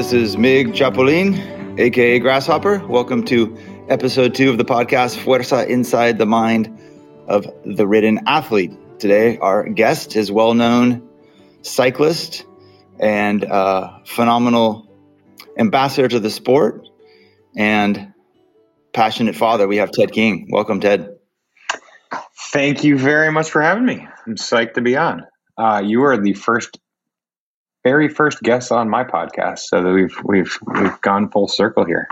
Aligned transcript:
this 0.00 0.14
is 0.14 0.38
Mig 0.38 0.68
Chapolin, 0.68 1.78
aka 1.78 2.18
Grasshopper. 2.18 2.78
Welcome 2.86 3.22
to 3.26 3.54
episode 3.90 4.34
two 4.34 4.48
of 4.48 4.56
the 4.56 4.64
podcast 4.64 5.18
Fuerza 5.18 5.68
Inside 5.68 6.16
the 6.16 6.24
Mind 6.24 6.74
of 7.28 7.46
the 7.66 7.86
Ridden 7.86 8.20
Athlete. 8.26 8.72
Today, 8.98 9.36
our 9.36 9.68
guest 9.68 10.16
is 10.16 10.32
well 10.32 10.54
known 10.54 11.06
cyclist 11.60 12.46
and 12.98 13.44
uh, 13.44 13.98
phenomenal 14.06 14.90
ambassador 15.58 16.08
to 16.08 16.18
the 16.18 16.30
sport 16.30 16.88
and 17.54 18.14
passionate 18.94 19.36
father. 19.36 19.68
We 19.68 19.76
have 19.76 19.90
Ted 19.90 20.12
King. 20.12 20.48
Welcome, 20.50 20.80
Ted. 20.80 21.10
Thank 22.52 22.84
you 22.84 22.96
very 22.96 23.30
much 23.30 23.50
for 23.50 23.60
having 23.60 23.84
me. 23.84 24.08
I'm 24.26 24.36
psyched 24.36 24.72
to 24.74 24.80
be 24.80 24.96
on. 24.96 25.26
Uh, 25.58 25.82
you 25.84 26.04
are 26.04 26.16
the 26.16 26.32
first 26.32 26.78
very 27.82 28.08
first 28.08 28.42
guest 28.42 28.72
on 28.72 28.88
my 28.88 29.04
podcast, 29.04 29.60
so 29.60 29.82
that 29.82 29.92
we've 29.92 30.16
we've 30.24 30.58
we've 30.66 31.00
gone 31.00 31.30
full 31.30 31.48
circle 31.48 31.84
here. 31.84 32.08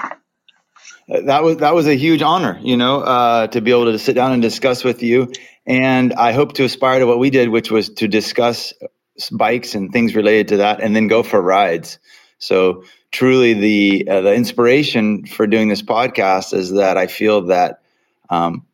That 1.09 1.43
was 1.43 1.59
that 1.59 1.75
was 1.75 1.87
a 1.87 1.95
huge 1.95 2.23
honor, 2.23 2.59
you 2.63 2.77
know, 2.77 3.01
uh, 3.01 3.47
to 3.49 3.61
be 3.61 3.71
able 3.71 3.87
to 3.87 3.99
sit 3.99 4.15
down 4.15 4.33
and 4.33 4.43
discuss 4.43 4.85
with 4.85 5.03
you. 5.03 5.33
And 5.67 6.13
I 6.15 6.33
hope 6.33 6.55
to 6.55 6.65
aspire 6.65 7.01
to 7.01 7.07
what 7.07 7.19
we 7.19 7.31
did, 7.31 7.51
which 7.51 7.71
was 7.71 7.91
to 7.91 8.09
discuss 8.09 8.73
bikes 9.33 9.75
and 9.75 9.93
things 9.93 10.15
related 10.15 10.49
to 10.49 10.57
that, 10.59 10.81
and 10.81 10.95
then 10.95 11.09
go 11.09 11.23
for 11.23 11.41
rides. 11.41 11.99
So 12.39 12.85
truly, 13.11 13.55
the 13.55 14.09
uh, 14.09 14.21
the 14.23 14.35
inspiration 14.35 15.27
for 15.27 15.47
doing 15.47 15.69
this 15.69 15.83
podcast 15.83 16.55
is 16.55 16.73
that 16.73 16.97
I 16.97 17.07
feel 17.07 17.47
that 17.47 17.83
um, 18.31 18.65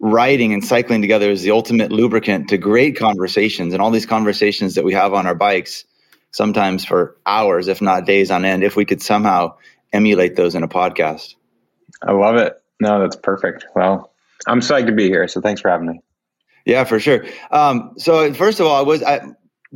riding 0.00 0.52
and 0.52 0.64
cycling 0.64 1.00
together 1.00 1.30
is 1.30 1.42
the 1.42 1.50
ultimate 1.50 1.92
lubricant 1.92 2.48
to 2.48 2.58
great 2.58 2.96
conversations, 2.96 3.72
and 3.72 3.82
all 3.82 3.90
these 3.90 4.06
conversations 4.06 4.74
that 4.74 4.84
we 4.84 4.94
have 4.94 5.12
on 5.12 5.26
our 5.26 5.34
bikes 5.34 5.84
sometimes 6.30 6.84
for 6.84 7.16
hours, 7.26 7.68
if 7.68 7.80
not 7.80 8.06
days 8.06 8.30
on 8.30 8.44
end, 8.44 8.64
if 8.64 8.76
we 8.76 8.84
could 8.84 9.02
somehow 9.02 9.56
emulate 9.92 10.36
those 10.36 10.54
in 10.54 10.62
a 10.62 10.68
podcast. 10.68 11.34
I 12.02 12.12
love 12.12 12.36
it. 12.36 12.54
No, 12.80 13.00
that's 13.00 13.16
perfect. 13.16 13.66
Well, 13.74 14.12
I'm 14.46 14.60
psyched 14.60 14.86
to 14.86 14.92
be 14.92 15.08
here. 15.08 15.26
So 15.28 15.40
thanks 15.40 15.60
for 15.60 15.70
having 15.70 15.88
me. 15.88 16.00
Yeah, 16.64 16.84
for 16.84 17.00
sure. 17.00 17.24
Um, 17.50 17.94
so 17.96 18.32
first 18.34 18.60
of 18.60 18.66
all, 18.66 18.76
I 18.76 18.82
was 18.82 19.02
I 19.02 19.20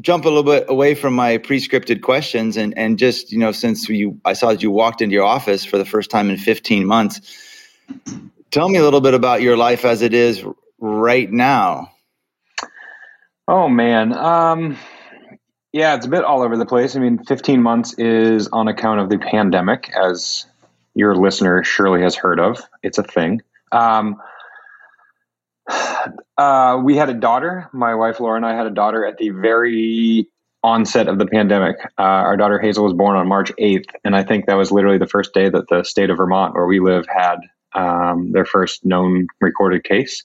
jump 0.00 0.24
a 0.24 0.28
little 0.28 0.42
bit 0.42 0.66
away 0.68 0.94
from 0.94 1.14
my 1.14 1.38
pre-scripted 1.38 2.02
questions 2.02 2.56
and 2.56 2.76
and 2.76 2.98
just 2.98 3.32
you 3.32 3.38
know 3.38 3.52
since 3.52 3.88
you 3.88 4.20
I 4.24 4.34
saw 4.34 4.50
that 4.50 4.62
you 4.62 4.70
walked 4.70 5.02
into 5.02 5.14
your 5.14 5.24
office 5.24 5.64
for 5.64 5.78
the 5.78 5.84
first 5.84 6.10
time 6.10 6.30
in 6.30 6.36
15 6.36 6.86
months. 6.86 7.20
Tell 8.50 8.68
me 8.68 8.78
a 8.78 8.82
little 8.82 9.00
bit 9.00 9.14
about 9.14 9.42
your 9.42 9.56
life 9.56 9.84
as 9.84 10.02
it 10.02 10.12
is 10.14 10.44
right 10.78 11.30
now. 11.30 11.90
Oh 13.48 13.68
man, 13.68 14.12
um, 14.12 14.76
yeah, 15.72 15.94
it's 15.94 16.06
a 16.06 16.08
bit 16.08 16.24
all 16.24 16.42
over 16.42 16.56
the 16.56 16.66
place. 16.66 16.96
I 16.96 17.00
mean, 17.00 17.24
15 17.24 17.62
months 17.62 17.94
is 17.94 18.48
on 18.48 18.68
account 18.68 19.00
of 19.00 19.08
the 19.08 19.18
pandemic, 19.18 19.90
as 19.96 20.46
your 20.94 21.16
listener 21.16 21.64
surely 21.64 22.02
has 22.02 22.14
heard 22.14 22.38
of. 22.38 22.60
It's 22.82 22.98
a 22.98 23.02
thing. 23.02 23.40
Um, 23.72 24.16
uh, 26.38 26.80
we 26.84 26.96
had 26.96 27.08
a 27.08 27.14
daughter. 27.14 27.70
My 27.72 27.94
wife 27.94 28.20
Laura 28.20 28.36
and 28.36 28.44
I 28.44 28.54
had 28.54 28.66
a 28.66 28.70
daughter 28.70 29.06
at 29.06 29.16
the 29.16 29.30
very 29.30 30.28
onset 30.62 31.08
of 31.08 31.18
the 31.18 31.26
pandemic. 31.26 31.76
Uh, 31.98 32.02
our 32.02 32.36
daughter 32.36 32.60
Hazel 32.60 32.84
was 32.84 32.92
born 32.92 33.16
on 33.16 33.26
March 33.26 33.50
8th, 33.58 33.90
and 34.04 34.14
I 34.14 34.22
think 34.22 34.46
that 34.46 34.54
was 34.54 34.70
literally 34.70 34.98
the 34.98 35.06
first 35.06 35.32
day 35.32 35.48
that 35.48 35.68
the 35.68 35.82
state 35.84 36.10
of 36.10 36.18
Vermont, 36.18 36.54
where 36.54 36.66
we 36.66 36.80
live, 36.80 37.06
had 37.08 37.36
um, 37.74 38.32
their 38.32 38.44
first 38.44 38.84
known 38.84 39.26
recorded 39.40 39.84
case 39.84 40.22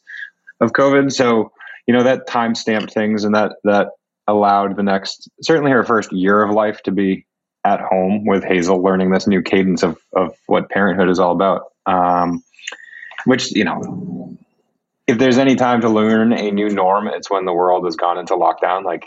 of 0.60 0.74
COVID. 0.74 1.12
So, 1.12 1.52
you 1.88 1.94
know, 1.94 2.04
that 2.04 2.28
time 2.28 2.54
stamped 2.54 2.94
things, 2.94 3.24
and 3.24 3.34
that 3.34 3.54
that 3.64 3.88
allowed 4.28 4.76
the 4.76 4.84
next, 4.84 5.30
certainly 5.42 5.72
her 5.72 5.84
first 5.84 6.12
year 6.12 6.44
of 6.44 6.54
life 6.54 6.82
to 6.84 6.92
be 6.92 7.26
at 7.66 7.80
home 7.80 8.26
with 8.26 8.44
Hazel, 8.44 8.82
learning 8.82 9.12
this 9.12 9.28
new 9.28 9.42
cadence 9.42 9.84
of, 9.84 9.98
of 10.16 10.36
what 10.48 10.70
parenthood 10.70 11.10
is 11.10 11.20
all 11.20 11.32
about. 11.32 11.64
Um, 11.86 12.44
which, 13.26 13.54
you 13.56 13.64
know, 13.64 14.38
if 15.08 15.18
there's 15.18 15.38
any 15.38 15.56
time 15.56 15.82
to 15.82 15.90
learn 15.90 16.34
a 16.34 16.52
new 16.52 16.70
norm, 16.70 17.08
it's 17.08 17.30
when 17.30 17.46
the 17.46 17.54
world 17.54 17.86
has 17.86 17.96
gone 17.96 18.18
into 18.18 18.34
lockdown. 18.36 18.84
Like, 18.84 19.04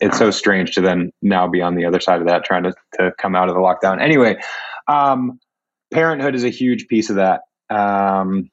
it's 0.00 0.18
so 0.18 0.30
strange 0.30 0.72
to 0.72 0.80
then 0.80 1.12
now 1.22 1.46
be 1.46 1.60
on 1.60 1.74
the 1.74 1.84
other 1.84 2.00
side 2.00 2.20
of 2.20 2.26
that, 2.26 2.44
trying 2.44 2.64
to, 2.64 2.72
to 2.94 3.12
come 3.18 3.34
out 3.34 3.48
of 3.48 3.54
the 3.54 3.60
lockdown. 3.60 4.00
Anyway, 4.00 4.36
um, 4.88 5.38
parenthood 5.92 6.34
is 6.34 6.44
a 6.44 6.50
huge 6.50 6.86
piece 6.88 7.10
of 7.10 7.16
that. 7.16 7.42
Um, 7.70 8.50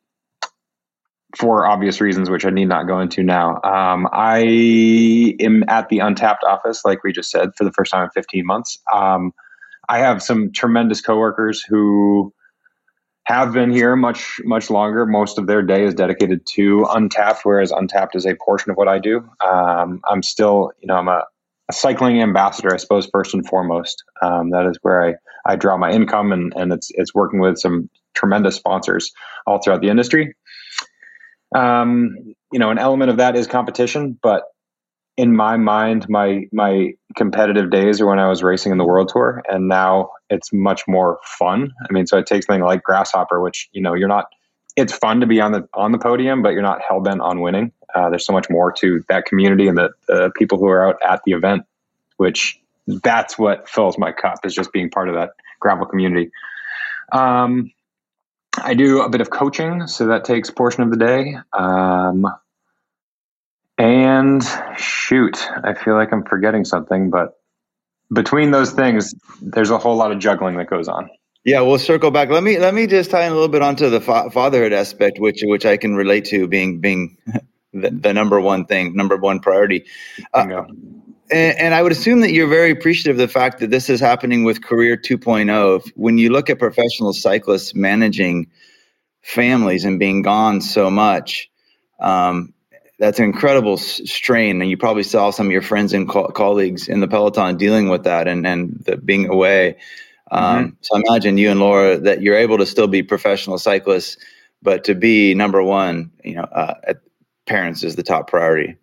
for 1.38 1.66
obvious 1.66 2.02
reasons, 2.02 2.30
which 2.30 2.46
I 2.46 2.50
need 2.50 2.68
not 2.68 2.88
go 2.88 3.00
into 3.00 3.24
now. 3.24 3.56
Um, 3.64 4.08
I 4.12 5.36
am 5.40 5.64
at 5.68 5.90
the 5.90 6.00
Untapped 6.00 6.44
office, 6.44 6.84
like 6.84 7.04
we 7.04 7.12
just 7.12 7.32
said, 7.32 7.50
for 7.58 7.64
the 7.64 7.72
first 7.72 7.92
time 7.92 8.04
in 8.04 8.10
15 8.12 8.46
months. 8.46 8.78
Um, 8.94 9.32
I 9.90 10.00
have 10.00 10.22
some 10.22 10.52
tremendous 10.52 11.02
coworkers 11.02 11.62
who 11.62 12.34
have 13.26 13.54
been 13.54 13.72
here 13.72 13.96
much 13.96 14.40
much 14.44 14.70
longer. 14.70 15.06
Most 15.06 15.38
of 15.38 15.48
their 15.48 15.62
day 15.62 15.86
is 15.86 15.94
dedicated 15.94 16.46
to 16.54 16.86
Untapped, 16.90 17.42
whereas 17.44 17.72
Untapped 17.72 18.16
is 18.16 18.26
a 18.26 18.36
portion 18.44 18.72
of 18.72 18.78
what 18.78 18.88
I 18.88 19.00
do. 19.00 19.28
Um, 19.46 20.02
I'm 20.10 20.24
still, 20.24 20.72
you 20.80 20.88
know, 20.88 20.96
I'm 20.96 21.08
a, 21.08 21.24
a, 21.70 21.74
cycling 21.74 22.22
ambassador, 22.22 22.74
I 22.74 22.78
suppose, 22.78 23.08
first 23.12 23.34
and 23.34 23.48
foremost. 23.48 24.04
Um, 24.22 24.50
that 24.52 24.66
is 24.66 24.78
where 24.82 25.06
I, 25.08 25.14
I 25.46 25.56
draw 25.56 25.78
my 25.78 25.92
income, 25.92 26.32
and, 26.32 26.52
and 26.56 26.74
it's 26.74 26.90
it's 26.96 27.14
working 27.14 27.40
with 27.40 27.58
some 27.60 27.90
tremendous 28.14 28.56
sponsors 28.56 29.12
all 29.48 29.60
throughout 29.62 29.82
the 29.82 29.90
industry. 29.90 30.36
Um, 31.54 32.36
you 32.52 32.60
know, 32.60 32.70
an 32.70 32.78
element 32.78 33.12
of 33.12 33.18
that 33.18 33.36
is 33.36 33.48
competition, 33.48 34.18
but 34.22 34.44
in 35.18 35.36
my 35.36 35.58
mind, 35.58 36.08
my 36.10 36.46
my 36.52 36.94
competitive 37.16 37.70
days 37.70 38.00
are 38.02 38.08
when 38.08 38.20
I 38.20 38.30
was 38.30 38.44
racing 38.44 38.72
in 38.72 38.78
the 38.78 38.86
World 38.86 39.10
Tour, 39.10 39.44
and 39.48 39.68
now 39.68 40.12
it's 40.30 40.52
much 40.54 40.84
more 40.88 41.20
fun. 41.24 41.74
I 41.88 41.94
mean, 41.94 42.08
so 42.08 42.18
it 42.18 42.26
takes 42.26 42.46
something 42.46 42.64
like 42.64 42.84
Grasshopper, 42.84 43.42
which 43.42 43.70
you 43.72 43.82
know 43.82 43.94
you're 43.94 44.08
not. 44.08 44.26
It's 44.78 44.94
fun 44.94 45.20
to 45.20 45.28
be 45.28 45.42
on 45.42 45.52
the 45.52 45.68
on 45.74 45.92
the 45.92 45.98
podium, 45.98 46.42
but 46.42 46.54
you're 46.54 46.62
not 46.62 46.80
hell 46.88 47.02
bent 47.02 47.22
on 47.22 47.42
winning. 47.42 47.74
Uh, 47.94 48.10
there's 48.10 48.26
so 48.26 48.34
much 48.34 48.50
more 48.50 48.72
to 48.72 49.04
that 49.10 49.26
community 49.26 49.68
and 49.68 49.78
the, 49.78 49.90
the 50.08 50.32
people 50.38 50.58
who 50.58 50.68
are 50.68 50.88
out 50.88 50.98
at 51.06 51.22
the 51.26 51.34
event, 51.34 51.64
which 52.16 52.58
that's 52.88 53.38
what 53.38 53.70
fills 53.70 53.98
my 53.98 54.14
cup 54.14 54.46
is 54.46 54.56
just 54.56 54.72
being 54.72 54.90
part 54.90 55.10
of 55.10 55.16
that 55.16 55.32
gravel 55.60 55.86
community. 55.86 56.32
Um, 57.12 57.72
I 58.58 58.74
do 58.74 59.02
a 59.02 59.10
bit 59.10 59.22
of 59.22 59.30
coaching, 59.30 59.88
so 59.88 60.08
that 60.08 60.26
takes 60.26 60.50
a 60.50 60.54
portion 60.54 60.84
of 60.84 60.92
the 60.92 60.98
day. 60.98 61.36
Um, 61.54 62.28
and 63.78 64.44
shoot, 64.78 65.48
I 65.64 65.74
feel 65.74 65.96
like 65.96 66.12
I'm 66.12 66.24
forgetting 66.24 66.66
something, 66.66 67.10
but 67.10 67.40
between 68.14 68.52
those 68.52 68.72
things, 68.72 69.16
there's 69.42 69.70
a 69.70 69.78
whole 69.78 69.96
lot 69.96 70.12
of 70.12 70.20
juggling 70.20 70.58
that 70.58 70.70
goes 70.70 70.88
on. 70.88 71.10
Yeah, 71.44 71.62
we'll 71.62 71.80
circle 71.80 72.12
back. 72.12 72.30
Let 72.30 72.44
me 72.44 72.60
let 72.60 72.76
me 72.76 72.86
just 72.86 73.10
tie 73.10 73.26
in 73.26 73.32
a 73.32 73.34
little 73.34 73.48
bit 73.48 73.64
onto 73.64 73.90
the 73.90 74.00
fa- 74.00 74.30
fatherhood 74.30 74.74
aspect, 74.74 75.18
which 75.18 75.42
which 75.44 75.66
I 75.66 75.78
can 75.78 75.96
relate 75.96 76.26
to 76.26 76.48
being 76.48 76.80
being 76.80 77.18
the, 77.74 77.90
the 77.90 78.14
number 78.14 78.40
one 78.40 78.66
thing, 78.66 78.96
number 78.96 79.18
one 79.18 79.40
priority. 79.40 79.86
Uh, 80.34 80.66
and, 81.32 81.58
and, 81.58 81.74
I 81.74 81.82
would 81.82 81.92
assume 81.92 82.22
that 82.22 82.34
you're 82.34 82.48
very 82.48 82.72
appreciative 82.72 83.16
of 83.16 83.18
the 83.18 83.28
fact 83.28 83.60
that 83.60 83.70
this 83.70 83.90
is 83.90 84.00
happening 84.00 84.44
with 84.44 84.64
Career 84.64 84.98
2.0. 84.98 85.92
When 85.96 86.18
you 86.18 86.30
look 86.30 86.50
at 86.50 86.60
professional 86.60 87.14
cyclists 87.14 87.74
managing 87.74 88.48
families 89.22 89.86
and 89.86 90.00
being 90.00 90.22
gone 90.22 90.62
so 90.62 90.90
much, 90.90 91.50
um, 92.00 92.54
that's 93.00 93.20
an 93.20 93.26
incredible 93.26 93.78
strain. 93.78 94.62
And 94.62 94.70
you 94.70 94.78
probably 94.78 95.04
saw 95.04 95.32
some 95.32 95.48
of 95.48 95.52
your 95.52 95.62
friends 95.62 95.94
and 95.94 96.08
co- 96.08 96.28
colleagues 96.28 96.88
in 96.88 97.00
the 97.00 97.08
peloton 97.08 97.58
dealing 97.58 97.90
with 97.90 98.04
that 98.04 98.28
and 98.28 98.46
and 98.46 98.80
the, 98.86 98.98
being 98.98 99.28
away. 99.28 99.78
Um, 100.30 100.44
mm-hmm. 100.44 100.76
So 100.82 100.98
I 100.98 101.02
imagine 101.08 101.38
you 101.38 101.50
and 101.50 101.60
Laura 101.60 101.98
that 101.98 102.22
you're 102.22 102.38
able 102.38 102.60
to 102.60 102.66
still 102.66 102.88
be 102.88 103.04
professional 103.04 103.58
cyclists, 103.58 104.18
but 104.62 104.84
to 104.86 104.96
be 104.96 105.34
number 105.34 105.64
one, 105.64 106.12
you 106.24 106.36
know, 106.36 106.44
uh, 106.44 106.94
parents 107.46 107.84
is 107.84 107.96
the 107.96 108.04
top 108.04 108.30
priority. 108.30 108.78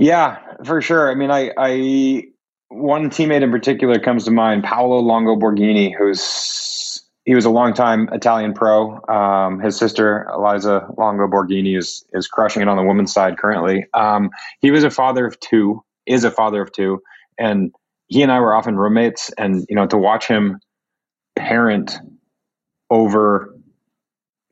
Yeah, 0.00 0.38
for 0.64 0.80
sure. 0.80 1.10
I 1.10 1.14
mean, 1.14 1.30
I, 1.30 1.52
I 1.58 2.22
one 2.68 3.10
teammate 3.10 3.42
in 3.42 3.50
particular 3.50 3.98
comes 3.98 4.24
to 4.24 4.30
mind, 4.30 4.64
Paolo 4.64 5.00
Longo 5.00 5.36
Borghini, 5.36 5.94
who's 5.96 7.04
he 7.26 7.34
was 7.34 7.44
a 7.44 7.50
longtime 7.50 8.08
Italian 8.10 8.54
pro. 8.54 8.98
Um, 9.08 9.60
his 9.60 9.76
sister 9.76 10.22
Elisa 10.32 10.88
Longo 10.96 11.26
Borghini 11.26 11.76
is 11.76 12.02
is 12.14 12.26
crushing 12.26 12.62
it 12.62 12.68
on 12.68 12.78
the 12.78 12.82
women's 12.82 13.12
side 13.12 13.36
currently. 13.36 13.84
Um, 13.92 14.30
he 14.60 14.70
was 14.70 14.84
a 14.84 14.90
father 14.90 15.26
of 15.26 15.38
two, 15.40 15.84
is 16.06 16.24
a 16.24 16.30
father 16.30 16.62
of 16.62 16.72
two, 16.72 17.02
and 17.38 17.70
he 18.06 18.22
and 18.22 18.32
I 18.32 18.40
were 18.40 18.54
often 18.54 18.76
roommates. 18.76 19.30
And 19.36 19.66
you 19.68 19.76
know, 19.76 19.86
to 19.86 19.98
watch 19.98 20.26
him 20.26 20.60
parent 21.36 21.98
over 22.88 23.54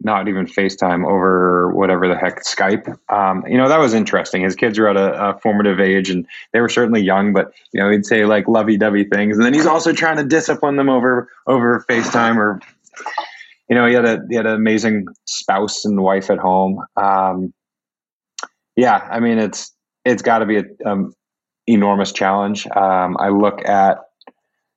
not 0.01 0.29
even 0.29 0.47
FaceTime 0.47 1.07
over 1.07 1.73
whatever 1.73 2.07
the 2.07 2.17
heck 2.17 2.45
Skype. 2.45 2.89
Um, 3.13 3.45
you 3.47 3.57
know 3.57 3.69
that 3.69 3.81
was 3.81 3.95
interesting. 3.95 4.43
His 4.43 4.55
kids 4.55 4.79
were 4.79 4.89
at 4.89 4.97
a, 4.97 5.31
a, 5.31 5.39
formative 5.41 5.81
age, 5.81 6.09
and 6.11 6.27
they 6.53 6.61
were 6.61 6.69
certainly 6.69 7.03
young. 7.03 7.33
But 7.33 7.53
you 7.73 7.81
know 7.81 7.91
he'd 7.91 8.07
say 8.07 8.25
like 8.25 8.47
lovey-dovey 8.47 9.05
things, 9.05 9.37
and 9.37 9.45
then 9.45 9.55
he's 9.55 9.67
also 9.67 9.93
trying 9.93 10.17
to 10.17 10.25
discipline 10.25 10.77
them 10.77 10.89
over 10.89 11.29
over 11.47 11.85
FaceTime 11.89 12.37
or 12.37 12.61
you 13.69 13.75
know 13.75 13.87
he 13.87 13.95
had 13.95 14.05
a 14.05 14.21
he 14.29 14.37
had 14.37 14.47
an 14.47 14.55
amazing 14.55 15.07
spouse 15.25 15.85
and 15.85 16.01
wife 16.01 16.31
at 16.31 16.39
home. 16.39 16.85
Um, 16.97 17.53
yeah, 18.77 19.09
I 19.11 19.21
mean 19.21 19.39
it's 19.39 19.75
it's 20.05 20.23
got 20.23 20.39
to 20.39 20.47
be 20.47 20.59
an 20.59 20.77
um, 20.87 21.13
enormous 21.67 22.13
challenge. 22.13 22.67
Um, 22.69 23.17
I 23.19 23.31
look 23.31 23.67
at 23.67 23.99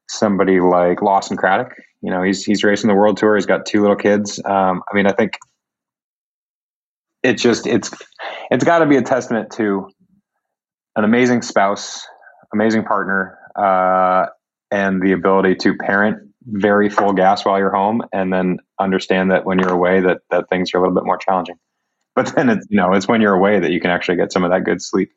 somebody 0.09 0.59
like 0.59 1.01
Lawson 1.01 1.37
Craddock. 1.37 1.73
You 2.01 2.11
know, 2.11 2.23
he's 2.23 2.43
he's 2.43 2.63
racing 2.63 2.87
the 2.87 2.95
world 2.95 3.17
tour. 3.17 3.35
He's 3.35 3.45
got 3.45 3.65
two 3.65 3.81
little 3.81 3.95
kids. 3.95 4.41
Um, 4.43 4.81
I 4.91 4.95
mean, 4.95 5.05
I 5.05 5.11
think 5.11 5.37
it's 7.23 7.41
just 7.41 7.67
it's 7.67 7.91
it's 8.49 8.63
got 8.63 8.79
to 8.79 8.85
be 8.85 8.97
a 8.97 9.01
testament 9.01 9.51
to 9.53 9.87
an 10.95 11.03
amazing 11.03 11.41
spouse, 11.41 12.05
amazing 12.53 12.83
partner, 12.83 13.37
uh, 13.55 14.25
and 14.71 15.01
the 15.01 15.11
ability 15.11 15.55
to 15.55 15.75
parent 15.77 16.17
very 16.47 16.89
full 16.89 17.13
gas 17.13 17.45
while 17.45 17.59
you're 17.59 17.73
home, 17.73 18.01
and 18.11 18.33
then 18.33 18.57
understand 18.79 19.31
that 19.31 19.45
when 19.45 19.59
you're 19.59 19.73
away, 19.73 20.01
that 20.01 20.21
that 20.31 20.49
things 20.49 20.73
are 20.73 20.77
a 20.77 20.81
little 20.81 20.95
bit 20.95 21.05
more 21.05 21.17
challenging. 21.17 21.55
But 22.13 22.35
then 22.35 22.49
it's 22.49 22.67
you 22.69 22.77
know 22.77 22.93
it's 22.93 23.07
when 23.07 23.21
you're 23.21 23.33
away 23.33 23.59
that 23.59 23.71
you 23.71 23.79
can 23.79 23.89
actually 23.89 24.17
get 24.17 24.31
some 24.31 24.43
of 24.43 24.51
that 24.51 24.63
good 24.63 24.81
sleep. 24.81 25.11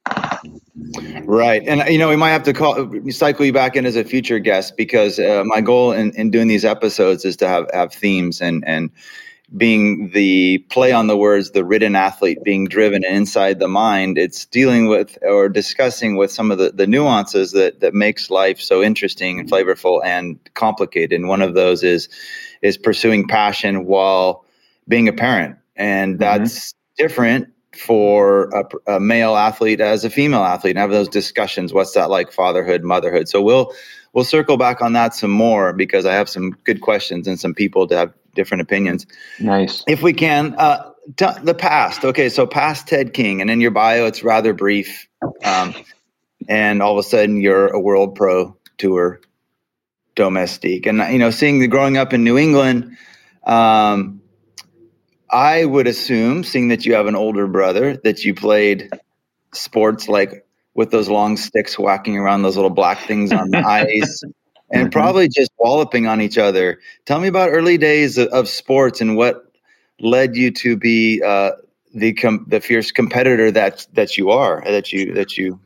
Right, 1.24 1.62
and 1.66 1.82
you 1.92 1.98
know 1.98 2.08
we 2.08 2.16
might 2.16 2.30
have 2.30 2.44
to 2.44 2.52
call 2.52 2.88
cycle 3.10 3.44
you 3.44 3.52
back 3.52 3.74
in 3.74 3.84
as 3.84 3.96
a 3.96 4.04
future 4.04 4.38
guest 4.38 4.76
because 4.76 5.18
uh, 5.18 5.42
my 5.44 5.60
goal 5.60 5.92
in, 5.92 6.12
in 6.12 6.30
doing 6.30 6.46
these 6.46 6.64
episodes 6.64 7.24
is 7.24 7.36
to 7.38 7.48
have 7.48 7.66
have 7.72 7.92
themes 7.92 8.40
and 8.40 8.62
and 8.66 8.90
being 9.56 10.10
the 10.10 10.58
play 10.70 10.92
on 10.92 11.06
the 11.06 11.16
words, 11.16 11.50
the 11.50 11.64
ridden 11.64 11.94
athlete 11.94 12.42
being 12.42 12.66
driven 12.66 13.04
inside 13.04 13.58
the 13.58 13.68
mind, 13.68 14.18
it's 14.18 14.46
dealing 14.46 14.88
with 14.88 15.18
or 15.22 15.48
discussing 15.48 16.16
with 16.16 16.32
some 16.32 16.50
of 16.50 16.58
the, 16.58 16.72
the 16.72 16.86
nuances 16.86 17.52
that, 17.52 17.80
that 17.80 17.94
makes 17.94 18.30
life 18.30 18.60
so 18.60 18.82
interesting 18.82 19.38
and 19.38 19.50
flavorful 19.50 20.00
and 20.04 20.38
complicated. 20.54 21.12
And 21.12 21.28
one 21.28 21.42
of 21.42 21.54
those 21.54 21.82
is 21.82 22.08
is 22.62 22.78
pursuing 22.78 23.28
passion 23.28 23.84
while 23.84 24.44
being 24.88 25.08
a 25.08 25.12
parent. 25.12 25.56
And 25.76 26.14
mm-hmm. 26.14 26.20
that's 26.20 26.72
mm-hmm. 26.72 26.83
Different 26.96 27.48
for 27.76 28.50
a, 28.50 28.94
a, 28.94 29.00
male 29.00 29.34
athlete 29.34 29.80
as 29.80 30.04
a 30.04 30.10
female 30.10 30.44
athlete 30.44 30.72
and 30.72 30.78
have 30.78 30.90
those 30.90 31.08
discussions. 31.08 31.72
What's 31.72 31.92
that 31.94 32.08
like 32.08 32.32
fatherhood, 32.32 32.84
motherhood? 32.84 33.28
So 33.28 33.42
we'll 33.42 33.74
we'll 34.12 34.24
circle 34.24 34.56
back 34.56 34.80
on 34.80 34.92
that 34.92 35.14
some 35.14 35.30
more 35.30 35.72
because 35.72 36.06
I 36.06 36.14
have 36.14 36.28
some 36.28 36.50
good 36.64 36.80
questions 36.80 37.26
and 37.26 37.38
some 37.38 37.54
people 37.54 37.86
to 37.88 37.96
have 37.96 38.12
different 38.34 38.62
opinions. 38.62 39.06
Nice. 39.40 39.82
If 39.88 40.02
we 40.02 40.12
can, 40.12 40.54
uh, 40.56 40.90
t- 41.16 41.26
the 41.42 41.54
past. 41.54 42.04
Okay, 42.04 42.28
so 42.28 42.46
past 42.46 42.88
Ted 42.88 43.12
King, 43.12 43.40
and 43.40 43.50
in 43.50 43.60
your 43.60 43.70
bio, 43.70 44.06
it's 44.06 44.22
rather 44.22 44.52
brief. 44.52 45.08
Um, 45.44 45.74
and 46.48 46.82
all 46.82 46.92
of 46.92 47.04
a 47.04 47.08
sudden, 47.08 47.40
you're 47.40 47.68
a 47.68 47.80
world 47.80 48.14
pro 48.14 48.56
tour 48.76 49.20
domestique. 50.14 50.86
And, 50.86 50.98
you 51.12 51.18
know, 51.18 51.30
seeing 51.30 51.58
the 51.58 51.66
growing 51.66 51.96
up 51.96 52.12
in 52.12 52.24
New 52.24 52.38
England, 52.38 52.96
um, 53.44 54.20
I 55.34 55.64
would 55.64 55.88
assume, 55.88 56.44
seeing 56.44 56.68
that 56.68 56.86
you 56.86 56.94
have 56.94 57.08
an 57.08 57.16
older 57.16 57.48
brother, 57.48 57.96
that 58.04 58.24
you 58.24 58.34
played 58.34 58.88
sports 59.52 60.08
like 60.08 60.46
with 60.74 60.92
those 60.92 61.08
long 61.08 61.36
sticks 61.36 61.76
whacking 61.76 62.16
around 62.16 62.42
those 62.42 62.54
little 62.54 62.70
black 62.70 63.00
things 63.00 63.32
on 63.32 63.50
the 63.50 63.58
ice 63.66 64.22
and 64.70 64.84
mm-hmm. 64.84 64.90
probably 64.90 65.28
just 65.28 65.50
walloping 65.58 66.06
on 66.06 66.20
each 66.20 66.38
other. 66.38 66.78
Tell 67.04 67.18
me 67.18 67.26
about 67.26 67.50
early 67.50 67.76
days 67.76 68.16
of, 68.16 68.28
of 68.28 68.48
sports 68.48 69.00
and 69.00 69.16
what 69.16 69.44
led 70.00 70.36
you 70.36 70.52
to 70.52 70.76
be 70.76 71.20
uh, 71.20 71.50
the 71.92 72.12
com- 72.12 72.44
the 72.48 72.60
fierce 72.60 72.92
competitor 72.92 73.50
that 73.50 73.86
that 73.94 74.16
you 74.16 74.30
are 74.30 74.62
that 74.66 74.92
you 74.92 75.14
that 75.14 75.36
you. 75.36 75.58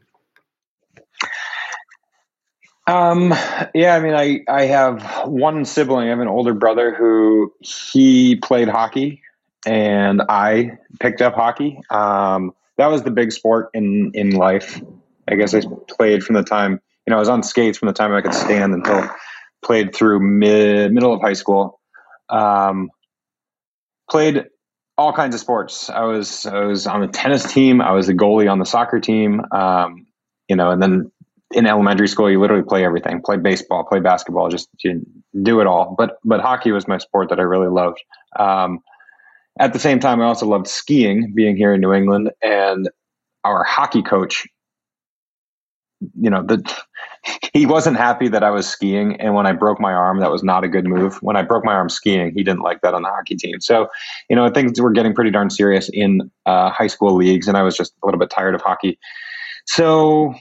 Um. 2.86 3.34
Yeah. 3.74 3.96
I 3.96 4.00
mean, 4.00 4.14
I 4.14 4.40
I 4.48 4.64
have 4.64 5.28
one 5.28 5.66
sibling. 5.66 6.06
I 6.06 6.10
have 6.10 6.20
an 6.20 6.28
older 6.28 6.54
brother 6.54 6.94
who 6.94 7.52
he 7.60 8.36
played 8.36 8.68
hockey, 8.68 9.22
and 9.66 10.22
I 10.28 10.78
picked 11.00 11.22
up 11.22 11.34
hockey. 11.34 11.80
Um. 11.90 12.52
That 12.76 12.92
was 12.92 13.02
the 13.02 13.10
big 13.10 13.32
sport 13.32 13.70
in 13.74 14.12
in 14.14 14.30
life. 14.30 14.80
I 15.28 15.34
guess 15.34 15.52
I 15.52 15.62
played 15.88 16.22
from 16.22 16.36
the 16.36 16.44
time 16.44 16.80
you 17.08 17.10
know, 17.10 17.16
I 17.16 17.20
was 17.20 17.30
on 17.30 17.42
skates 17.42 17.78
from 17.78 17.86
the 17.86 17.94
time 17.94 18.12
I 18.12 18.20
could 18.20 18.34
stand 18.34 18.74
until 18.74 19.08
played 19.64 19.94
through 19.94 20.20
mid 20.20 20.92
middle 20.92 21.14
of 21.14 21.22
high 21.22 21.32
school. 21.32 21.80
Um, 22.28 22.90
played 24.10 24.44
all 24.98 25.14
kinds 25.14 25.34
of 25.34 25.40
sports. 25.40 25.88
I 25.88 26.02
was 26.02 26.44
I 26.44 26.60
was 26.64 26.86
on 26.86 27.00
the 27.00 27.06
tennis 27.06 27.50
team. 27.50 27.80
I 27.80 27.92
was 27.92 28.08
the 28.08 28.12
goalie 28.12 28.52
on 28.52 28.58
the 28.58 28.66
soccer 28.66 29.00
team. 29.00 29.40
Um, 29.52 30.06
you 30.48 30.56
know, 30.56 30.70
and 30.70 30.82
then 30.82 31.10
in 31.52 31.64
elementary 31.64 32.08
school, 32.08 32.30
you 32.30 32.38
literally 32.38 32.62
play 32.62 32.84
everything: 32.84 33.22
play 33.22 33.38
baseball, 33.38 33.84
play 33.84 34.00
basketball, 34.00 34.50
just 34.50 34.68
do 35.42 35.60
it 35.60 35.66
all. 35.66 35.94
But 35.96 36.18
but 36.26 36.40
hockey 36.40 36.72
was 36.72 36.86
my 36.86 36.98
sport 36.98 37.30
that 37.30 37.40
I 37.40 37.44
really 37.44 37.70
loved. 37.70 38.02
Um, 38.38 38.80
at 39.58 39.72
the 39.72 39.78
same 39.78 40.00
time, 40.00 40.20
I 40.20 40.24
also 40.24 40.46
loved 40.46 40.68
skiing, 40.68 41.32
being 41.34 41.56
here 41.56 41.74
in 41.74 41.80
New 41.80 41.92
England, 41.92 42.30
and 42.42 42.88
our 43.44 43.64
hockey 43.64 44.02
coach 44.02 44.46
you 46.18 46.30
know, 46.30 46.42
the 46.42 46.62
he 47.52 47.66
wasn't 47.66 47.96
happy 47.96 48.28
that 48.28 48.44
I 48.44 48.50
was 48.50 48.68
skiing, 48.68 49.20
and 49.20 49.34
when 49.34 49.46
I 49.46 49.52
broke 49.52 49.80
my 49.80 49.92
arm, 49.92 50.20
that 50.20 50.30
was 50.30 50.42
not 50.42 50.64
a 50.64 50.68
good 50.68 50.86
move. 50.86 51.16
When 51.22 51.36
I 51.36 51.42
broke 51.42 51.64
my 51.64 51.74
arm 51.74 51.88
skiing, 51.88 52.32
he 52.34 52.42
didn't 52.42 52.62
like 52.62 52.80
that 52.82 52.94
on 52.94 53.02
the 53.02 53.08
hockey 53.08 53.36
team. 53.36 53.60
So, 53.60 53.88
you 54.30 54.36
know, 54.36 54.48
things 54.50 54.80
were 54.80 54.92
getting 54.92 55.14
pretty 55.14 55.30
darn 55.30 55.50
serious 55.50 55.90
in 55.92 56.30
uh, 56.46 56.70
high 56.70 56.86
school 56.86 57.14
leagues, 57.14 57.48
and 57.48 57.56
I 57.56 57.62
was 57.62 57.76
just 57.76 57.92
a 58.02 58.06
little 58.06 58.20
bit 58.20 58.30
tired 58.30 58.54
of 58.54 58.62
hockey. 58.62 58.98
So, 59.66 60.34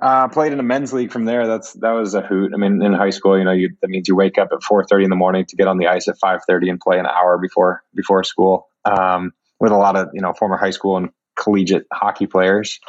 uh, 0.00 0.28
played 0.28 0.52
in 0.52 0.60
a 0.60 0.62
men's 0.62 0.92
league 0.92 1.12
from 1.12 1.24
there. 1.24 1.46
That's 1.46 1.72
that 1.74 1.90
was 1.92 2.14
a 2.14 2.20
hoot. 2.20 2.52
I 2.54 2.56
mean, 2.56 2.82
in 2.82 2.92
high 2.92 3.10
school, 3.10 3.38
you 3.38 3.44
know, 3.44 3.52
you, 3.52 3.70
that 3.82 3.88
means 3.88 4.08
you 4.08 4.16
wake 4.16 4.38
up 4.38 4.48
at 4.52 4.62
four 4.62 4.84
thirty 4.84 5.04
in 5.04 5.10
the 5.10 5.16
morning 5.16 5.44
to 5.46 5.56
get 5.56 5.68
on 5.68 5.78
the 5.78 5.86
ice 5.88 6.08
at 6.08 6.18
five 6.20 6.40
thirty 6.46 6.68
and 6.68 6.80
play 6.80 6.98
an 6.98 7.06
hour 7.06 7.38
before 7.38 7.82
before 7.94 8.24
school. 8.24 8.68
Um, 8.84 9.32
with 9.60 9.72
a 9.72 9.76
lot 9.76 9.96
of 9.96 10.08
you 10.14 10.20
know 10.20 10.32
former 10.32 10.56
high 10.56 10.70
school 10.70 10.96
and 10.96 11.10
collegiate 11.38 11.86
hockey 11.92 12.26
players. 12.26 12.80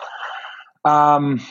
Um, 0.86 1.42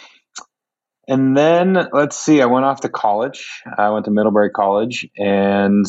and 1.07 1.37
then 1.37 1.89
let's 1.93 2.17
see, 2.17 2.41
I 2.41 2.47
went 2.47 2.65
off 2.65 2.83
to 2.83 2.89
college. 2.89 3.63
I 3.77 3.91
went 3.91 4.05
to 4.05 4.11
Middlebury 4.11 4.51
College, 4.51 5.09
and 5.17 5.87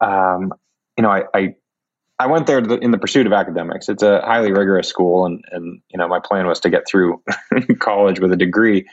um, 0.00 0.52
you 0.96 1.02
know, 1.02 1.10
I, 1.10 1.24
I, 1.34 1.54
I 2.18 2.26
went 2.26 2.46
there 2.46 2.58
in 2.58 2.90
the 2.92 2.98
pursuit 2.98 3.26
of 3.26 3.32
academics. 3.32 3.88
It's 3.88 4.02
a 4.02 4.20
highly 4.22 4.50
rigorous 4.50 4.88
school, 4.88 5.26
and 5.26 5.44
and 5.50 5.80
you 5.88 5.98
know, 5.98 6.08
my 6.08 6.20
plan 6.20 6.46
was 6.46 6.60
to 6.60 6.70
get 6.70 6.86
through 6.88 7.22
college 7.78 8.20
with 8.20 8.32
a 8.32 8.36
degree. 8.36 8.86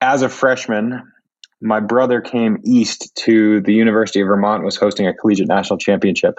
As 0.00 0.22
a 0.22 0.28
freshman, 0.28 1.02
my 1.60 1.80
brother 1.80 2.20
came 2.20 2.58
east 2.64 3.14
to 3.24 3.60
the 3.62 3.74
University 3.74 4.20
of 4.20 4.28
Vermont, 4.28 4.62
was 4.62 4.76
hosting 4.76 5.06
a 5.06 5.14
collegiate 5.14 5.48
national 5.48 5.78
championship, 5.78 6.38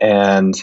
and 0.00 0.54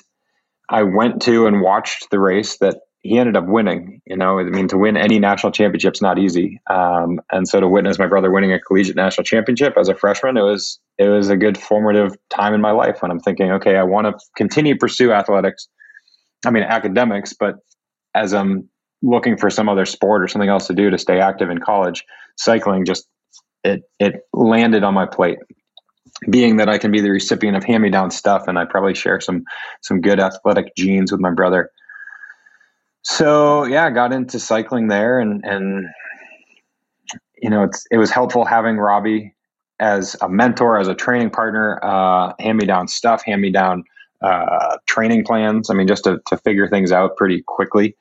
I 0.69 0.83
went 0.83 1.21
to 1.23 1.45
and 1.45 1.61
watched 1.61 2.09
the 2.09 2.19
race 2.19 2.57
that 2.57 2.81
he 3.01 3.17
ended 3.17 3.35
up 3.35 3.45
winning. 3.47 4.01
You 4.05 4.15
know, 4.15 4.39
I 4.39 4.43
mean, 4.43 4.67
to 4.69 4.77
win 4.77 4.95
any 4.95 5.19
national 5.19 5.51
championship's 5.51 6.01
not 6.01 6.19
easy. 6.19 6.61
Um, 6.69 7.19
and 7.31 7.47
so 7.47 7.59
to 7.59 7.67
witness 7.67 7.97
my 7.97 8.07
brother 8.07 8.31
winning 8.31 8.53
a 8.53 8.59
collegiate 8.59 8.95
national 8.95 9.23
championship 9.23 9.73
as 9.77 9.89
a 9.89 9.95
freshman, 9.95 10.37
it 10.37 10.43
was 10.43 10.79
it 10.97 11.09
was 11.09 11.29
a 11.29 11.37
good 11.37 11.57
formative 11.57 12.15
time 12.29 12.53
in 12.53 12.61
my 12.61 12.71
life 12.71 13.01
when 13.01 13.11
I'm 13.11 13.19
thinking, 13.19 13.51
okay, 13.51 13.75
I 13.75 13.83
want 13.83 14.07
to 14.07 14.25
continue 14.35 14.77
pursue 14.77 15.11
athletics. 15.11 15.67
I 16.45 16.51
mean, 16.51 16.63
academics, 16.63 17.33
but 17.33 17.55
as 18.13 18.33
I'm 18.33 18.69
looking 19.01 19.37
for 19.37 19.49
some 19.49 19.67
other 19.67 19.85
sport 19.85 20.21
or 20.21 20.27
something 20.27 20.49
else 20.49 20.67
to 20.67 20.73
do 20.73 20.89
to 20.89 20.97
stay 20.97 21.19
active 21.19 21.49
in 21.49 21.57
college, 21.59 22.03
cycling 22.37 22.85
just 22.85 23.07
it 23.63 23.81
it 23.99 24.27
landed 24.33 24.83
on 24.83 24.93
my 24.93 25.07
plate. 25.07 25.39
Being 26.29 26.57
that 26.57 26.69
I 26.69 26.77
can 26.77 26.91
be 26.91 27.01
the 27.01 27.09
recipient 27.09 27.57
of 27.57 27.63
hand-me-down 27.63 28.11
stuff, 28.11 28.43
and 28.47 28.59
I 28.59 28.65
probably 28.65 28.93
share 28.93 29.19
some 29.19 29.43
some 29.81 30.01
good 30.01 30.19
athletic 30.19 30.75
genes 30.75 31.11
with 31.11 31.21
my 31.21 31.31
brother 31.31 31.71
so 33.03 33.65
yeah, 33.65 33.85
I 33.85 33.89
got 33.89 34.13
into 34.13 34.39
cycling 34.39 34.87
there, 34.87 35.19
and 35.19 35.43
and 35.43 35.85
you 37.41 37.49
know 37.49 37.63
it's 37.63 37.85
it 37.91 37.97
was 37.97 38.11
helpful 38.11 38.45
having 38.45 38.77
Robbie 38.77 39.33
as 39.79 40.15
a 40.21 40.29
mentor, 40.29 40.77
as 40.77 40.87
a 40.87 40.93
training 40.93 41.31
partner, 41.31 41.79
uh, 41.83 42.33
hand 42.39 42.59
me 42.59 42.65
down 42.65 42.87
stuff, 42.87 43.23
hand 43.25 43.41
me 43.41 43.51
down 43.51 43.83
uh, 44.21 44.77
training 44.85 45.25
plans. 45.25 45.69
I 45.69 45.73
mean, 45.73 45.87
just 45.87 46.03
to 46.03 46.21
to 46.27 46.37
figure 46.37 46.67
things 46.67 46.91
out 46.91 47.17
pretty 47.17 47.41
quickly. 47.41 47.95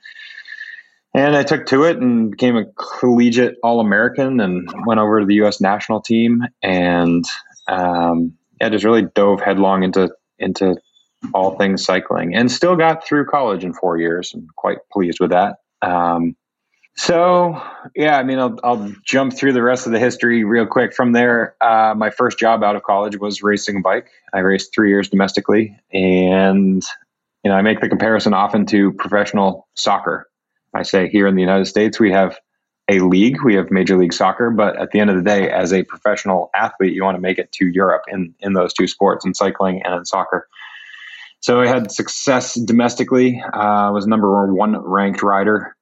And 1.13 1.35
I 1.35 1.43
took 1.43 1.67
to 1.67 1.85
it 1.85 1.97
and 1.97 2.31
became 2.31 2.57
a 2.57 2.67
collegiate 2.67 3.57
All 3.65 3.81
American, 3.81 4.39
and 4.39 4.69
went 4.87 5.01
over 5.01 5.21
to 5.21 5.27
the 5.27 5.35
U.S. 5.37 5.61
national 5.61 6.03
team, 6.03 6.43
and 6.63 7.25
um, 7.67 8.35
yeah, 8.61 8.69
just 8.69 8.85
really 8.85 9.03
dove 9.03 9.41
headlong 9.41 9.83
into 9.83 10.11
into 10.39 10.77
all 11.35 11.57
things 11.57 11.85
cycling 11.85 12.35
and 12.35 12.51
still 12.51 12.77
got 12.77 13.07
through 13.07 13.27
college 13.27 13.65
in 13.65 13.73
four 13.73 13.99
years 13.99 14.33
and 14.35 14.49
quite 14.57 14.79
pleased 14.93 15.21
with 15.21 15.31
that. 15.31 15.57
Um, 15.83 16.37
so 16.97 17.61
yeah, 17.95 18.19
I 18.19 18.23
mean, 18.23 18.39
I'll, 18.39 18.59
I'll, 18.63 18.93
jump 19.05 19.33
through 19.33 19.53
the 19.53 19.63
rest 19.63 19.87
of 19.87 19.93
the 19.93 19.99
history 19.99 20.45
real 20.45 20.67
quick. 20.67 20.93
From 20.95 21.13
there, 21.13 21.57
uh, 21.61 21.95
my 21.97 22.11
first 22.11 22.39
job 22.39 22.63
out 22.63 22.77
of 22.77 22.83
college 22.83 23.19
was 23.19 23.43
racing 23.43 23.79
a 23.79 23.81
bike. 23.81 24.09
I 24.35 24.41
raced 24.41 24.75
three 24.75 24.91
years 24.91 25.09
domestically, 25.09 25.79
and 25.93 26.83
you 27.43 27.51
know, 27.51 27.57
I 27.57 27.63
make 27.63 27.81
the 27.81 27.89
comparison 27.89 28.35
often 28.35 28.67
to 28.67 28.93
professional 28.93 29.67
soccer. 29.75 30.29
I 30.75 30.83
say 30.83 31.09
here 31.09 31.27
in 31.27 31.35
the 31.37 31.41
United 31.41 31.67
States, 31.67 31.99
we 31.99 32.13
have 32.13 32.39
a 32.91 33.01
league, 33.01 33.43
we 33.45 33.55
have 33.55 33.71
Major 33.71 33.97
League 33.97 34.13
Soccer, 34.13 34.51
but 34.51 34.77
at 34.77 34.91
the 34.91 35.01
end 35.01 35.11
of 35.11 35.17
the 35.17 35.23
day, 35.23 35.51
as 35.51 35.73
a 35.73 35.85
professional 35.85 36.51
athlete, 36.55 36.93
you 36.93 37.05
want 37.05 37.17
to 37.17 37.21
make 37.21 37.39
it 37.39 37.51
to 37.53 37.67
Europe 37.67 38.03
in 38.09 38.35
in 38.41 38.53
those 38.53 38.75
two 38.75 38.87
sports, 38.87 39.25
in 39.25 39.33
cycling 39.33 39.81
and 39.83 39.95
in 39.95 40.05
soccer. 40.05 40.49
So 41.41 41.61
I 41.61 41.67
had 41.67 41.91
success 41.91 42.55
domestically. 42.55 43.43
Uh, 43.53 43.91
was 43.93 44.07
number 44.07 44.53
one 44.53 44.77
ranked 44.79 45.23
rider 45.23 45.75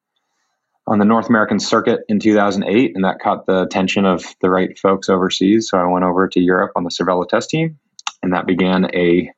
on 0.86 0.98
the 0.98 1.04
North 1.04 1.28
American 1.28 1.58
circuit 1.58 2.00
in 2.08 2.18
2008, 2.20 2.92
and 2.94 3.04
that 3.04 3.18
caught 3.18 3.46
the 3.46 3.62
attention 3.62 4.06
of 4.06 4.24
the 4.40 4.48
right 4.48 4.78
folks 4.78 5.08
overseas. 5.08 5.68
So 5.68 5.78
I 5.78 5.86
went 5.86 6.04
over 6.04 6.28
to 6.28 6.40
Europe 6.40 6.72
on 6.76 6.84
the 6.84 6.90
Cervelo 6.90 7.28
test 7.28 7.50
team, 7.50 7.78
and 8.22 8.32
that 8.32 8.46
began 8.46 8.86
a, 8.94 9.30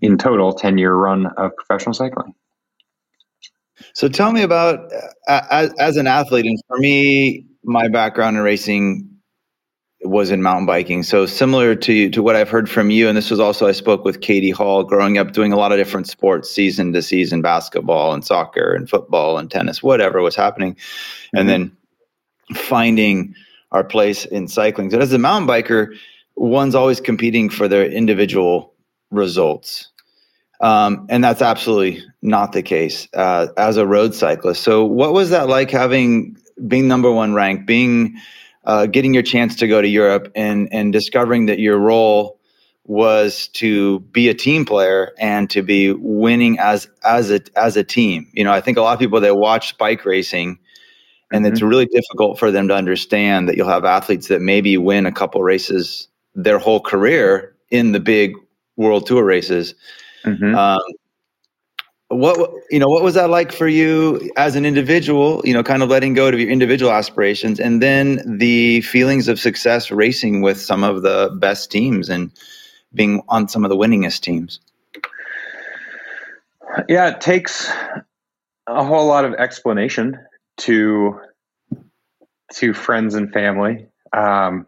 in 0.00 0.18
total, 0.18 0.52
10 0.52 0.76
year 0.76 0.94
run 0.94 1.26
of 1.38 1.52
professional 1.56 1.94
cycling. 1.94 2.34
So 3.94 4.08
tell 4.08 4.32
me 4.32 4.42
about 4.42 4.92
uh, 5.28 5.40
as, 5.50 5.72
as 5.78 5.96
an 5.96 6.06
athlete, 6.06 6.46
and 6.46 6.58
for 6.66 6.78
me, 6.78 7.46
my 7.64 7.88
background 7.88 8.36
in 8.36 8.42
racing 8.42 9.08
was 10.12 10.30
in 10.30 10.42
mountain 10.42 10.66
biking. 10.66 11.02
So 11.02 11.26
similar 11.26 11.74
to 11.74 12.10
to 12.10 12.22
what 12.22 12.36
I've 12.36 12.50
heard 12.50 12.68
from 12.68 12.90
you, 12.90 13.08
and 13.08 13.16
this 13.16 13.30
was 13.30 13.40
also 13.40 13.66
I 13.66 13.72
spoke 13.72 14.04
with 14.04 14.20
Katie 14.20 14.50
Hall, 14.50 14.84
growing 14.84 15.18
up 15.18 15.32
doing 15.32 15.52
a 15.52 15.56
lot 15.56 15.72
of 15.72 15.78
different 15.78 16.06
sports, 16.06 16.50
season 16.50 16.92
to 16.92 17.02
season, 17.02 17.42
basketball 17.42 18.12
and 18.12 18.24
soccer 18.24 18.74
and 18.74 18.88
football 18.88 19.38
and 19.38 19.50
tennis, 19.50 19.82
whatever 19.82 20.20
was 20.20 20.36
happening, 20.36 20.74
mm-hmm. 20.74 21.38
and 21.38 21.48
then 21.48 21.76
finding 22.54 23.34
our 23.72 23.82
place 23.82 24.24
in 24.26 24.46
cycling. 24.46 24.90
So 24.90 24.98
as 24.98 25.12
a 25.12 25.18
mountain 25.18 25.48
biker, 25.48 25.96
one's 26.36 26.74
always 26.74 27.00
competing 27.00 27.48
for 27.48 27.66
their 27.66 27.86
individual 27.86 28.74
results. 29.10 29.88
Um, 30.60 31.06
and 31.08 31.24
that's 31.24 31.42
absolutely 31.42 32.04
not 32.20 32.52
the 32.52 32.62
case 32.62 33.08
uh, 33.14 33.48
as 33.56 33.76
a 33.76 33.86
road 33.86 34.14
cyclist. 34.14 34.62
So, 34.62 34.84
what 34.84 35.12
was 35.12 35.30
that 35.30 35.48
like 35.48 35.72
having 35.72 36.36
being 36.68 36.86
number 36.86 37.10
one 37.10 37.34
ranked, 37.34 37.66
being 37.66 38.16
uh, 38.64 38.86
getting 38.86 39.14
your 39.14 39.22
chance 39.22 39.56
to 39.56 39.68
go 39.68 39.82
to 39.82 39.88
Europe 39.88 40.30
and 40.34 40.68
and 40.72 40.92
discovering 40.92 41.46
that 41.46 41.58
your 41.58 41.78
role 41.78 42.38
was 42.84 43.48
to 43.48 44.00
be 44.00 44.28
a 44.28 44.34
team 44.34 44.64
player 44.64 45.12
and 45.18 45.48
to 45.50 45.62
be 45.62 45.92
winning 45.92 46.58
as 46.58 46.88
as 47.04 47.30
a 47.30 47.40
as 47.56 47.76
a 47.76 47.84
team. 47.84 48.28
You 48.32 48.44
know, 48.44 48.52
I 48.52 48.60
think 48.60 48.78
a 48.78 48.82
lot 48.82 48.94
of 48.94 48.98
people 48.98 49.20
that 49.20 49.36
watch 49.36 49.76
bike 49.78 50.04
racing 50.04 50.58
and 51.32 51.44
mm-hmm. 51.44 51.52
it's 51.52 51.62
really 51.62 51.86
difficult 51.86 52.38
for 52.38 52.50
them 52.50 52.68
to 52.68 52.74
understand 52.74 53.48
that 53.48 53.56
you'll 53.56 53.68
have 53.68 53.84
athletes 53.84 54.28
that 54.28 54.40
maybe 54.40 54.76
win 54.76 55.06
a 55.06 55.12
couple 55.12 55.42
races 55.42 56.08
their 56.34 56.58
whole 56.58 56.80
career 56.80 57.54
in 57.70 57.92
the 57.92 58.00
big 58.00 58.34
world 58.76 59.06
tour 59.06 59.24
races. 59.24 59.74
Mm-hmm. 60.24 60.54
Um, 60.54 60.80
what 62.14 62.50
you 62.70 62.78
know 62.78 62.88
what 62.88 63.02
was 63.02 63.14
that 63.14 63.30
like 63.30 63.52
for 63.52 63.66
you 63.66 64.30
as 64.36 64.54
an 64.56 64.66
individual 64.66 65.40
you 65.44 65.52
know 65.54 65.62
kind 65.62 65.82
of 65.82 65.88
letting 65.88 66.14
go 66.14 66.28
of 66.28 66.38
your 66.38 66.50
individual 66.50 66.92
aspirations 66.92 67.58
and 67.58 67.80
then 67.80 68.20
the 68.38 68.80
feelings 68.82 69.28
of 69.28 69.40
success 69.40 69.90
racing 69.90 70.42
with 70.42 70.60
some 70.60 70.84
of 70.84 71.02
the 71.02 71.34
best 71.40 71.70
teams 71.70 72.08
and 72.08 72.30
being 72.94 73.22
on 73.28 73.48
some 73.48 73.64
of 73.64 73.70
the 73.70 73.76
winningest 73.76 74.20
teams? 74.20 74.60
Yeah 76.88 77.08
it 77.08 77.20
takes 77.20 77.70
a 78.66 78.84
whole 78.84 79.06
lot 79.06 79.24
of 79.24 79.34
explanation 79.34 80.18
to 80.58 81.18
to 82.54 82.74
friends 82.74 83.14
and 83.14 83.32
family. 83.32 83.86
Um, 84.14 84.66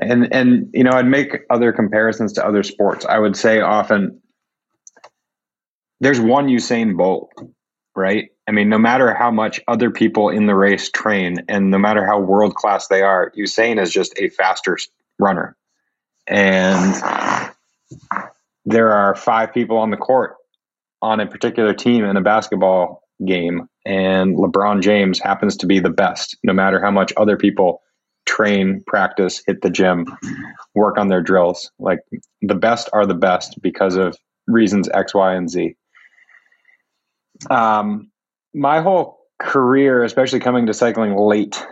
and 0.00 0.32
and 0.32 0.70
you 0.72 0.84
know 0.84 0.92
i'd 0.92 1.06
make 1.06 1.38
other 1.50 1.72
comparisons 1.72 2.34
to 2.34 2.46
other 2.46 2.62
sports. 2.62 3.04
I 3.04 3.18
would 3.18 3.36
say 3.36 3.60
often 3.60 4.20
there's 6.00 6.20
one 6.20 6.48
Usain 6.48 6.96
Bolt, 6.96 7.30
right? 7.96 8.30
I 8.46 8.52
mean, 8.52 8.68
no 8.68 8.78
matter 8.78 9.12
how 9.14 9.30
much 9.30 9.60
other 9.68 9.90
people 9.90 10.30
in 10.30 10.46
the 10.46 10.54
race 10.54 10.90
train 10.90 11.44
and 11.48 11.70
no 11.70 11.78
matter 11.78 12.06
how 12.06 12.20
world 12.20 12.54
class 12.54 12.88
they 12.88 13.02
are, 13.02 13.32
Usain 13.36 13.80
is 13.80 13.92
just 13.92 14.18
a 14.18 14.28
faster 14.30 14.78
runner. 15.18 15.56
And 16.26 16.94
there 18.64 18.92
are 18.92 19.14
five 19.14 19.52
people 19.52 19.78
on 19.78 19.90
the 19.90 19.96
court 19.96 20.36
on 21.02 21.20
a 21.20 21.26
particular 21.26 21.74
team 21.74 22.04
in 22.04 22.16
a 22.16 22.20
basketball 22.20 23.02
game, 23.24 23.68
and 23.84 24.36
LeBron 24.36 24.82
James 24.82 25.18
happens 25.18 25.56
to 25.56 25.66
be 25.66 25.80
the 25.80 25.90
best, 25.90 26.36
no 26.44 26.52
matter 26.52 26.80
how 26.80 26.90
much 26.90 27.12
other 27.16 27.36
people 27.36 27.82
train, 28.26 28.82
practice, 28.86 29.42
hit 29.46 29.62
the 29.62 29.70
gym, 29.70 30.06
work 30.74 30.98
on 30.98 31.08
their 31.08 31.22
drills. 31.22 31.70
Like 31.78 32.00
the 32.42 32.54
best 32.54 32.90
are 32.92 33.06
the 33.06 33.14
best 33.14 33.60
because 33.62 33.96
of 33.96 34.16
reasons 34.46 34.88
X, 34.92 35.14
Y, 35.14 35.34
and 35.34 35.48
Z 35.48 35.76
um, 37.50 38.10
my 38.54 38.80
whole 38.80 39.18
career, 39.38 40.02
especially 40.04 40.40
coming 40.40 40.66
to 40.66 40.74
cycling 40.74 41.16
late, 41.16 41.64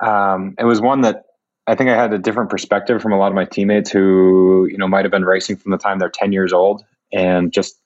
um, 0.00 0.54
it 0.58 0.64
was 0.64 0.80
one 0.80 1.02
that 1.02 1.24
I 1.66 1.74
think 1.74 1.90
I 1.90 1.96
had 1.96 2.12
a 2.12 2.18
different 2.18 2.50
perspective 2.50 3.02
from 3.02 3.12
a 3.12 3.18
lot 3.18 3.28
of 3.28 3.34
my 3.34 3.44
teammates 3.44 3.90
who, 3.90 4.66
you 4.70 4.78
know, 4.78 4.88
might 4.88 5.04
have 5.04 5.12
been 5.12 5.24
racing 5.24 5.56
from 5.56 5.72
the 5.72 5.78
time 5.78 5.98
they're 5.98 6.08
10 6.08 6.32
years 6.32 6.52
old 6.52 6.82
and 7.12 7.52
just 7.52 7.78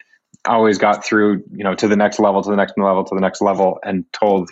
always 0.47 0.79
got 0.79 1.05
through, 1.05 1.43
you 1.53 1.65
know, 1.65 1.75
to 1.75 1.89
the 1.89 1.97
next 1.97 2.19
level, 2.19 2.43
to 2.43 2.51
the 2.51 2.57
next 2.57 2.75
level, 2.77 3.05
to 3.05 3.15
the 3.15 3.21
next 3.21 3.41
level, 3.41 3.79
and 3.85 4.05
told 4.13 4.51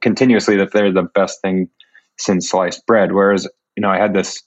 continuously 0.00 0.56
that 0.56 0.72
they're 0.72 0.92
the 0.92 1.02
best 1.02 1.40
thing 1.42 1.68
since 2.18 2.50
sliced 2.50 2.84
bread. 2.86 3.12
Whereas, 3.12 3.46
you 3.76 3.80
know, 3.80 3.88
I 3.88 3.98
had 3.98 4.14
this 4.14 4.42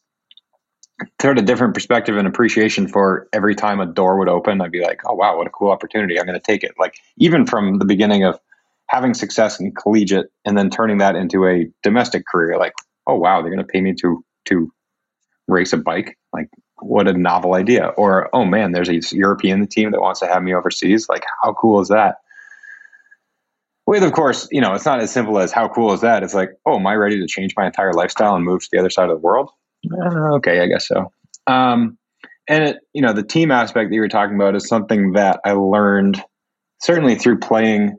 sort 1.21 1.37
of 1.37 1.45
different 1.45 1.73
perspective 1.73 2.15
and 2.17 2.27
appreciation 2.27 2.87
for 2.87 3.27
every 3.33 3.53
time 3.53 3.79
a 3.79 3.85
door 3.85 4.17
would 4.17 4.29
open 4.29 4.61
i'd 4.61 4.71
be 4.71 4.81
like 4.81 5.01
oh 5.05 5.13
wow 5.13 5.37
what 5.37 5.47
a 5.47 5.49
cool 5.49 5.71
opportunity. 5.71 6.19
I'm 6.19 6.25
going 6.25 6.39
to 6.39 6.45
take 6.45 6.63
it. 6.63 6.73
Like 6.79 6.95
even 7.17 7.45
from 7.45 7.79
the 7.79 7.85
beginning 7.85 8.23
of 8.23 8.39
having 8.87 9.13
success 9.13 9.59
in 9.59 9.73
collegiate 9.73 10.31
and 10.45 10.57
then 10.57 10.69
turning 10.69 10.99
that 10.99 11.15
into 11.15 11.47
a 11.47 11.67
domestic 11.83 12.25
career 12.27 12.57
like 12.57 12.73
oh 13.07 13.15
wow 13.15 13.41
they're 13.41 13.51
going 13.51 13.65
to 13.65 13.71
pay 13.71 13.81
me 13.81 13.93
to 13.95 14.23
to 14.45 14.71
race 15.47 15.73
a 15.73 15.77
bike. 15.77 16.17
Like 16.33 16.49
what 16.79 17.07
a 17.07 17.13
novel 17.13 17.55
idea. 17.55 17.87
Or 17.97 18.29
oh 18.33 18.45
man 18.45 18.71
there's 18.71 18.89
a 18.89 18.99
european 19.15 19.67
team 19.67 19.91
that 19.91 20.01
wants 20.01 20.19
to 20.21 20.27
have 20.27 20.43
me 20.43 20.53
overseas. 20.53 21.09
Like 21.09 21.25
how 21.43 21.53
cool 21.53 21.81
is 21.81 21.89
that? 21.89 22.17
With 23.85 24.03
of 24.03 24.13
course 24.13 24.47
you 24.51 24.61
know 24.61 24.73
it's 24.73 24.85
not 24.85 25.01
as 25.01 25.11
simple 25.11 25.39
as 25.39 25.51
how 25.51 25.67
cool 25.67 25.93
is 25.93 26.01
that? 26.01 26.23
It's 26.23 26.33
like 26.33 26.51
oh 26.65 26.77
am 26.77 26.87
i 26.87 26.95
ready 26.95 27.19
to 27.19 27.27
change 27.27 27.53
my 27.57 27.65
entire 27.65 27.93
lifestyle 27.93 28.35
and 28.35 28.45
move 28.45 28.61
to 28.61 28.69
the 28.71 28.79
other 28.79 28.89
side 28.89 29.09
of 29.09 29.17
the 29.17 29.25
world 29.25 29.49
uh, 29.91 30.35
okay, 30.35 30.61
I 30.61 30.67
guess 30.67 30.87
so. 30.87 31.11
Um, 31.47 31.97
and 32.47 32.63
it, 32.63 32.77
you 32.93 33.01
know, 33.01 33.13
the 33.13 33.23
team 33.23 33.51
aspect 33.51 33.89
that 33.89 33.95
you 33.95 34.01
were 34.01 34.07
talking 34.07 34.35
about 34.35 34.55
is 34.55 34.67
something 34.67 35.13
that 35.13 35.39
I 35.45 35.53
learned 35.53 36.21
certainly 36.81 37.15
through 37.15 37.39
playing 37.39 37.97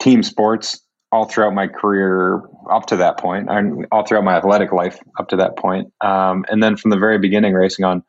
team 0.00 0.22
sports 0.22 0.80
all 1.10 1.24
throughout 1.24 1.54
my 1.54 1.66
career 1.66 2.42
up 2.70 2.86
to 2.86 2.96
that 2.96 3.18
point, 3.18 3.48
and 3.48 3.86
all 3.90 4.04
throughout 4.04 4.24
my 4.24 4.36
athletic 4.36 4.72
life 4.72 4.98
up 5.18 5.28
to 5.28 5.36
that 5.36 5.56
point. 5.56 5.92
Um, 6.02 6.44
and 6.48 6.62
then 6.62 6.76
from 6.76 6.90
the 6.90 6.98
very 6.98 7.18
beginning, 7.18 7.54
racing 7.54 7.84
on. 7.84 8.02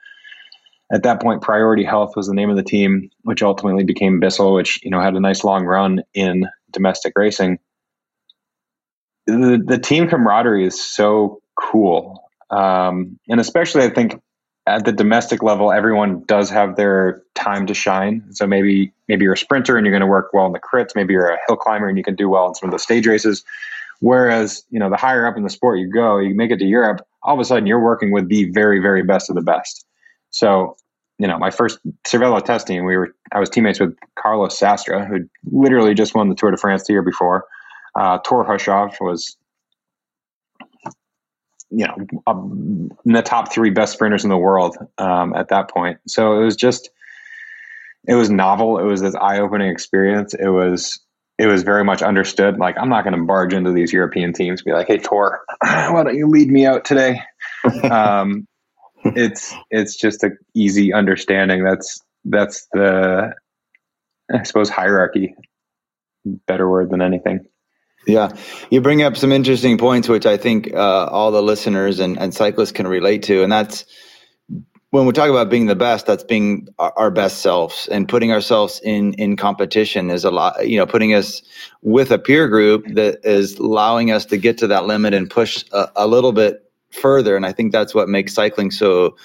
At 0.91 1.03
that 1.03 1.21
point, 1.21 1.43
Priority 1.43 1.83
Health 1.83 2.13
was 2.15 2.27
the 2.27 2.33
name 2.33 2.49
of 2.49 2.55
the 2.55 2.63
team, 2.63 3.11
which 3.21 3.43
ultimately 3.43 3.83
became 3.83 4.19
Bissell, 4.19 4.55
which 4.55 4.79
you 4.83 4.89
know 4.89 4.99
had 4.99 5.13
a 5.13 5.19
nice 5.19 5.43
long 5.43 5.65
run 5.65 6.01
in 6.15 6.47
domestic 6.71 7.13
racing. 7.15 7.59
The, 9.27 9.61
the 9.63 9.77
team 9.77 10.09
camaraderie 10.09 10.65
is 10.65 10.83
so 10.83 11.41
cool 11.55 12.28
um, 12.51 13.19
and 13.27 13.39
especially, 13.39 13.83
I 13.83 13.89
think 13.89 14.21
at 14.67 14.85
the 14.85 14.91
domestic 14.91 15.41
level, 15.41 15.71
everyone 15.71 16.23
does 16.25 16.49
have 16.49 16.75
their 16.75 17.23
time 17.35 17.65
to 17.67 17.73
shine. 17.73 18.23
So 18.31 18.45
maybe 18.45 18.93
maybe 19.07 19.23
you're 19.23 19.33
a 19.33 19.37
sprinter 19.37 19.77
and 19.77 19.85
you're 19.85 19.91
going 19.91 20.01
to 20.01 20.07
work 20.07 20.29
well 20.33 20.45
in 20.45 20.53
the 20.53 20.59
crits. 20.59 20.95
Maybe 20.95 21.13
you're 21.13 21.29
a 21.29 21.39
hill 21.47 21.55
climber 21.55 21.87
and 21.87 21.97
you 21.97 22.03
can 22.03 22.15
do 22.15 22.29
well 22.29 22.47
in 22.47 22.55
some 22.55 22.69
of 22.69 22.73
the 22.73 22.79
stage 22.79 23.07
races. 23.07 23.43
Whereas 23.99 24.63
you 24.69 24.79
know 24.79 24.89
the 24.89 24.97
higher 24.97 25.25
up 25.25 25.37
in 25.37 25.43
the 25.43 25.49
sport 25.49 25.79
you 25.79 25.91
go, 25.91 26.19
you 26.19 26.35
make 26.35 26.51
it 26.51 26.57
to 26.59 26.65
Europe, 26.65 27.05
all 27.23 27.33
of 27.33 27.39
a 27.39 27.45
sudden 27.45 27.65
you're 27.65 27.83
working 27.83 28.11
with 28.11 28.29
the 28.29 28.45
very 28.51 28.79
very 28.79 29.03
best 29.03 29.29
of 29.29 29.35
the 29.35 29.41
best. 29.41 29.85
So 30.29 30.77
you 31.17 31.27
know 31.27 31.37
my 31.37 31.49
first 31.49 31.79
Cervelo 32.07 32.43
test 32.43 32.67
team, 32.67 32.85
we 32.85 32.95
were 32.95 33.13
I 33.31 33.39
was 33.39 33.49
teammates 33.49 33.79
with 33.79 33.97
Carlos 34.17 34.57
Sastre, 34.57 35.05
who 35.05 35.27
literally 35.51 35.93
just 35.93 36.15
won 36.15 36.29
the 36.29 36.35
Tour 36.35 36.51
de 36.51 36.57
France 36.57 36.85
the 36.85 36.93
year 36.93 37.01
before. 37.01 37.45
Uh, 37.95 38.19
Thor 38.25 38.45
Hushovd 38.45 39.01
was 39.01 39.35
you 41.71 41.85
know 41.85 41.95
um, 42.27 42.91
in 43.05 43.13
the 43.13 43.21
top 43.21 43.51
three 43.51 43.69
best 43.69 43.93
sprinters 43.93 44.23
in 44.23 44.29
the 44.29 44.37
world 44.37 44.77
um, 44.97 45.33
at 45.35 45.49
that 45.49 45.69
point. 45.69 45.99
So 46.07 46.39
it 46.39 46.45
was 46.45 46.55
just 46.55 46.89
it 48.07 48.15
was 48.15 48.29
novel. 48.29 48.79
It 48.79 48.85
was 48.85 49.01
this 49.01 49.15
eye 49.15 49.39
opening 49.39 49.69
experience. 49.69 50.33
It 50.33 50.49
was 50.49 50.99
it 51.37 51.47
was 51.47 51.63
very 51.63 51.83
much 51.83 52.01
understood. 52.01 52.57
Like 52.57 52.77
I'm 52.77 52.89
not 52.89 53.03
going 53.03 53.17
to 53.17 53.23
barge 53.23 53.53
into 53.53 53.71
these 53.71 53.93
European 53.93 54.33
teams, 54.33 54.61
be 54.61 54.71
like, 54.71 54.87
"Hey, 54.87 54.99
Thor, 54.99 55.41
why 55.61 56.03
don't 56.03 56.15
you 56.15 56.27
lead 56.27 56.49
me 56.49 56.65
out 56.65 56.85
today?" 56.85 57.21
um, 57.83 58.47
it's 59.03 59.53
it's 59.69 59.95
just 59.95 60.23
a 60.23 60.31
easy 60.53 60.93
understanding. 60.93 61.63
That's 61.63 62.01
that's 62.25 62.67
the 62.73 63.33
I 64.33 64.43
suppose 64.43 64.69
hierarchy. 64.69 65.35
Better 66.25 66.69
word 66.69 66.89
than 66.89 67.01
anything. 67.01 67.47
Yeah, 68.07 68.35
you 68.69 68.81
bring 68.81 69.03
up 69.03 69.17
some 69.17 69.31
interesting 69.31 69.77
points, 69.77 70.09
which 70.09 70.25
I 70.25 70.37
think 70.37 70.73
uh, 70.73 71.05
all 71.11 71.31
the 71.31 71.43
listeners 71.43 71.99
and, 71.99 72.17
and 72.17 72.33
cyclists 72.33 72.71
can 72.71 72.87
relate 72.87 73.23
to, 73.23 73.43
and 73.43 73.51
that's 73.51 73.85
when 74.91 75.05
we 75.05 75.13
talk 75.13 75.29
about 75.29 75.49
being 75.49 75.67
the 75.67 75.75
best. 75.75 76.05
That's 76.07 76.23
being 76.23 76.67
our, 76.79 77.11
best 77.11 77.39
selves 77.39 77.87
and 77.89 78.07
putting 78.07 78.31
ourselves 78.31 78.81
in 78.83 79.13
in 79.15 79.35
competition 79.35 80.09
is 80.09 80.23
a 80.23 80.31
lot. 80.31 80.67
You 80.67 80.77
know, 80.77 80.85
putting 80.85 81.13
us 81.13 81.41
with 81.81 82.11
a 82.11 82.17
peer 82.17 82.47
group 82.47 82.85
that 82.95 83.19
is 83.23 83.57
allowing 83.57 84.11
us 84.11 84.25
to 84.25 84.37
get 84.37 84.57
to 84.59 84.67
that 84.67 84.85
limit 84.85 85.13
and 85.13 85.29
push 85.29 85.63
a, 85.71 85.89
a 85.95 86.07
little 86.07 86.31
bit 86.31 86.63
further. 86.91 87.35
And 87.35 87.45
I 87.45 87.51
think 87.51 87.71
that's 87.71 87.93
what 87.93 88.09
makes 88.09 88.33
cycling 88.33 88.71
so 88.71 89.15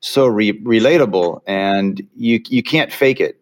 so 0.00 0.26
re- 0.26 0.62
relatable. 0.62 1.40
And 1.46 2.06
you 2.14 2.40
you 2.48 2.62
can't 2.62 2.92
fake 2.92 3.20
it 3.20 3.41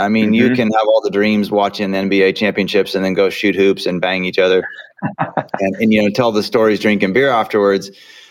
I 0.00 0.08
mean, 0.08 0.26
mm-hmm. 0.26 0.34
you 0.34 0.54
can 0.54 0.70
have 0.72 0.86
all 0.88 1.00
the 1.02 1.10
dreams 1.10 1.50
watching 1.50 1.90
NBA 1.90 2.36
championships 2.36 2.94
and 2.94 3.04
then 3.04 3.14
go 3.14 3.28
shoot 3.28 3.54
hoops 3.54 3.86
and 3.86 4.00
bang 4.00 4.24
each 4.24 4.38
other 4.38 4.64
and, 5.18 5.76
and, 5.76 5.92
you 5.92 6.02
know, 6.02 6.10
tell 6.10 6.32
the 6.32 6.42
stories 6.42 6.80
drinking 6.80 7.12
beer 7.12 7.28
afterwards. 7.28 7.90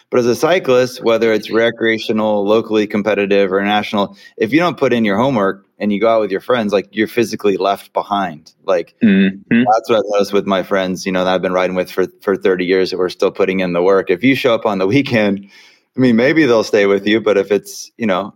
But 0.10 0.22
as 0.22 0.26
a 0.26 0.36
cyclist, 0.36 1.04
whether 1.04 1.32
it's 1.32 1.52
recreational, 1.52 2.44
locally 2.44 2.88
competitive, 2.88 3.54
or 3.54 3.62
national, 3.62 4.18
if 4.38 4.52
you 4.52 4.60
don't 4.60 4.78
put 4.78 4.92
in 4.92 5.06
your 5.06 5.18
homework 5.18 5.68
and 5.78 5.94
you 5.94 6.02
go 6.02 6.10
out 6.10 6.22
with 6.22 6.32
your 6.32 6.42
friends, 6.42 6.74
like 6.74 6.88
you're 6.92 7.08
physically 7.08 7.58
left 7.58 7.94
behind. 7.94 8.52
Like 8.64 8.96
mm-hmm. 9.04 9.64
that's 9.72 9.90
what 9.90 10.00
I 10.00 10.02
noticed 10.06 10.34
with 10.34 10.48
my 10.48 10.64
friends, 10.64 11.06
you 11.06 11.12
know, 11.12 11.24
that 11.24 11.36
I've 11.36 11.44
been 11.44 11.54
riding 11.54 11.76
with 11.76 11.92
for, 11.92 12.08
for 12.22 12.36
30 12.36 12.66
years 12.66 12.90
that 12.90 12.98
we're 12.98 13.10
still 13.10 13.32
putting 13.32 13.60
in 13.60 13.74
the 13.74 13.84
work. 13.84 14.10
If 14.10 14.24
you 14.24 14.34
show 14.34 14.56
up 14.56 14.66
on 14.66 14.80
the 14.80 14.88
weekend, 14.96 15.48
I 15.96 16.00
mean, 16.00 16.16
maybe 16.16 16.46
they'll 16.48 16.64
stay 16.64 16.88
with 16.88 17.06
you, 17.06 17.22
but 17.22 17.38
if 17.38 17.52
it's, 17.52 17.92
you 17.98 18.08
know, 18.08 18.34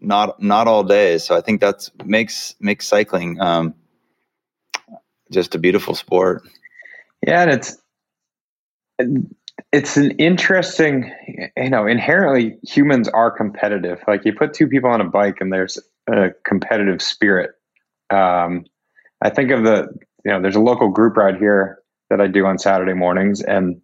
not 0.00 0.42
not 0.42 0.66
all 0.66 0.82
days. 0.82 1.24
So 1.24 1.36
I 1.36 1.40
think 1.40 1.60
that 1.60 1.88
makes 2.04 2.54
makes 2.60 2.86
cycling 2.86 3.40
um, 3.40 3.74
just 5.30 5.54
a 5.54 5.58
beautiful 5.58 5.94
sport. 5.94 6.42
Yeah, 7.26 7.42
and 7.42 7.50
it's 7.50 7.76
it's 9.72 9.96
an 9.96 10.12
interesting, 10.12 11.12
you 11.56 11.70
know, 11.70 11.86
inherently 11.86 12.58
humans 12.62 13.08
are 13.08 13.30
competitive. 13.30 14.02
Like 14.08 14.24
you 14.24 14.32
put 14.32 14.54
two 14.54 14.66
people 14.66 14.90
on 14.90 15.00
a 15.00 15.04
bike 15.04 15.36
and 15.40 15.52
there's 15.52 15.78
a 16.08 16.30
competitive 16.44 17.00
spirit. 17.00 17.50
Um, 18.10 18.64
I 19.22 19.30
think 19.30 19.50
of 19.50 19.62
the, 19.62 19.88
you 20.24 20.32
know, 20.32 20.42
there's 20.42 20.56
a 20.56 20.60
local 20.60 20.88
group 20.88 21.16
ride 21.16 21.36
here 21.36 21.78
that 22.08 22.20
I 22.20 22.26
do 22.26 22.46
on 22.46 22.58
Saturday 22.58 22.94
mornings, 22.94 23.40
and 23.42 23.80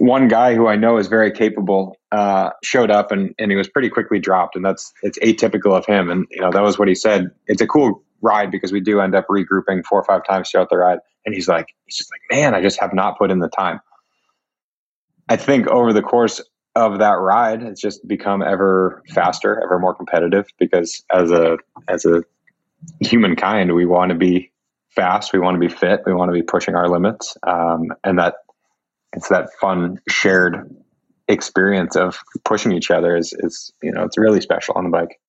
one 0.00 0.28
guy 0.28 0.54
who 0.54 0.66
I 0.66 0.76
know 0.76 0.98
is 0.98 1.06
very 1.06 1.30
capable 1.30 1.96
uh, 2.12 2.50
showed 2.62 2.90
up 2.90 3.12
and, 3.12 3.34
and 3.38 3.50
he 3.50 3.56
was 3.56 3.68
pretty 3.68 3.88
quickly 3.88 4.18
dropped, 4.18 4.56
and 4.56 4.64
that's 4.64 4.92
it's 5.02 5.18
atypical 5.20 5.76
of 5.76 5.86
him. 5.86 6.10
And 6.10 6.26
you 6.30 6.40
know 6.40 6.50
that 6.50 6.62
was 6.62 6.78
what 6.78 6.88
he 6.88 6.94
said. 6.94 7.30
It's 7.46 7.60
a 7.60 7.66
cool 7.66 8.02
ride 8.22 8.50
because 8.50 8.72
we 8.72 8.80
do 8.80 9.00
end 9.00 9.14
up 9.14 9.26
regrouping 9.28 9.84
four 9.84 10.00
or 10.00 10.04
five 10.04 10.22
times 10.26 10.50
throughout 10.50 10.70
the 10.70 10.78
ride. 10.78 10.98
And 11.26 11.34
he's 11.34 11.48
like, 11.48 11.66
he's 11.84 11.96
just 11.96 12.10
like, 12.10 12.20
man, 12.30 12.54
I 12.54 12.62
just 12.62 12.80
have 12.80 12.94
not 12.94 13.18
put 13.18 13.30
in 13.30 13.38
the 13.38 13.48
time. 13.48 13.80
I 15.28 15.36
think 15.36 15.68
over 15.68 15.92
the 15.92 16.02
course 16.02 16.40
of 16.74 16.98
that 16.98 17.12
ride, 17.12 17.62
it's 17.62 17.80
just 17.80 18.06
become 18.06 18.42
ever 18.42 19.02
faster, 19.10 19.62
ever 19.62 19.78
more 19.78 19.94
competitive 19.94 20.46
because 20.58 21.04
as 21.12 21.30
a 21.30 21.58
as 21.88 22.04
a 22.04 22.24
humankind, 23.00 23.74
we 23.74 23.86
want 23.86 24.10
to 24.10 24.16
be 24.16 24.50
fast, 24.90 25.32
we 25.32 25.38
want 25.38 25.54
to 25.54 25.60
be 25.60 25.68
fit, 25.68 26.00
we 26.06 26.14
want 26.14 26.28
to 26.28 26.32
be 26.32 26.42
pushing 26.42 26.74
our 26.74 26.88
limits, 26.88 27.36
um, 27.46 27.92
and 28.04 28.18
that 28.18 28.34
it's 29.14 29.28
that 29.28 29.48
fun 29.60 30.00
shared 30.08 30.74
experience 31.28 31.96
of 31.96 32.18
pushing 32.44 32.72
each 32.72 32.90
other 32.90 33.16
is 33.16 33.32
is 33.38 33.72
you 33.82 33.92
know 33.92 34.04
it's 34.04 34.18
really 34.18 34.40
special 34.40 34.74
on 34.74 34.84
the 34.84 34.90
bike. 34.90 35.20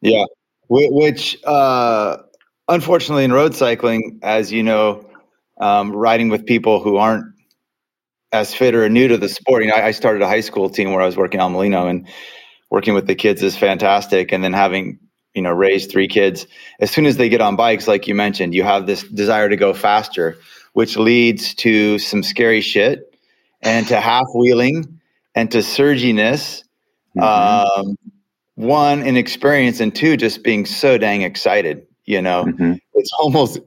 Yeah, 0.00 0.24
which 0.68 1.42
uh, 1.44 2.18
unfortunately 2.68 3.24
in 3.24 3.32
road 3.32 3.54
cycling, 3.54 4.20
as 4.22 4.52
you 4.52 4.62
know, 4.62 5.08
um, 5.60 5.92
riding 5.92 6.28
with 6.28 6.46
people 6.46 6.80
who 6.80 6.96
aren't 6.96 7.26
as 8.32 8.54
fit 8.54 8.74
or 8.74 8.88
new 8.88 9.08
to 9.08 9.16
the 9.16 9.28
sport. 9.28 9.62
You 9.62 9.70
know, 9.70 9.76
I, 9.76 9.86
I 9.86 9.90
started 9.92 10.22
a 10.22 10.28
high 10.28 10.40
school 10.40 10.68
team 10.68 10.92
where 10.92 11.02
I 11.02 11.06
was 11.06 11.16
working 11.16 11.40
on 11.40 11.52
Molino 11.52 11.86
and 11.86 12.08
working 12.70 12.94
with 12.94 13.06
the 13.06 13.14
kids 13.14 13.42
is 13.42 13.56
fantastic. 13.56 14.32
And 14.32 14.42
then 14.42 14.52
having 14.52 14.98
you 15.34 15.42
know 15.42 15.52
raised 15.52 15.90
three 15.90 16.08
kids, 16.08 16.46
as 16.80 16.90
soon 16.90 17.06
as 17.06 17.16
they 17.16 17.28
get 17.28 17.40
on 17.40 17.56
bikes, 17.56 17.88
like 17.88 18.06
you 18.06 18.14
mentioned, 18.14 18.54
you 18.54 18.62
have 18.62 18.86
this 18.86 19.02
desire 19.02 19.48
to 19.48 19.56
go 19.56 19.72
faster, 19.72 20.36
which 20.72 20.96
leads 20.96 21.54
to 21.56 21.98
some 21.98 22.22
scary 22.22 22.60
shit 22.60 23.13
and 23.64 23.86
to 23.88 24.00
half 24.00 24.26
wheeling 24.34 25.00
and 25.34 25.50
to 25.50 25.62
surginess. 25.62 26.64
Mm-hmm. 27.16 27.80
Um, 27.80 27.96
one, 28.56 29.02
in 29.02 29.16
experience, 29.16 29.80
and 29.80 29.94
two, 29.94 30.16
just 30.16 30.44
being 30.44 30.64
so 30.64 30.96
dang 30.96 31.22
excited. 31.22 31.86
You 32.04 32.20
know, 32.22 32.44
mm-hmm. 32.44 32.74
it's 32.94 33.12
almost 33.18 33.58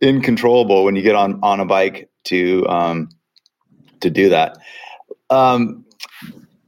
incontrollable 0.00 0.84
when 0.84 0.96
you 0.96 1.02
get 1.02 1.14
on 1.14 1.38
on 1.42 1.60
a 1.60 1.64
bike 1.64 2.08
to 2.24 2.66
um, 2.68 3.08
to 4.00 4.10
do 4.10 4.28
that. 4.28 4.56
Um, 5.30 5.84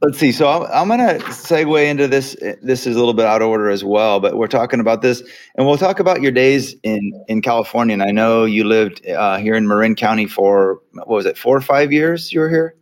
let's 0.01 0.17
see. 0.17 0.31
So 0.31 0.47
I'm, 0.47 0.63
I'm 0.71 0.87
going 0.87 1.19
to 1.19 1.23
segue 1.25 1.85
into 1.85 2.07
this. 2.07 2.35
This 2.61 2.87
is 2.87 2.95
a 2.95 2.99
little 2.99 3.13
bit 3.13 3.25
out 3.25 3.41
of 3.41 3.47
order 3.47 3.69
as 3.69 3.83
well, 3.83 4.19
but 4.19 4.37
we're 4.37 4.47
talking 4.47 4.79
about 4.79 5.01
this, 5.01 5.21
and 5.55 5.67
we'll 5.67 5.77
talk 5.77 5.99
about 5.99 6.21
your 6.21 6.31
days 6.31 6.75
in 6.83 7.11
in 7.27 7.41
California. 7.41 7.93
And 7.93 8.03
I 8.03 8.11
know 8.11 8.45
you 8.45 8.63
lived 8.63 9.05
uh, 9.07 9.37
here 9.37 9.55
in 9.55 9.67
Marin 9.67 9.95
County 9.95 10.25
for 10.25 10.79
what 10.93 11.07
was 11.09 11.25
it, 11.25 11.37
four 11.37 11.55
or 11.55 11.61
five 11.61 11.91
years? 11.91 12.31
You 12.31 12.41
were 12.41 12.49
here, 12.49 12.75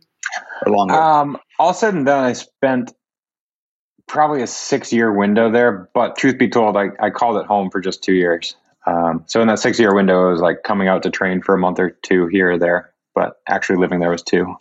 or 0.64 0.72
longer? 0.72 0.94
Um, 0.94 1.38
all 1.58 1.74
said 1.74 1.94
and 1.94 2.06
done, 2.06 2.24
I 2.24 2.32
spent 2.32 2.92
probably 4.06 4.42
a 4.42 4.46
six 4.46 4.92
year 4.92 5.12
window 5.12 5.50
there. 5.50 5.88
But 5.94 6.16
truth 6.16 6.38
be 6.38 6.48
told, 6.48 6.76
I, 6.76 6.88
I 7.00 7.10
called 7.10 7.36
it 7.36 7.46
home 7.46 7.70
for 7.70 7.80
just 7.80 8.02
two 8.02 8.14
years. 8.14 8.56
Um, 8.86 9.22
so 9.26 9.40
in 9.42 9.48
that 9.48 9.58
six 9.58 9.78
year 9.78 9.94
window, 9.94 10.28
it 10.28 10.32
was 10.32 10.40
like 10.40 10.62
coming 10.64 10.88
out 10.88 11.02
to 11.02 11.10
train 11.10 11.42
for 11.42 11.54
a 11.54 11.58
month 11.58 11.78
or 11.78 11.90
two 12.02 12.26
here 12.26 12.52
or 12.52 12.58
there, 12.58 12.92
but 13.14 13.34
actually 13.48 13.78
living 13.78 14.00
there 14.00 14.10
was 14.10 14.22
two. 14.22 14.56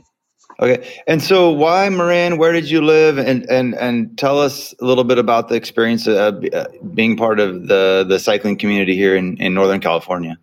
Okay. 0.59 1.01
And 1.05 1.21
so 1.21 1.51
why 1.51 1.87
Marin, 1.89 2.37
Where 2.37 2.51
did 2.51 2.69
you 2.69 2.81
live? 2.81 3.17
And 3.17 3.47
and 3.49 3.75
and 3.75 4.17
tell 4.17 4.39
us 4.39 4.73
a 4.81 4.85
little 4.85 5.03
bit 5.03 5.19
about 5.19 5.49
the 5.49 5.55
experience 5.55 6.07
of 6.07 6.43
uh, 6.53 6.67
being 6.93 7.15
part 7.15 7.39
of 7.39 7.67
the 7.67 8.05
the 8.07 8.19
cycling 8.19 8.57
community 8.57 8.95
here 8.95 9.15
in, 9.15 9.37
in 9.37 9.53
Northern 9.53 9.81
California. 9.81 10.37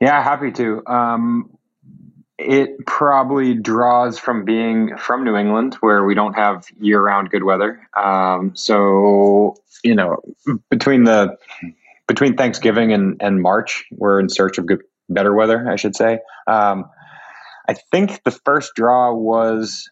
Yeah, 0.00 0.22
happy 0.22 0.50
to. 0.52 0.82
Um, 0.86 1.50
it 2.38 2.86
probably 2.86 3.54
draws 3.54 4.18
from 4.18 4.44
being 4.44 4.96
from 4.96 5.24
New 5.24 5.36
England, 5.36 5.74
where 5.80 6.04
we 6.04 6.14
don't 6.14 6.34
have 6.34 6.66
year-round 6.78 7.30
good 7.30 7.44
weather. 7.44 7.80
Um, 7.96 8.52
so 8.54 9.56
you 9.84 9.94
know, 9.94 10.22
between 10.70 11.04
the 11.04 11.36
between 12.06 12.36
Thanksgiving 12.36 12.92
and, 12.92 13.16
and 13.20 13.42
March, 13.42 13.84
we're 13.90 14.20
in 14.20 14.28
search 14.28 14.58
of 14.58 14.66
good, 14.66 14.82
better 15.08 15.34
weather, 15.34 15.68
I 15.68 15.76
should 15.76 15.96
say. 15.96 16.20
Um, 16.46 16.88
I 17.68 17.74
think 17.74 18.22
the 18.24 18.30
first 18.30 18.72
draw 18.74 19.12
was 19.12 19.88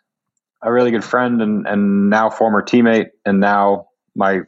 a 0.62 0.72
really 0.72 0.90
good 0.90 1.04
friend 1.04 1.42
and, 1.42 1.66
and 1.66 2.08
now 2.10 2.30
former 2.30 2.62
teammate 2.62 3.10
and 3.24 3.40
now 3.40 3.88
my 4.14 4.40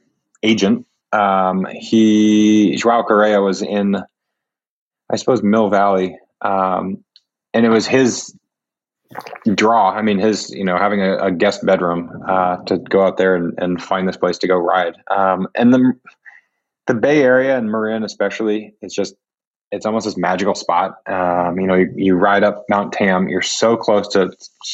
agent. 0.42 0.86
Um, 1.12 1.66
he 1.70 2.76
Joao 2.76 3.02
Correia 3.02 3.40
was 3.40 3.62
in, 3.62 3.96
I 5.10 5.16
suppose, 5.16 5.42
Mill 5.42 5.70
Valley, 5.70 6.18
um, 6.40 7.04
and 7.54 7.64
it 7.64 7.68
was 7.68 7.86
his 7.86 8.34
draw. 9.54 9.90
I 9.90 10.02
mean, 10.02 10.18
his 10.18 10.50
you 10.50 10.64
know 10.64 10.76
having 10.76 11.00
a, 11.00 11.16
a 11.18 11.30
guest 11.30 11.64
bedroom 11.64 12.22
uh, 12.26 12.56
to 12.64 12.78
go 12.78 13.04
out 13.04 13.16
there 13.16 13.34
and, 13.34 13.54
and, 13.58 13.82
find 13.82 14.08
this 14.08 14.16
place 14.16 14.38
to 14.38 14.48
go 14.48 14.56
ride. 14.56 14.94
Um, 15.10 15.48
and 15.54 15.72
the 15.72 15.92
the 16.86 16.94
Bay 16.94 17.22
Area 17.22 17.56
and 17.56 17.70
Marin 17.70 18.04
especially, 18.04 18.74
it's 18.80 18.94
just 18.94 19.14
it's 19.72 19.86
almost 19.86 20.04
this 20.04 20.16
magical 20.16 20.54
spot. 20.54 20.98
Um, 21.06 21.58
you 21.58 21.66
know, 21.66 21.74
you, 21.74 21.92
you, 21.96 22.14
ride 22.14 22.44
up 22.44 22.64
Mount 22.68 22.92
Tam. 22.92 23.28
You're 23.28 23.42
so 23.42 23.76
close 23.76 24.08
to 24.08 24.30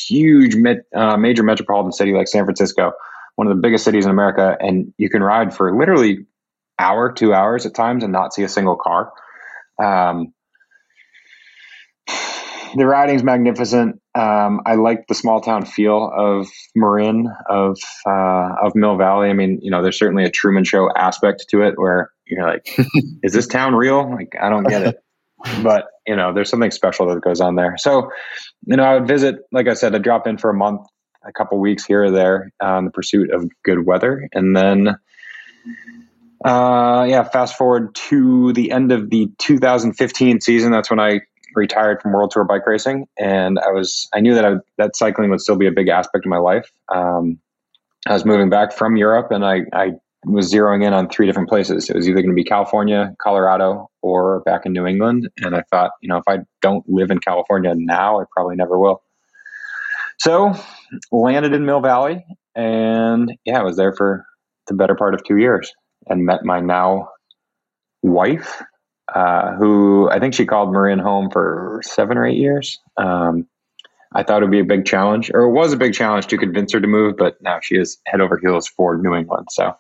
huge 0.07 0.55
uh, 0.95 1.17
major 1.17 1.43
metropolitan 1.43 1.93
city 1.93 2.13
like 2.13 2.29
San 2.29 2.45
Francisco, 2.45 2.93
one 3.37 3.47
of 3.47 3.57
the 3.57 3.61
biggest 3.61 3.85
cities 3.85 4.05
in 4.05 4.11
America, 4.11 4.57
and 4.61 4.93
you 4.99 5.09
can 5.09 5.23
ride 5.23 5.55
for 5.55 5.77
literally 5.77 6.27
hour, 6.79 7.11
two 7.11 7.33
hours 7.33 7.65
at 7.65 7.75
times, 7.75 8.05
and 8.05 8.13
not 8.13 8.35
see 8.35 8.43
a 8.43 8.49
single 8.49 8.77
car. 8.77 9.13
Um, 9.83 10.35
the 12.77 12.87
riding's 12.87 13.23
magnificent. 13.23 14.01
Um, 14.15 14.61
I 14.67 14.75
like 14.75 15.07
the 15.09 15.15
small 15.15 15.41
town 15.41 15.65
feel 15.65 16.11
of 16.15 16.49
Marin, 16.75 17.29
of 17.49 17.79
uh, 18.07 18.55
of 18.63 18.75
Mill 18.75 18.97
Valley. 18.97 19.29
I 19.29 19.33
mean, 19.33 19.59
you 19.63 19.71
know, 19.71 19.83
there's 19.83 19.99
certainly 19.99 20.25
a 20.25 20.31
Truman 20.31 20.65
Show 20.65 20.91
aspect 20.97 21.47
to 21.51 21.63
it 21.63 21.75
where 21.77 22.11
you're 22.27 22.47
like, 22.47 22.77
is 23.23 23.33
this 23.33 23.47
town 23.47 23.75
real? 23.75 24.11
Like, 24.11 24.35
I 24.41 24.49
don't 24.49 24.65
get 24.65 24.83
it. 24.83 24.97
but 25.63 25.87
you 26.07 26.17
know, 26.17 26.33
there's 26.33 26.51
something 26.51 26.71
special 26.71 27.07
that 27.09 27.21
goes 27.21 27.41
on 27.41 27.57
there. 27.57 27.75
So, 27.79 28.11
you 28.67 28.77
know, 28.77 28.85
I 28.85 28.95
would 28.95 29.09
visit. 29.09 29.37
Like 29.51 29.69
I 29.69 29.75
said, 29.75 29.95
I'd 29.95 30.03
drop 30.03 30.27
in 30.27 30.39
for 30.39 30.51
a 30.51 30.55
month, 30.55 30.83
a 31.27 31.33
couple 31.33 31.59
weeks 31.59 31.85
here 31.85 32.05
or 32.05 32.11
there, 32.11 32.53
uh, 32.63 32.79
in 32.79 32.85
the 32.85 32.91
pursuit 32.91 33.33
of 33.33 33.49
good 33.65 33.87
weather, 33.87 34.29
and 34.33 34.57
then. 34.57 34.97
Uh, 36.45 37.07
yeah, 37.09 37.23
fast 37.23 37.57
forward 37.57 37.95
to 37.95 38.53
the 38.55 38.73
end 38.73 38.91
of 38.91 39.11
the 39.11 39.31
2015 39.39 40.41
season. 40.41 40.73
That's 40.73 40.91
when 40.91 40.99
I 40.99 41.21
retired 41.55 42.01
from 42.01 42.13
World 42.13 42.31
Tour 42.31 42.45
bike 42.45 42.67
racing, 42.67 43.07
and 43.19 43.59
I 43.59 43.71
was 43.71 44.09
I 44.15 44.21
knew 44.21 44.35
that 44.35 44.45
I, 44.45 44.55
that 44.79 44.97
cycling 44.97 45.31
would 45.31 45.41
still 45.41 45.57
be 45.57 45.67
a 45.67 45.73
big 45.73 45.89
aspect 45.89 46.25
of 46.25 46.31
my 46.31 46.39
life. 46.39 46.71
Um, 46.93 47.39
I 48.07 48.13
was 48.13 48.25
moving 48.25 48.51
back 48.51 48.73
from 48.73 48.97
Europe, 48.97 49.31
and 49.31 49.45
I, 49.45 49.63
I 49.73 49.93
was 50.25 50.53
zeroing 50.53 50.85
in 50.85 50.93
on 50.93 51.09
three 51.09 51.27
different 51.27 51.49
places. 51.49 51.89
It 51.89 51.97
was 51.97 52.09
either 52.09 52.21
going 52.21 52.31
to 52.31 52.35
be 52.35 52.45
California, 52.45 53.15
Colorado, 53.21 53.91
or 54.03 54.41
back 54.41 54.67
in 54.67 54.73
New 54.73 54.87
England. 54.87 55.29
And 55.39 55.55
I 55.55 55.63
thought, 55.71 55.93
you 56.01 56.09
know, 56.09 56.17
if 56.17 56.25
I 56.29 56.39
don't 56.61 56.89
live 56.89 57.11
in 57.11 57.19
California 57.19 57.73
now, 57.77 58.21
I 58.21 58.25
probably 58.33 58.57
never 58.57 58.79
will. 58.79 59.03
So 60.19 60.53
landed 61.11 61.53
in 61.53 61.65
Mill 61.65 61.81
Valley, 61.81 62.25
and 62.55 63.33
yeah, 63.45 63.61
I 63.61 63.63
was 63.63 63.77
there 63.77 63.93
for 63.93 64.25
the 64.67 64.75
better 64.75 64.95
part 64.95 65.15
of 65.15 65.25
two 65.25 65.39
years, 65.39 65.73
and 66.07 66.25
met 66.25 66.45
my 66.45 66.61
now 66.61 67.09
wife 68.03 68.63
uh, 69.15 69.55
who 69.55 70.09
I 70.11 70.19
think 70.19 70.35
she 70.35 70.47
called 70.47 70.73
Marin 70.73 70.99
home 70.99 71.31
for 71.31 71.81
seven 71.85 72.17
or 72.17 72.27
eight 72.27 72.39
years. 72.39 72.79
Um, 72.97 73.47
I 74.15 74.23
thought 74.23 74.43
it 74.43 74.45
would 74.45 74.51
be 74.51 74.61
a 74.61 74.65
big 74.65 74.85
challenge, 74.85 75.31
or 75.33 75.43
it 75.43 75.53
was 75.53 75.73
a 75.73 75.77
big 75.77 75.95
challenge 75.95 76.27
to 76.29 76.39
convince 76.39 76.73
her 76.73 76.81
to 76.81 76.87
move, 76.87 77.17
but 77.17 77.41
now 77.41 77.61
she 77.61 77.77
is 77.77 77.99
head 78.07 78.21
over 78.21 78.37
heels 78.37 78.69
for 78.69 78.97
New 78.99 79.15
England. 79.15 79.49
So 79.51 79.75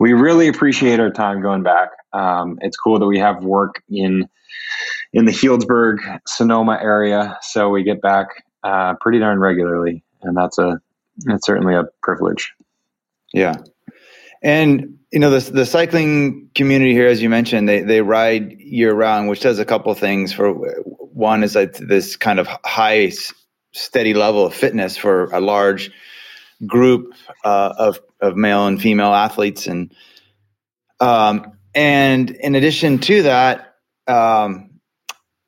we 0.00 0.12
really 0.12 0.48
appreciate 0.48 1.00
our 1.00 1.10
time 1.10 1.42
going 1.42 1.62
back. 1.62 1.90
Um, 2.12 2.58
it's 2.62 2.76
cool 2.76 2.98
that 2.98 3.06
we 3.06 3.18
have 3.18 3.44
work 3.44 3.82
in 3.88 4.28
in 5.12 5.24
the 5.24 5.32
Healdsburg, 5.32 6.20
Sonoma 6.26 6.78
area, 6.82 7.38
so 7.42 7.70
we 7.70 7.82
get 7.82 8.00
back 8.00 8.28
uh, 8.62 8.94
pretty 9.00 9.18
darn 9.18 9.38
regularly, 9.38 10.02
and 10.22 10.36
that's 10.36 10.58
a 10.58 10.80
that's 11.24 11.46
certainly 11.46 11.74
a 11.74 11.84
privilege. 12.02 12.52
Yeah, 13.32 13.56
and 14.42 14.98
you 15.10 15.18
know 15.18 15.30
the 15.30 15.50
the 15.50 15.66
cycling 15.66 16.50
community 16.54 16.92
here, 16.92 17.06
as 17.06 17.22
you 17.22 17.28
mentioned, 17.28 17.68
they 17.68 17.80
they 17.82 18.02
ride 18.02 18.52
year 18.60 18.94
round, 18.94 19.28
which 19.28 19.40
does 19.40 19.58
a 19.58 19.64
couple 19.64 19.92
things. 19.94 20.32
For 20.32 20.52
one 20.52 21.42
is 21.42 21.54
like 21.54 21.74
this 21.74 22.16
kind 22.16 22.38
of 22.38 22.46
high, 22.64 23.10
steady 23.72 24.14
level 24.14 24.46
of 24.46 24.54
fitness 24.54 24.96
for 24.96 25.24
a 25.26 25.40
large 25.40 25.90
group 26.66 27.14
uh, 27.44 27.74
of 27.78 28.00
of 28.20 28.36
male 28.36 28.66
and 28.66 28.80
female 28.80 29.14
athletes, 29.14 29.66
and 29.66 29.92
um, 31.00 31.52
and 31.74 32.30
in 32.30 32.54
addition 32.54 32.98
to 32.98 33.22
that, 33.22 33.76
um, 34.06 34.70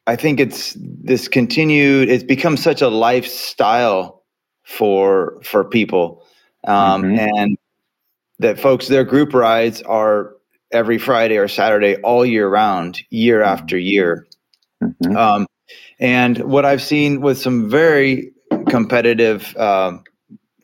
I 0.06 0.16
think 0.16 0.40
it's 0.40 0.76
this 0.78 1.28
continued. 1.28 2.08
It's 2.08 2.24
become 2.24 2.56
such 2.56 2.82
a 2.82 2.88
lifestyle 2.88 4.24
for 4.64 5.40
for 5.42 5.64
people, 5.64 6.24
um, 6.66 7.02
mm-hmm. 7.02 7.18
and 7.18 7.58
that 8.40 8.58
folks 8.58 8.88
their 8.88 9.04
group 9.04 9.32
rides 9.34 9.82
are 9.82 10.34
every 10.72 10.98
Friday 10.98 11.36
or 11.36 11.46
Saturday 11.46 11.96
all 11.96 12.24
year 12.24 12.48
round, 12.48 13.00
year 13.10 13.40
mm-hmm. 13.40 13.52
after 13.52 13.78
year. 13.78 14.26
Mm-hmm. 14.82 15.16
Um, 15.16 15.46
and 15.98 16.38
what 16.38 16.64
I've 16.64 16.82
seen 16.82 17.20
with 17.20 17.38
some 17.38 17.68
very 17.68 18.32
competitive 18.68 19.54
uh, 19.56 19.98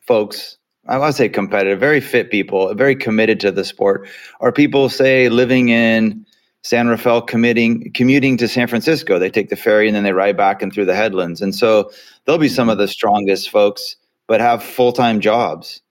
folks, 0.07 0.57
I 0.87 0.97
want 0.97 1.13
to 1.13 1.17
say 1.17 1.29
competitive, 1.29 1.79
very 1.79 2.01
fit 2.01 2.31
people, 2.31 2.73
very 2.73 2.95
committed 2.95 3.39
to 3.41 3.51
the 3.51 3.63
sport, 3.63 4.09
are 4.39 4.51
people 4.51 4.89
say 4.89 5.29
living 5.29 5.69
in 5.69 6.25
San 6.63 6.87
Rafael, 6.87 7.21
committing 7.21 7.91
commuting 7.93 8.37
to 8.37 8.47
San 8.47 8.67
Francisco. 8.67 9.19
They 9.19 9.29
take 9.29 9.49
the 9.49 9.55
ferry 9.55 9.87
and 9.87 9.95
then 9.95 10.03
they 10.03 10.13
ride 10.13 10.35
back 10.35 10.61
and 10.63 10.73
through 10.73 10.85
the 10.85 10.95
headlands, 10.95 11.41
and 11.41 11.53
so 11.53 11.91
they'll 12.25 12.39
be 12.39 12.49
some 12.49 12.69
of 12.69 12.79
the 12.79 12.87
strongest 12.87 13.51
folks, 13.51 13.95
but 14.27 14.41
have 14.41 14.63
full 14.63 14.91
time 14.91 15.21
jobs. 15.21 15.81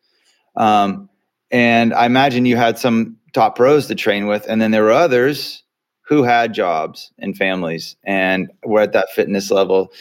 Um, 0.57 1.09
and 1.51 1.95
I 1.95 2.07
imagine 2.07 2.47
you 2.47 2.57
had 2.57 2.79
some 2.79 3.17
top 3.33 3.57
pros 3.57 3.87
to 3.87 3.95
train 3.95 4.27
with, 4.27 4.47
and 4.49 4.61
then 4.61 4.71
there 4.71 4.83
were 4.83 4.93
others 4.93 5.63
who 6.03 6.23
had 6.23 6.55
jobs 6.55 7.11
and 7.19 7.37
families 7.37 7.97
and 8.05 8.51
were 8.65 8.81
at 8.81 8.93
that 8.93 9.11
fitness 9.11 9.51
level. 9.51 9.93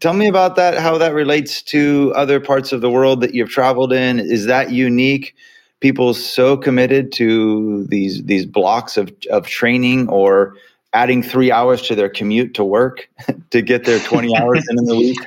Tell 0.00 0.12
me 0.12 0.28
about 0.28 0.56
that, 0.56 0.78
how 0.78 0.98
that 0.98 1.14
relates 1.14 1.62
to 1.62 2.12
other 2.16 2.40
parts 2.40 2.72
of 2.72 2.80
the 2.80 2.90
world 2.90 3.20
that 3.20 3.34
you've 3.34 3.50
traveled 3.50 3.92
in. 3.92 4.18
Is 4.18 4.46
that 4.46 4.72
unique? 4.72 5.34
People 5.80 6.12
so 6.12 6.56
committed 6.56 7.12
to 7.12 7.84
these 7.84 8.24
these 8.24 8.44
blocks 8.44 8.96
of, 8.96 9.12
of 9.30 9.46
training 9.46 10.08
or 10.08 10.54
adding 10.92 11.22
three 11.22 11.52
hours 11.52 11.82
to 11.82 11.94
their 11.94 12.08
commute 12.08 12.54
to 12.54 12.64
work 12.64 13.08
to 13.50 13.62
get 13.62 13.84
their 13.84 14.00
20 14.00 14.36
hours 14.40 14.66
in, 14.68 14.78
in 14.78 14.84
the 14.86 14.96
week? 14.96 15.18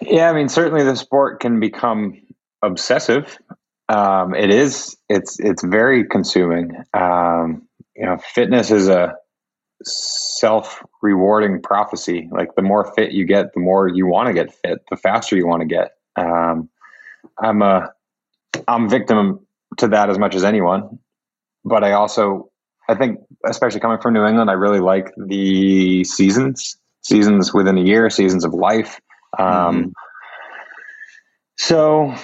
Yeah, 0.00 0.30
I 0.30 0.32
mean, 0.32 0.48
certainly 0.48 0.84
the 0.84 0.96
sport 0.96 1.40
can 1.40 1.60
become 1.60 2.18
obsessive 2.62 3.38
um, 3.92 4.34
it 4.34 4.50
is. 4.50 4.96
It's 5.08 5.38
it's 5.38 5.62
very 5.62 6.04
consuming. 6.04 6.70
Um, 6.94 7.68
you 7.94 8.06
know, 8.06 8.16
fitness 8.16 8.70
is 8.70 8.88
a 8.88 9.14
self 9.84 10.82
rewarding 11.02 11.60
prophecy. 11.60 12.28
Like 12.30 12.54
the 12.54 12.62
more 12.62 12.92
fit 12.94 13.12
you 13.12 13.26
get, 13.26 13.52
the 13.52 13.60
more 13.60 13.88
you 13.88 14.06
want 14.06 14.28
to 14.28 14.32
get 14.32 14.54
fit, 14.54 14.78
the 14.90 14.96
faster 14.96 15.36
you 15.36 15.46
want 15.46 15.60
to 15.60 15.66
get. 15.66 15.92
Um, 16.16 16.70
I'm 17.38 17.60
a 17.62 17.92
I'm 18.66 18.88
victim 18.88 19.46
to 19.78 19.88
that 19.88 20.08
as 20.08 20.18
much 20.18 20.34
as 20.34 20.44
anyone, 20.44 20.98
but 21.64 21.84
I 21.84 21.92
also 21.92 22.50
I 22.88 22.94
think 22.94 23.18
especially 23.44 23.80
coming 23.80 24.00
from 24.00 24.14
New 24.14 24.24
England, 24.24 24.48
I 24.48 24.54
really 24.54 24.80
like 24.80 25.12
the 25.16 26.04
seasons, 26.04 26.78
seasons 27.02 27.52
within 27.52 27.76
a 27.76 27.82
year, 27.82 28.08
seasons 28.08 28.44
of 28.44 28.54
life. 28.54 29.00
Um, 29.38 29.46
mm-hmm. 29.46 29.88
So 31.58 32.14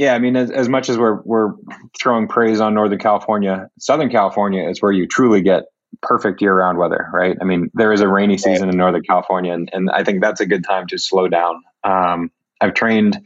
yeah, 0.00 0.14
I 0.14 0.18
mean, 0.18 0.34
as, 0.34 0.50
as 0.50 0.66
much 0.66 0.88
as 0.88 0.96
we're 0.96 1.20
we're 1.24 1.52
throwing 2.00 2.26
praise 2.26 2.58
on 2.58 2.72
Northern 2.72 2.98
California, 2.98 3.68
Southern 3.78 4.08
California 4.08 4.66
is 4.66 4.80
where 4.80 4.92
you 4.92 5.06
truly 5.06 5.42
get 5.42 5.64
perfect 6.00 6.40
year 6.40 6.56
round 6.56 6.78
weather, 6.78 7.10
right? 7.12 7.36
I 7.38 7.44
mean, 7.44 7.70
there 7.74 7.92
is 7.92 8.00
a 8.00 8.08
rainy 8.08 8.38
season 8.38 8.70
in 8.70 8.78
Northern 8.78 9.02
California, 9.02 9.52
and, 9.52 9.68
and 9.74 9.90
I 9.90 10.02
think 10.02 10.22
that's 10.22 10.40
a 10.40 10.46
good 10.46 10.64
time 10.64 10.86
to 10.86 10.96
slow 10.96 11.28
down. 11.28 11.62
Um, 11.84 12.30
I've 12.62 12.72
trained 12.72 13.20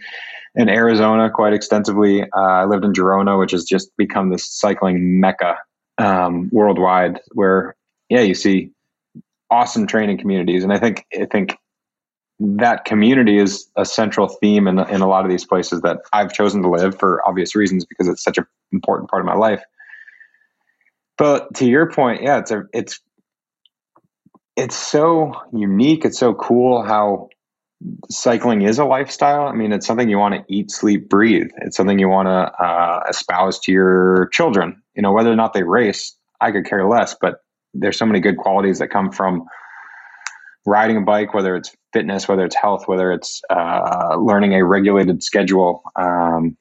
in 0.57 0.69
Arizona 0.69 1.31
quite 1.31 1.53
extensively. 1.53 2.23
Uh, 2.23 2.41
I 2.41 2.65
lived 2.65 2.85
in 2.85 2.93
Girona, 2.93 3.39
which 3.39 3.53
has 3.53 3.63
just 3.63 3.97
become 3.97 4.31
this 4.31 4.45
cycling 4.45 5.21
mecca 5.21 5.59
um, 5.99 6.51
worldwide, 6.51 7.21
where 7.35 7.77
yeah, 8.09 8.23
you 8.23 8.35
see 8.35 8.73
awesome 9.49 9.87
training 9.87 10.19
communities, 10.19 10.65
and 10.65 10.73
I 10.73 10.81
think 10.81 11.07
I 11.15 11.27
think 11.27 11.57
that 12.57 12.85
community 12.85 13.39
is 13.39 13.69
a 13.77 13.85
central 13.85 14.29
theme 14.29 14.67
in, 14.67 14.79
in 14.79 15.01
a 15.01 15.09
lot 15.09 15.25
of 15.25 15.31
these 15.31 15.45
places 15.45 15.81
that 15.83 15.99
I've 16.13 16.33
chosen 16.33 16.63
to 16.63 16.69
live 16.69 16.99
for 16.99 17.27
obvious 17.27 17.55
reasons 17.55 17.85
because 17.85 18.09
it's 18.09 18.23
such 18.23 18.39
an 18.39 18.47
important 18.73 19.11
part 19.11 19.21
of 19.21 19.27
my 19.27 19.35
life. 19.35 19.63
But 21.17 21.55
to 21.57 21.67
your 21.67 21.91
point, 21.91 22.23
yeah, 22.23 22.39
it's 22.39 22.51
a 22.51 22.65
it's 22.73 23.01
it's 24.57 24.77
so 24.77 25.33
unique. 25.53 26.05
It's 26.05 26.19
so 26.19 26.35
cool 26.35 26.83
how 26.83 27.29
cycling 28.11 28.63
is 28.63 28.79
a 28.79 28.85
lifestyle. 28.85 29.47
I 29.47 29.53
mean, 29.53 29.73
it's 29.73 29.87
something 29.87 30.09
you 30.09 30.19
want 30.19 30.35
to 30.35 30.55
eat, 30.55 30.71
sleep, 30.71 31.09
breathe. 31.09 31.49
It's 31.59 31.77
something 31.77 31.99
you 31.99 32.09
want 32.09 32.27
to 32.27 32.65
uh, 32.65 33.05
espouse 33.09 33.59
to 33.61 33.73
your 33.73 34.29
children. 34.33 34.81
You 34.95 35.03
know, 35.03 35.13
whether 35.13 35.31
or 35.31 35.37
not 35.37 35.53
they 35.53 35.63
race, 35.63 36.17
I 36.41 36.51
could 36.51 36.67
care 36.67 36.87
less. 36.89 37.15
But 37.21 37.41
there's 37.75 37.99
so 37.99 38.07
many 38.07 38.21
good 38.21 38.37
qualities 38.37 38.79
that 38.79 38.89
come 38.89 39.11
from 39.11 39.45
riding 40.67 40.97
a 40.97 41.01
bike, 41.01 41.35
whether 41.35 41.55
it's 41.57 41.75
fitness, 41.93 42.27
whether 42.27 42.45
it's 42.45 42.57
health, 42.57 42.89
whether 42.89 43.13
it's 43.13 43.43
uh, 43.51 44.17
learning 44.19 44.55
a 44.55 44.65
regulated 44.65 45.23
schedule. 45.23 45.83
Um, 45.97 46.57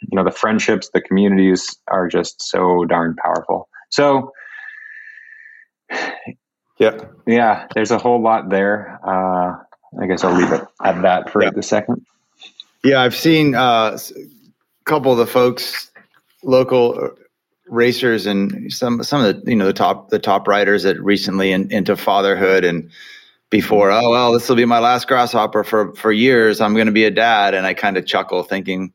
you 0.00 0.16
know, 0.16 0.24
the 0.24 0.30
friendships, 0.30 0.90
the 0.92 1.00
communities 1.00 1.76
are 1.88 2.08
just 2.08 2.42
so 2.42 2.84
darn 2.84 3.16
powerful. 3.16 3.68
So, 3.90 4.32
yeah, 6.78 6.98
yeah, 7.26 7.66
there's 7.74 7.90
a 7.90 7.98
whole 7.98 8.22
lot 8.22 8.50
there. 8.50 9.00
Uh, 9.06 9.56
I 10.00 10.06
guess 10.06 10.24
I'll 10.24 10.36
leave 10.36 10.52
it 10.52 10.62
at 10.82 11.02
that 11.02 11.30
for 11.30 11.50
the 11.50 11.62
second. 11.62 12.04
Yeah, 12.82 13.00
I've 13.00 13.16
seen 13.16 13.54
uh, 13.54 13.96
a 13.96 14.84
couple 14.84 15.12
of 15.12 15.18
the 15.18 15.26
folks, 15.26 15.90
local 16.42 17.16
racers, 17.66 18.26
and 18.26 18.72
some 18.72 19.02
some 19.02 19.24
of 19.24 19.44
the 19.44 19.50
you 19.50 19.56
know 19.56 19.66
the 19.66 19.72
top 19.72 20.10
the 20.10 20.18
top 20.18 20.46
riders 20.46 20.82
that 20.82 21.00
recently 21.00 21.52
in, 21.52 21.70
into 21.72 21.96
fatherhood 21.96 22.64
and 22.64 22.90
before 23.50 23.90
oh 23.90 24.10
well 24.10 24.32
this 24.32 24.48
will 24.48 24.56
be 24.56 24.64
my 24.64 24.80
last 24.80 25.06
grasshopper 25.06 25.64
for 25.64 25.94
for 25.94 26.12
years. 26.12 26.60
I'm 26.60 26.74
going 26.74 26.86
to 26.86 26.92
be 26.92 27.04
a 27.04 27.10
dad. 27.10 27.54
And 27.54 27.66
i 27.66 27.74
kind 27.74 27.96
of 27.96 28.06
chuckle 28.06 28.42
thinking 28.42 28.92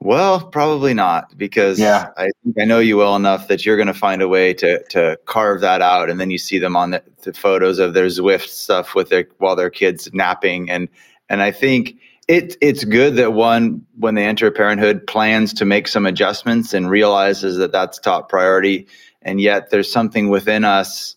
well 0.00 0.46
probably 0.48 0.94
not 0.94 1.36
because 1.38 1.78
yeah. 1.78 2.10
i 2.16 2.28
think 2.44 2.56
i 2.60 2.64
know 2.64 2.78
you 2.78 2.98
well 2.98 3.16
enough 3.16 3.48
that 3.48 3.64
you're 3.64 3.76
going 3.76 3.86
to 3.86 3.94
find 3.94 4.20
a 4.22 4.28
way 4.28 4.54
to 4.54 4.82
to 4.84 5.18
carve 5.26 5.60
that 5.60 5.82
out. 5.82 6.08
And 6.10 6.20
then 6.20 6.30
you 6.30 6.38
see 6.38 6.58
them 6.58 6.76
on 6.76 6.90
the, 6.90 7.02
the 7.22 7.32
photos 7.32 7.78
of 7.78 7.94
their 7.94 8.06
zwift 8.06 8.48
stuff 8.48 8.94
with 8.94 9.08
their 9.10 9.28
while 9.38 9.56
their 9.56 9.70
kids 9.70 10.08
napping. 10.12 10.70
And 10.70 10.88
and 11.28 11.42
i 11.42 11.50
think 11.50 11.96
it 12.28 12.56
it's 12.60 12.84
good 12.84 13.16
that 13.16 13.32
one 13.32 13.86
when 13.98 14.14
they 14.14 14.24
enter 14.24 14.50
parenthood 14.50 15.06
plans 15.06 15.54
to 15.54 15.64
make 15.64 15.88
some 15.88 16.06
adjustments 16.06 16.74
and 16.74 16.90
realizes 16.90 17.58
that 17.58 17.72
that's 17.72 17.98
top 17.98 18.28
priority 18.28 18.88
and 19.22 19.40
yet 19.40 19.70
there's 19.70 19.90
something 19.90 20.28
within 20.28 20.64
us 20.64 21.16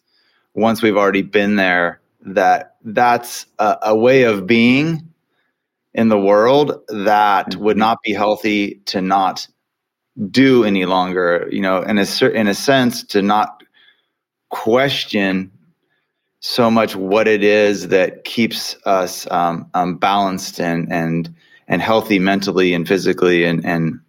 once 0.54 0.82
we've 0.82 0.98
already 0.98 1.22
been 1.22 1.56
there 1.56 2.00
that 2.22 2.76
that's 2.84 3.46
a, 3.58 3.78
a 3.84 3.98
way 3.98 4.24
of 4.24 4.46
being 4.46 5.10
in 5.94 6.10
the 6.10 6.20
world 6.20 6.82
that 6.90 7.56
would 7.56 7.74
mm-hmm. 7.74 7.80
not 7.80 7.98
be 8.04 8.14
healthy 8.14 8.82
to 8.86 9.02
not 9.02 9.48
do 10.30 10.64
any 10.64 10.86
longer 10.86 11.48
you 11.52 11.62
know 11.62 11.82
in 11.82 11.98
a 11.98 12.26
in 12.30 12.48
a 12.48 12.54
sense 12.54 13.04
to 13.04 13.22
not 13.22 13.64
question 14.50 15.52
so 16.42 16.72
much 16.72 16.96
what 16.96 17.28
it 17.28 17.44
is 17.44 17.90
that 17.90 18.24
keeps 18.24 18.76
us 18.86 19.30
um, 19.32 19.70
um, 19.74 19.98
balanced 19.98 20.60
and 20.60 20.92
and 20.92 21.34
and 21.68 21.82
healthy 21.82 22.20
mentally 22.20 22.74
and 22.74 22.88
physically 22.88 23.44
and 23.44 23.66
and 23.66 24.00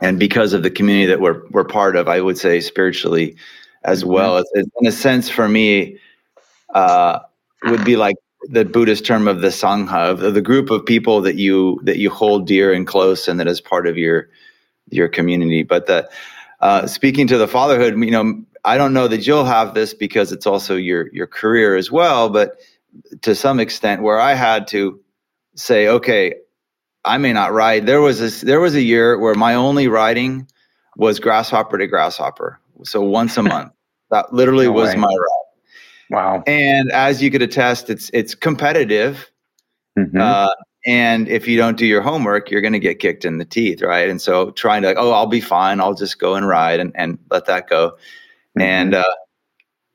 and 0.00 0.18
because 0.18 0.52
of 0.52 0.62
the 0.62 0.70
community 0.70 1.06
that 1.06 1.20
we're 1.20 1.42
we're 1.50 1.64
part 1.64 1.96
of, 1.96 2.08
I 2.08 2.20
would 2.20 2.38
say 2.38 2.60
spiritually 2.60 3.36
as 3.84 4.02
mm-hmm. 4.02 4.12
well. 4.12 4.38
It's, 4.38 4.50
it's 4.54 4.70
in 4.80 4.86
a 4.86 4.92
sense, 4.92 5.28
for 5.28 5.48
me, 5.48 5.98
uh, 6.74 7.20
would 7.64 7.84
be 7.84 7.96
like 7.96 8.16
the 8.48 8.64
Buddhist 8.64 9.06
term 9.06 9.28
of 9.28 9.40
the 9.40 9.48
sangha, 9.48 10.10
of 10.10 10.34
the 10.34 10.40
group 10.40 10.70
of 10.70 10.84
people 10.84 11.20
that 11.22 11.36
you 11.36 11.80
that 11.84 11.98
you 11.98 12.10
hold 12.10 12.46
dear 12.46 12.72
and 12.72 12.86
close, 12.86 13.28
and 13.28 13.38
that 13.38 13.46
is 13.46 13.60
part 13.60 13.86
of 13.86 13.96
your 13.96 14.28
your 14.90 15.08
community. 15.08 15.62
But 15.62 15.86
the 15.86 16.08
uh, 16.60 16.86
speaking 16.86 17.26
to 17.28 17.38
the 17.38 17.48
fatherhood, 17.48 17.94
you 17.98 18.10
know, 18.10 18.42
I 18.64 18.76
don't 18.76 18.92
know 18.92 19.08
that 19.08 19.26
you'll 19.26 19.44
have 19.44 19.74
this 19.74 19.92
because 19.94 20.32
it's 20.32 20.46
also 20.46 20.76
your 20.76 21.12
your 21.12 21.26
career 21.26 21.76
as 21.76 21.90
well. 21.90 22.28
But 22.28 22.58
to 23.22 23.34
some 23.34 23.60
extent, 23.60 24.02
where 24.02 24.20
I 24.20 24.34
had 24.34 24.66
to 24.68 25.00
say, 25.54 25.88
okay, 25.88 26.34
I 27.04 27.18
may 27.18 27.32
not 27.32 27.52
ride. 27.52 27.86
There 27.86 28.00
was 28.00 28.20
this, 28.20 28.42
there 28.42 28.60
was 28.60 28.74
a 28.74 28.82
year 28.82 29.18
where 29.18 29.34
my 29.34 29.54
only 29.54 29.88
riding 29.88 30.46
was 30.96 31.18
grasshopper 31.18 31.78
to 31.78 31.86
grasshopper. 31.86 32.60
So 32.84 33.02
once 33.02 33.36
a 33.36 33.42
month. 33.42 33.72
That 34.10 34.32
literally 34.32 34.66
no 34.66 34.72
was 34.72 34.90
way. 34.90 35.00
my 35.00 35.08
ride. 35.08 35.42
Wow. 36.10 36.44
And 36.46 36.92
as 36.92 37.22
you 37.22 37.30
could 37.30 37.40
attest, 37.40 37.88
it's 37.88 38.10
it's 38.12 38.34
competitive. 38.34 39.30
Mm-hmm. 39.98 40.20
Uh, 40.20 40.50
and 40.84 41.28
if 41.28 41.48
you 41.48 41.56
don't 41.56 41.78
do 41.78 41.86
your 41.86 42.02
homework, 42.02 42.50
you're 42.50 42.60
going 42.60 42.72
to 42.72 42.78
get 42.78 42.98
kicked 42.98 43.24
in 43.24 43.38
the 43.38 43.44
teeth, 43.44 43.80
right? 43.82 44.10
And 44.10 44.20
so 44.20 44.50
trying 44.50 44.82
to, 44.82 44.88
like, 44.88 44.96
oh, 44.98 45.12
I'll 45.12 45.26
be 45.26 45.40
fine. 45.40 45.80
I'll 45.80 45.94
just 45.94 46.18
go 46.18 46.34
and 46.34 46.46
ride 46.46 46.80
and, 46.80 46.92
and 46.96 47.18
let 47.30 47.46
that 47.46 47.68
go. 47.68 47.96
Mm-hmm. 48.58 48.62
And 48.62 48.94
uh, 48.94 49.04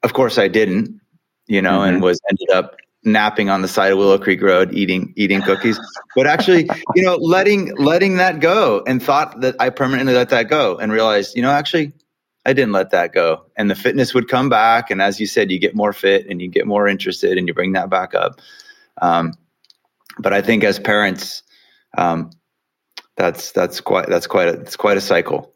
of 0.03 0.13
course, 0.13 0.37
I 0.37 0.47
didn't, 0.47 0.99
you 1.47 1.61
know, 1.61 1.79
mm-hmm. 1.79 1.95
and 1.95 2.01
was 2.01 2.19
ended 2.29 2.49
up 2.51 2.75
napping 3.03 3.49
on 3.49 3.61
the 3.61 3.67
side 3.67 3.91
of 3.91 3.97
Willow 3.97 4.17
Creek 4.17 4.41
Road, 4.41 4.73
eating 4.73 5.13
eating 5.15 5.41
cookies. 5.41 5.79
But 6.15 6.27
actually, 6.27 6.69
you 6.95 7.03
know, 7.03 7.15
letting 7.15 7.75
letting 7.75 8.17
that 8.17 8.39
go, 8.39 8.83
and 8.87 9.01
thought 9.01 9.41
that 9.41 9.55
I 9.59 9.69
permanently 9.69 10.13
let 10.13 10.29
that 10.29 10.49
go, 10.49 10.77
and 10.77 10.91
realized, 10.91 11.35
you 11.35 11.41
know, 11.41 11.51
actually, 11.51 11.93
I 12.45 12.53
didn't 12.53 12.71
let 12.71 12.91
that 12.91 13.13
go. 13.13 13.45
And 13.57 13.69
the 13.69 13.75
fitness 13.75 14.13
would 14.13 14.29
come 14.29 14.49
back. 14.49 14.89
And 14.89 15.01
as 15.01 15.19
you 15.19 15.27
said, 15.27 15.51
you 15.51 15.59
get 15.59 15.75
more 15.75 15.91
fit 15.91 16.27
and 16.27 16.41
you 16.41 16.47
get 16.47 16.65
more 16.65 16.87
interested 16.87 17.37
and 17.37 17.47
you 17.47 17.53
bring 17.53 17.73
that 17.73 17.89
back 17.89 18.15
up. 18.15 18.39
Um, 19.01 19.33
but 20.17 20.33
I 20.33 20.41
think 20.41 20.63
as 20.63 20.79
parents, 20.79 21.43
um, 21.97 22.31
that's 23.17 23.51
that's 23.51 23.81
quite 23.81 24.07
that's 24.07 24.27
quite 24.27 24.47
a, 24.47 24.53
it's 24.61 24.77
quite 24.77 24.95
a 24.95 25.01
cycle, 25.01 25.53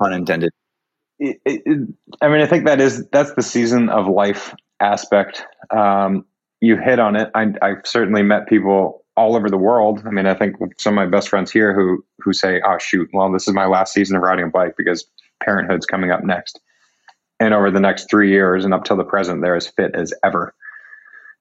unintended. 0.00 0.50
It, 1.20 1.40
it, 1.44 1.88
I 2.22 2.28
mean, 2.28 2.40
I 2.40 2.46
think 2.46 2.64
that 2.64 2.80
is 2.80 3.06
that's 3.10 3.34
the 3.34 3.42
season 3.42 3.88
of 3.90 4.06
life 4.06 4.54
aspect. 4.80 5.44
Um, 5.70 6.24
you 6.60 6.76
hit 6.76 6.98
on 6.98 7.14
it. 7.14 7.30
I, 7.34 7.52
I've 7.62 7.86
certainly 7.86 8.22
met 8.22 8.48
people 8.48 9.04
all 9.16 9.36
over 9.36 9.50
the 9.50 9.58
world. 9.58 10.02
I 10.06 10.10
mean, 10.10 10.26
I 10.26 10.34
think 10.34 10.56
some 10.78 10.96
of 10.96 10.96
my 10.96 11.06
best 11.06 11.28
friends 11.28 11.50
here 11.50 11.74
who 11.74 12.02
who 12.20 12.32
say, 12.32 12.62
"Oh 12.64 12.78
shoot, 12.78 13.08
well, 13.12 13.30
this 13.30 13.46
is 13.46 13.54
my 13.54 13.66
last 13.66 13.92
season 13.92 14.16
of 14.16 14.22
riding 14.22 14.46
a 14.46 14.48
bike 14.48 14.74
because 14.78 15.06
parenthood's 15.44 15.86
coming 15.86 16.10
up 16.10 16.24
next. 16.24 16.60
And 17.38 17.54
over 17.54 17.70
the 17.70 17.80
next 17.80 18.10
three 18.10 18.30
years 18.30 18.64
and 18.64 18.74
up 18.74 18.84
till 18.84 18.96
the 18.96 19.04
present, 19.04 19.40
they're 19.42 19.56
as 19.56 19.66
fit 19.66 19.94
as 19.94 20.12
ever 20.22 20.54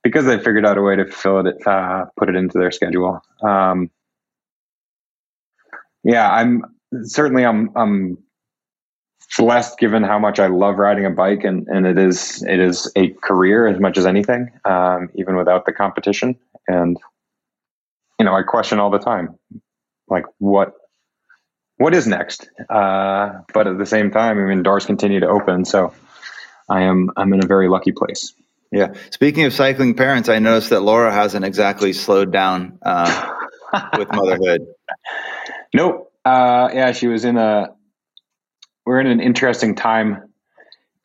because 0.03 0.25
they 0.25 0.37
figured 0.37 0.65
out 0.65 0.77
a 0.77 0.81
way 0.81 0.95
to 0.95 1.05
fill 1.05 1.45
it, 1.45 1.67
uh, 1.67 2.05
put 2.17 2.29
it 2.29 2.35
into 2.35 2.57
their 2.57 2.71
schedule. 2.71 3.21
Um, 3.43 3.91
yeah, 6.03 6.31
I'm 6.31 6.63
certainly 7.03 7.45
I'm 7.45 7.69
I'm 7.75 8.17
blessed 9.37 9.77
given 9.79 10.03
how 10.03 10.19
much 10.19 10.39
I 10.39 10.47
love 10.47 10.77
riding 10.77 11.05
a 11.05 11.09
bike 11.09 11.43
and 11.43 11.67
and 11.67 11.85
it 11.85 11.97
is 11.97 12.43
it 12.43 12.59
is 12.59 12.91
a 12.95 13.09
career 13.09 13.67
as 13.67 13.79
much 13.79 13.97
as 13.97 14.05
anything, 14.05 14.51
um, 14.65 15.09
even 15.15 15.35
without 15.35 15.65
the 15.65 15.73
competition. 15.73 16.35
And 16.67 16.97
you 18.19 18.25
know, 18.25 18.33
I 18.33 18.43
question 18.43 18.79
all 18.79 18.89
the 18.89 18.99
time, 18.99 19.37
like 20.07 20.25
what 20.37 20.73
what 21.77 21.93
is 21.95 22.07
next. 22.07 22.49
Uh, 22.69 23.39
but 23.53 23.67
at 23.67 23.77
the 23.77 23.85
same 23.85 24.11
time, 24.11 24.37
I 24.39 24.43
mean, 24.43 24.63
doors 24.63 24.85
continue 24.85 25.19
to 25.21 25.27
open, 25.27 25.65
so 25.65 25.93
I 26.69 26.81
am 26.81 27.09
I'm 27.15 27.33
in 27.33 27.43
a 27.43 27.47
very 27.47 27.69
lucky 27.69 27.91
place. 27.91 28.33
Yeah. 28.71 28.93
Speaking 29.09 29.45
of 29.45 29.53
cycling 29.53 29.95
parents, 29.95 30.29
I 30.29 30.39
noticed 30.39 30.69
that 30.69 30.81
Laura 30.81 31.11
hasn't 31.11 31.43
exactly 31.43 31.91
slowed 31.93 32.31
down 32.31 32.77
uh, 32.83 33.31
with 33.97 34.11
motherhood. 34.11 34.61
Nope. 35.71 36.11
Uh, 36.25 36.71
yeah, 36.73 36.91
she 36.93 37.05
was 37.05 37.25
in 37.25 37.37
a. 37.37 37.75
We're 38.89 38.99
in 38.99 39.05
an 39.05 39.19
interesting 39.19 39.75
time 39.75 40.33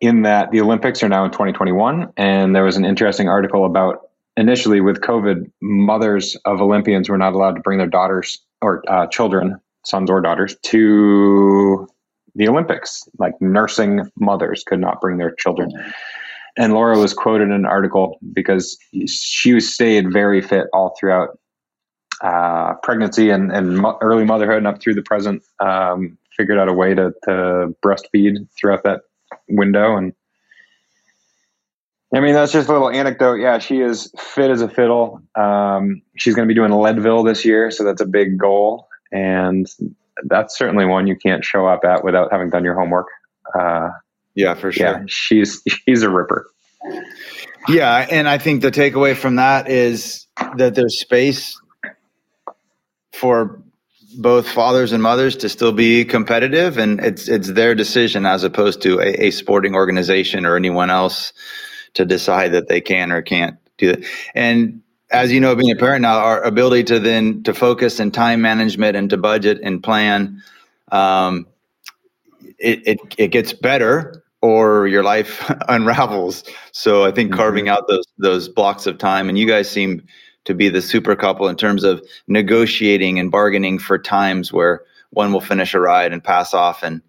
in 0.01 0.23
that 0.23 0.51
the 0.51 0.63
Olympics 0.63 1.03
are 1.03 1.09
now 1.11 1.27
in 1.27 1.31
2021, 1.33 2.15
and 2.17 2.57
there 2.57 2.65
was 2.65 2.79
an 2.79 2.87
interesting 2.87 3.29
article 3.29 3.67
about 3.67 4.09
initially 4.39 4.81
with 4.81 5.03
COVID, 5.03 5.53
mothers 5.61 6.35
of 6.47 6.63
Olympians 6.63 7.11
were 7.11 7.19
not 7.19 7.35
allowed 7.35 7.57
to 7.57 7.61
bring 7.61 7.77
their 7.77 7.87
daughters 7.87 8.41
or 8.63 8.83
uh, 8.89 9.07
children 9.09 9.61
sons 9.85 10.09
or 10.09 10.23
daughters 10.23 10.57
to 10.63 11.87
the 12.35 12.49
Olympics. 12.49 13.07
Like 13.19 13.35
nursing 13.43 14.11
mothers 14.19 14.65
could 14.67 14.81
not 14.81 15.03
bring 15.03 15.19
their 15.19 15.35
children. 15.35 15.71
And 16.57 16.73
Laura 16.73 16.99
was 16.99 17.13
quoted 17.13 17.49
in 17.49 17.53
an 17.53 17.67
article 17.67 18.19
because 18.33 18.79
she 19.07 19.61
stayed 19.61 20.11
very 20.11 20.41
fit 20.41 20.69
all 20.73 20.97
throughout 20.99 21.39
uh, 22.23 22.77
pregnancy 22.83 23.29
and, 23.29 23.53
and 23.53 23.77
mo- 23.77 23.99
early 24.01 24.25
motherhood 24.25 24.57
and 24.57 24.67
up 24.67 24.81
through 24.81 24.95
the 24.95 25.03
present. 25.03 25.43
Um, 25.61 26.17
figured 26.37 26.59
out 26.59 26.69
a 26.69 26.73
way 26.73 26.95
to, 26.95 27.13
to 27.25 27.75
breastfeed 27.85 28.49
throughout 28.59 28.85
that 28.85 29.01
window. 29.49 29.97
And 29.97 30.13
I 32.15 32.21
mean, 32.21 32.35
that's 32.35 32.53
just 32.53 32.69
a 32.69 32.73
little 32.73 32.91
anecdote. 32.91 33.41
Yeah, 33.41 33.59
she 33.59 33.81
is 33.81 34.13
fit 34.19 34.51
as 34.51 34.61
a 34.63 34.69
fiddle. 34.69 35.23
Um, 35.35 36.03
she's 36.17 36.35
going 36.35 36.47
to 36.47 36.53
be 36.53 36.57
doing 36.57 36.71
Leadville 36.71 37.25
this 37.25 37.45
year, 37.45 37.71
so 37.71 37.85
that's 37.85 38.01
a 38.01 38.07
big 38.07 38.39
goal 38.39 38.89
and 39.15 39.67
that's 40.25 40.59
certainly 40.59 40.85
one 40.85 41.07
you 41.07 41.17
can't 41.17 41.45
show 41.45 41.67
up 41.67 41.85
at 41.85 42.05
without 42.05 42.31
having 42.31 42.51
done 42.51 42.65
your 42.65 42.75
homework. 42.75 43.07
Uh, 43.59 43.91
yeah, 44.35 44.55
for 44.55 44.73
sure. 44.73 44.87
Yeah, 44.87 45.03
she's 45.07 45.63
she's 45.67 46.03
a 46.03 46.11
ripper. 46.11 46.51
Yeah, 47.69 48.07
and 48.11 48.29
I 48.29 48.39
think 48.39 48.61
the 48.61 48.71
takeaway 48.71 49.17
from 49.17 49.37
that 49.37 49.71
is 49.71 50.27
that 50.57 50.75
there's 50.75 51.01
space 51.01 51.59
for 53.13 53.63
both 54.15 54.49
fathers 54.49 54.93
and 54.93 55.03
mothers 55.03 55.37
to 55.39 55.49
still 55.49 55.73
be 55.73 56.05
competitive, 56.05 56.79
and 56.79 57.01
it's 57.01 57.29
it's 57.29 57.53
their 57.53 57.75
decision 57.75 58.27
as 58.27 58.45
opposed 58.45 58.83
to 58.83 59.01
a, 59.01 59.27
a 59.27 59.31
sporting 59.31 59.75
organization 59.75 60.47
or 60.47 60.57
anyone 60.57 60.91
else 60.91 61.33
to 61.95 62.05
decide 62.05 62.53
that 62.53 62.69
they 62.69 62.81
can 62.81 63.13
or 63.13 63.23
can't 63.23 63.57
do 63.79 63.89
that. 63.89 64.05
And 64.35 64.83
as 65.11 65.33
you 65.33 65.41
know, 65.41 65.55
being 65.55 65.71
a 65.71 65.77
parent 65.77 66.03
now, 66.03 66.19
our 66.19 66.43
ability 66.43 66.85
to 66.85 66.99
then 66.99 67.43
to 67.45 67.55
focus 67.55 68.01
and 68.01 68.13
time 68.13 68.43
management 68.43 68.97
and 68.97 69.09
to 69.11 69.17
budget 69.17 69.61
and 69.63 69.83
plan, 69.83 70.43
um, 70.91 71.47
it, 72.59 72.87
it, 72.87 72.99
it 73.17 73.29
gets 73.29 73.53
better 73.53 74.25
or 74.43 74.87
your 74.87 75.03
life 75.03 75.51
unravels. 75.69 76.45
So 76.73 77.05
I 77.05 77.13
think 77.13 77.31
mm-hmm. 77.31 77.39
carving 77.39 77.69
out 77.69 77.89
those 77.89 78.07
those 78.19 78.49
blocks 78.49 78.87
of 78.87 78.99
time, 78.99 79.29
and 79.29 79.39
you 79.39 79.47
guys 79.47 79.71
seem 79.71 80.07
to 80.45 80.55
be 80.55 80.69
the 80.69 80.83
super 80.83 81.17
couple 81.17 81.49
in 81.49 81.57
terms 81.57 81.85
of 81.85 82.07
negotiating 82.29 83.19
and 83.19 83.31
bargaining 83.31 83.79
for 83.79 83.99
times 83.99 84.53
where 84.53 84.83
one 85.11 85.33
will 85.33 85.41
finish 85.41 85.75
a 85.75 85.81
ride 85.81 86.13
and 86.13 86.23
pass 86.23 86.55
off 86.55 86.83
and 86.83 87.01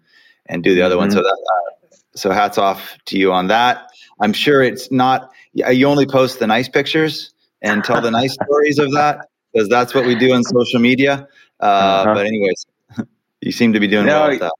and 0.46 0.62
do 0.62 0.74
the 0.74 0.80
mm-hmm. 0.80 0.86
other 0.86 0.96
one. 0.96 1.10
So 1.10 1.18
mm-hmm. 1.18 1.24
that 1.24 1.92
uh, 1.92 1.96
so 2.14 2.30
hats 2.30 2.58
off 2.58 2.96
to 3.06 3.18
you 3.18 3.32
on 3.32 3.48
that. 3.48 3.88
I'm 4.20 4.32
sure 4.32 4.62
it's 4.62 4.90
not 4.90 5.30
you 5.52 5.86
only 5.86 6.06
post 6.06 6.38
the 6.38 6.46
nice 6.46 6.68
pictures 6.68 7.32
and 7.62 7.84
tell 7.84 8.00
the 8.00 8.10
nice 8.10 8.34
stories 8.44 8.78
of 8.78 8.92
that 8.92 9.28
because 9.52 9.68
that's 9.68 9.94
what 9.94 10.06
we 10.06 10.14
do 10.14 10.32
on 10.32 10.42
social 10.44 10.80
media. 10.80 11.28
Uh, 11.60 11.64
uh-huh. 11.64 12.14
But 12.14 12.26
anyways, 12.26 12.66
you 13.40 13.52
seem 13.52 13.72
to 13.72 13.80
be 13.80 13.86
doing 13.86 14.06
no, 14.06 14.20
well 14.20 14.30
with 14.30 14.40
that. 14.40 14.52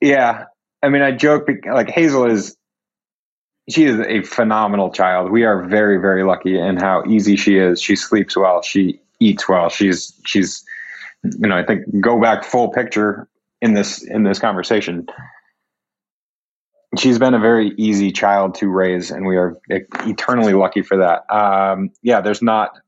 Yeah, 0.00 0.44
I 0.82 0.88
mean, 0.88 1.02
I 1.02 1.12
joke 1.12 1.48
like 1.66 1.88
Hazel 1.88 2.26
is. 2.26 2.56
She 3.70 3.84
is 3.84 4.00
a 4.00 4.22
phenomenal 4.22 4.90
child. 4.90 5.30
We 5.30 5.44
are 5.44 5.62
very, 5.62 5.98
very 5.98 6.24
lucky 6.24 6.58
in 6.58 6.76
how 6.76 7.04
easy 7.06 7.36
she 7.36 7.56
is. 7.56 7.80
She 7.80 7.96
sleeps 7.96 8.36
well. 8.36 8.62
She 8.62 9.00
eats 9.20 9.48
well. 9.48 9.68
She's 9.68 10.12
she's, 10.24 10.64
you 11.24 11.48
know, 11.48 11.56
I 11.56 11.64
think 11.64 11.84
go 12.00 12.20
back 12.20 12.44
full 12.44 12.70
picture 12.70 13.28
in 13.62 13.74
this 13.74 14.02
in 14.02 14.24
this 14.24 14.38
conversation 14.38 15.06
she's 16.98 17.18
been 17.18 17.34
a 17.34 17.38
very 17.38 17.72
easy 17.76 18.10
child 18.10 18.54
to 18.56 18.68
raise, 18.68 19.10
and 19.10 19.26
we 19.26 19.36
are 19.36 19.56
eternally 19.68 20.54
lucky 20.54 20.82
for 20.82 20.96
that. 20.96 21.32
Um, 21.34 21.90
yeah, 22.02 22.20
there's 22.20 22.42
not. 22.42 22.78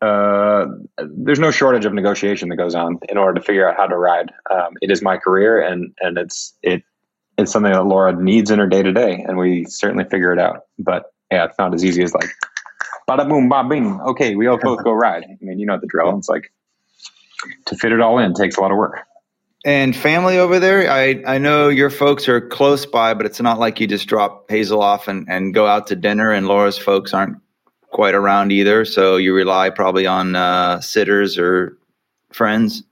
Uh, 0.00 0.66
there's 0.98 1.38
no 1.38 1.52
shortage 1.52 1.84
of 1.84 1.92
negotiation 1.92 2.48
that 2.48 2.56
goes 2.56 2.74
on 2.74 2.98
in 3.08 3.16
order 3.16 3.38
to 3.38 3.44
figure 3.44 3.68
out 3.68 3.76
how 3.76 3.86
to 3.86 3.96
ride. 3.96 4.32
Um, 4.50 4.74
it 4.80 4.90
is 4.90 5.02
my 5.02 5.16
career, 5.16 5.60
and 5.60 5.94
and 6.00 6.18
it's 6.18 6.54
it 6.62 6.82
it's 7.38 7.52
something 7.52 7.72
that 7.72 7.86
Laura 7.86 8.12
needs 8.12 8.50
in 8.50 8.58
her 8.58 8.66
day 8.66 8.82
to 8.82 8.92
day, 8.92 9.24
and 9.26 9.38
we 9.38 9.64
certainly 9.64 10.04
figure 10.04 10.32
it 10.32 10.38
out. 10.38 10.66
But 10.78 11.12
yeah, 11.30 11.44
it's 11.46 11.58
not 11.58 11.74
as 11.74 11.84
easy 11.84 12.02
as 12.02 12.14
like, 12.14 12.30
bada 13.08 13.28
boom, 13.28 13.48
ba 13.48 13.64
bing. 13.68 14.00
Okay, 14.00 14.36
we 14.36 14.46
all 14.46 14.58
both 14.58 14.84
go 14.84 14.92
ride. 14.92 15.24
I 15.24 15.36
mean, 15.40 15.58
you 15.58 15.66
know 15.66 15.78
the 15.78 15.86
drill. 15.86 16.16
It's 16.18 16.28
like 16.28 16.52
to 17.66 17.76
fit 17.76 17.92
it 17.92 18.00
all 18.00 18.18
in 18.18 18.34
takes 18.34 18.56
a 18.56 18.60
lot 18.60 18.70
of 18.70 18.76
work. 18.76 19.00
And 19.64 19.94
family 19.94 20.38
over 20.38 20.58
there, 20.58 20.90
I, 20.90 21.22
I 21.24 21.38
know 21.38 21.68
your 21.68 21.90
folks 21.90 22.28
are 22.28 22.40
close 22.40 22.84
by, 22.84 23.14
but 23.14 23.26
it's 23.26 23.40
not 23.40 23.60
like 23.60 23.78
you 23.78 23.86
just 23.86 24.08
drop 24.08 24.50
Hazel 24.50 24.82
off 24.82 25.06
and, 25.06 25.26
and 25.28 25.54
go 25.54 25.66
out 25.66 25.86
to 25.88 25.96
dinner, 25.96 26.32
and 26.32 26.48
Laura's 26.48 26.78
folks 26.78 27.14
aren't 27.14 27.38
quite 27.90 28.14
around 28.14 28.50
either. 28.50 28.84
So 28.84 29.16
you 29.16 29.34
rely 29.34 29.70
probably 29.70 30.06
on 30.06 30.34
uh, 30.34 30.80
sitters 30.80 31.38
or 31.38 31.76
friends. 32.32 32.82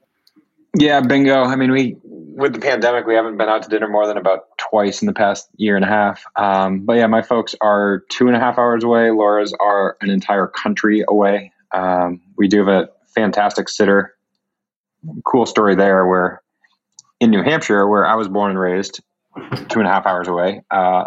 Yeah, 0.79 1.01
bingo. 1.01 1.43
I 1.43 1.57
mean, 1.57 1.73
we 1.73 1.97
with 2.41 2.55
the 2.55 2.59
pandemic, 2.59 3.07
we 3.07 3.15
haven't 3.15 3.37
been 3.37 3.49
out 3.49 3.63
to 3.63 3.69
dinner 3.69 3.89
more 3.89 4.07
than 4.07 4.17
about 4.17 4.57
twice 4.57 5.03
in 5.03 5.07
the 5.07 5.13
past 5.13 5.49
year 5.57 5.77
and 5.77 5.85
a 5.85 5.89
half. 5.89 6.25
Um, 6.37 6.81
but 6.81 6.95
yeah, 6.95 7.07
my 7.07 7.23
folks 7.23 7.55
are 7.61 8.03
two 8.09 8.27
and 8.27 8.37
a 8.37 8.41
half 8.41 8.59
hours 8.59 8.83
away. 8.83 9.11
Laura's 9.11 9.55
are 9.61 9.97
an 10.01 10.11
entire 10.11 10.47
country 10.47 11.05
away. 11.07 11.53
Um, 11.73 12.21
we 12.37 12.49
do 12.49 12.59
have 12.59 12.69
a 12.69 12.89
fantastic 13.15 13.69
sitter. 13.69 14.15
Cool 15.25 15.47
story 15.47 15.75
there 15.75 16.07
where 16.07 16.43
in 17.21 17.31
New 17.31 17.43
Hampshire, 17.43 17.87
where 17.87 18.07
I 18.07 18.15
was 18.15 18.29
born 18.29 18.51
and 18.51 18.59
raised, 18.59 19.01
two 19.69 19.79
and 19.79 19.87
a 19.87 19.91
half 19.91 20.07
hours 20.07 20.27
away, 20.27 20.63
uh, 20.71 21.05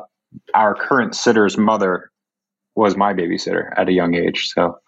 our 0.54 0.76
current 0.76 1.16
sitter's 1.16 1.58
mother 1.58 2.12
was 2.76 2.96
my 2.96 3.14
babysitter 3.14 3.72
at 3.76 3.90
a 3.90 3.92
young 3.92 4.14
age. 4.16 4.52
So 4.54 4.80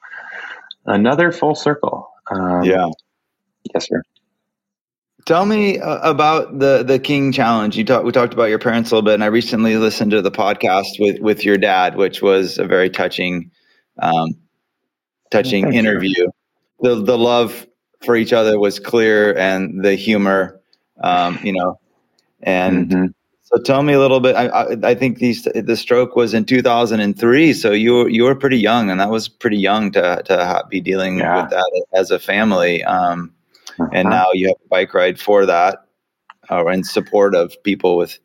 another 0.85 1.31
full 1.31 1.55
circle. 1.55 2.09
Um, 2.31 2.63
yeah. 2.63 2.89
Yes, 3.73 3.87
sir. 3.87 4.01
Tell 5.25 5.47
me 5.47 5.79
uh, 5.79 6.07
about 6.07 6.59
the 6.59 6.83
the 6.83 6.99
King 6.99 7.31
Challenge. 7.31 7.75
You 7.75 7.83
talked. 7.83 8.05
We 8.05 8.11
talked 8.11 8.33
about 8.33 8.49
your 8.49 8.59
parents 8.59 8.91
a 8.91 8.95
little 8.95 9.05
bit, 9.05 9.15
and 9.15 9.23
I 9.23 9.27
recently 9.27 9.75
listened 9.75 10.11
to 10.11 10.21
the 10.21 10.29
podcast 10.29 10.99
with 10.99 11.19
with 11.19 11.43
your 11.43 11.57
dad, 11.57 11.95
which 11.95 12.21
was 12.21 12.59
a 12.59 12.65
very 12.65 12.91
touching, 12.91 13.49
um, 13.99 14.35
touching 15.31 15.63
Thank 15.63 15.75
interview. 15.75 16.13
You. 16.15 16.31
The 16.81 17.01
the 17.01 17.17
love 17.17 17.65
for 18.03 18.15
each 18.15 18.33
other 18.33 18.59
was 18.59 18.79
clear, 18.79 19.35
and 19.35 19.83
the 19.83 19.95
humor, 19.95 20.61
um, 21.01 21.39
you 21.41 21.53
know, 21.53 21.79
and 22.43 22.89
mm-hmm. 22.91 23.05
so 23.41 23.63
tell 23.63 23.81
me 23.81 23.93
a 23.93 23.99
little 23.99 24.19
bit. 24.19 24.35
I, 24.35 24.45
I, 24.45 24.77
I 24.83 24.93
think 24.93 25.17
these 25.17 25.47
the 25.55 25.75
stroke 25.75 26.15
was 26.15 26.35
in 26.35 26.45
2003, 26.45 27.53
so 27.53 27.71
you 27.71 27.93
were, 27.95 28.09
you 28.09 28.25
were 28.25 28.35
pretty 28.35 28.59
young, 28.59 28.91
and 28.91 28.99
that 28.99 29.09
was 29.09 29.27
pretty 29.27 29.57
young 29.57 29.91
to 29.93 30.21
to 30.23 30.65
be 30.69 30.81
dealing 30.81 31.17
yeah. 31.17 31.41
with 31.41 31.49
that 31.49 31.85
as 31.93 32.11
a 32.11 32.19
family. 32.19 32.83
Um, 32.83 33.31
uh-huh. 33.79 33.89
and 33.93 34.09
now 34.09 34.27
you 34.33 34.47
have 34.47 34.57
a 34.63 34.67
bike 34.69 34.93
ride 34.93 35.19
for 35.19 35.45
that 35.45 35.85
or 36.49 36.69
uh, 36.69 36.73
in 36.73 36.83
support 36.83 37.35
of 37.35 37.51
people 37.63 37.97
with 37.97 38.19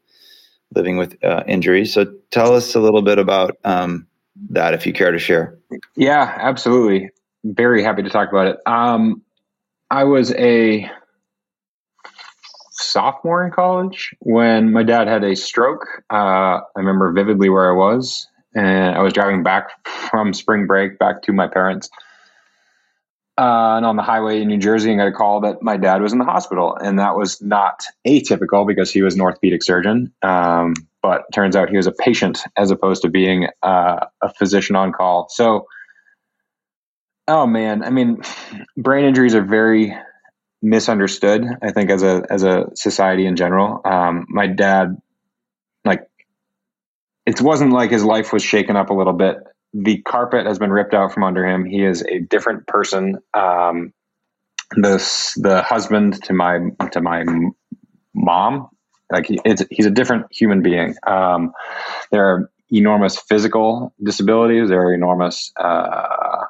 living 0.75 0.97
with 0.97 1.17
uh, 1.25 1.43
injuries. 1.47 1.93
So 1.93 2.13
tell 2.31 2.55
us 2.55 2.75
a 2.75 2.81
little 2.81 3.03
bit 3.03 3.19
about 3.19 3.59
um, 3.65 4.07
that 4.51 4.75
if 4.75 4.87
you 4.87 4.93
care 4.93 5.11
to 5.11 5.19
share. 5.19 5.59
Yeah, 5.97 6.37
absolutely. 6.39 7.11
Very 7.45 7.83
happy 7.83 8.03
to 8.03 8.11
talk 8.11 8.31
about 8.31 8.47
it. 8.47 8.59
Um, 8.67 9.23
I 9.91 10.05
was 10.05 10.33
a 10.35 10.91
sophomore 12.73 13.45
in 13.45 13.53
college 13.53 14.15
when 14.21 14.73
my 14.73 14.83
dad 14.83 15.09
had 15.09 15.25
a 15.25 15.35
stroke. 15.35 15.87
Uh, 16.11 16.61
I 16.61 16.63
remember 16.77 17.13
vividly 17.13 17.49
where 17.49 17.71
I 17.71 17.77
was, 17.77 18.27
and 18.55 18.97
I 18.97 19.01
was 19.01 19.13
driving 19.13 19.43
back 19.43 19.71
from 19.87 20.33
spring 20.33 20.67
break 20.67 20.99
back 20.99 21.23
to 21.23 21.33
my 21.33 21.47
parents' 21.47 21.91
uh, 23.41 23.77
and 23.79 23.87
on 23.87 23.97
the 23.97 24.03
highway 24.03 24.43
in 24.43 24.49
New 24.49 24.59
Jersey 24.59 24.91
and 24.91 25.01
got 25.01 25.09
a 25.09 25.13
call 25.13 25.41
that 25.41 25.63
my 25.63 25.79
dad 25.79 26.03
was 26.03 26.13
in 26.13 26.19
the 26.19 26.27
hospital. 26.27 26.77
And 26.77 26.99
that 26.99 27.17
was 27.17 27.41
not 27.41 27.83
atypical 28.07 28.67
because 28.67 28.93
he 28.93 29.01
was 29.01 29.15
an 29.15 29.23
orthopedic 29.23 29.63
surgeon. 29.63 30.13
Um, 30.21 30.75
but 31.01 31.23
turns 31.33 31.57
out 31.57 31.71
he 31.71 31.77
was 31.79 31.87
a 31.87 31.93
patient 31.93 32.43
as 32.59 32.71
opposed 32.71 33.01
to 33.01 33.09
being 33.09 33.49
uh, 33.63 34.07
a 34.21 34.35
physician 34.35 34.77
on 34.77 34.93
call. 34.93 35.29
So, 35.31 35.67
oh 37.29 37.47
man, 37.47 37.83
I 37.83 37.89
mean, 37.89 38.21
brain 38.77 39.07
injuries 39.07 39.35
are 39.35 39.43
very 39.43 39.97
misunderstood. 40.61 41.47
I 41.63 41.71
think 41.71 41.89
as 41.89 42.03
a 42.03 42.23
as 42.29 42.43
a 42.43 42.67
society 42.75 43.25
in 43.25 43.37
general. 43.37 43.81
Um, 43.87 44.27
my 44.29 44.49
dad, 44.49 45.01
like, 45.87 46.03
it 47.25 47.41
wasn't 47.41 47.73
like 47.73 47.91
his 47.91 48.05
life 48.05 48.35
was 48.35 48.43
shaken 48.43 48.77
up 48.77 48.91
a 48.91 48.95
little 48.95 49.15
bit 49.15 49.39
the 49.73 49.99
carpet 50.03 50.47
has 50.47 50.59
been 50.59 50.73
ripped 50.73 50.95
out 50.95 51.13
from 51.13 51.25
under 51.25 51.47
him. 51.47 51.65
He 51.65 51.85
is 51.85 52.03
a 52.03 52.21
different 52.21 52.67
person. 52.67 53.19
Um, 53.35 53.93
this 54.77 55.35
the 55.35 55.63
husband 55.63 56.23
to 56.25 56.33
my 56.33 56.59
to 56.93 57.01
my 57.01 57.25
mom, 58.15 58.69
like 59.11 59.27
he, 59.27 59.41
he's 59.71 59.87
a 59.87 59.91
different 59.91 60.27
human 60.31 60.63
being. 60.63 60.95
Um, 61.07 61.53
there 62.11 62.27
are 62.27 62.51
enormous 62.71 63.17
physical 63.17 63.93
disabilities. 64.03 64.69
There 64.69 64.81
are 64.81 64.95
enormous 64.95 65.53
uh, 65.59 66.45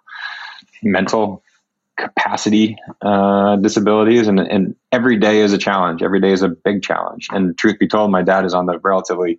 mental 0.83 1.43
capacity 1.97 2.77
uh, 3.03 3.57
disabilities, 3.57 4.29
and 4.29 4.39
and 4.39 4.75
every 4.93 5.19
day 5.19 5.41
is 5.41 5.53
a 5.53 5.59
challenge. 5.59 6.03
Every 6.03 6.21
day 6.21 6.33
is 6.33 6.43
a 6.43 6.49
big 6.49 6.83
challenge. 6.83 7.29
And 7.31 7.57
truth 7.57 7.79
be 7.79 7.89
told, 7.89 8.11
my 8.11 8.23
dad 8.23 8.45
is 8.45 8.55
on 8.55 8.67
the 8.67 8.79
relatively 8.79 9.39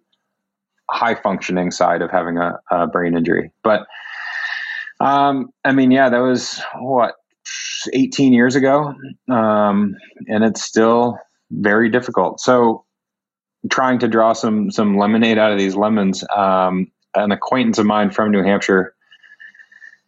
high 0.92 1.16
functioning 1.16 1.72
side 1.72 2.02
of 2.02 2.12
having 2.12 2.38
a, 2.38 2.60
a 2.70 2.88
brain 2.88 3.16
injury. 3.16 3.52
But 3.64 3.88
um, 5.00 5.52
I 5.66 5.72
mean, 5.72 5.92
yeah, 5.92 6.10
that 6.10 6.20
was 6.20 6.62
what 6.80 7.16
18 7.94 8.34
years 8.34 8.56
ago, 8.56 8.94
um, 9.30 9.96
and 10.28 10.44
it's 10.44 10.62
still 10.62 11.18
very 11.50 11.90
difficult. 11.90 12.40
So, 12.40 12.86
trying 13.70 14.00
to 14.00 14.08
draw 14.08 14.34
some 14.34 14.72
some 14.72 14.98
lemonade 14.98 15.38
out 15.38 15.52
of 15.52 15.58
these 15.58 15.76
lemons. 15.76 16.24
Um, 16.36 16.92
an 17.16 17.32
acquaintance 17.32 17.78
of 17.78 17.86
mine 17.86 18.12
from 18.12 18.32
New 18.32 18.44
Hampshire 18.44 18.94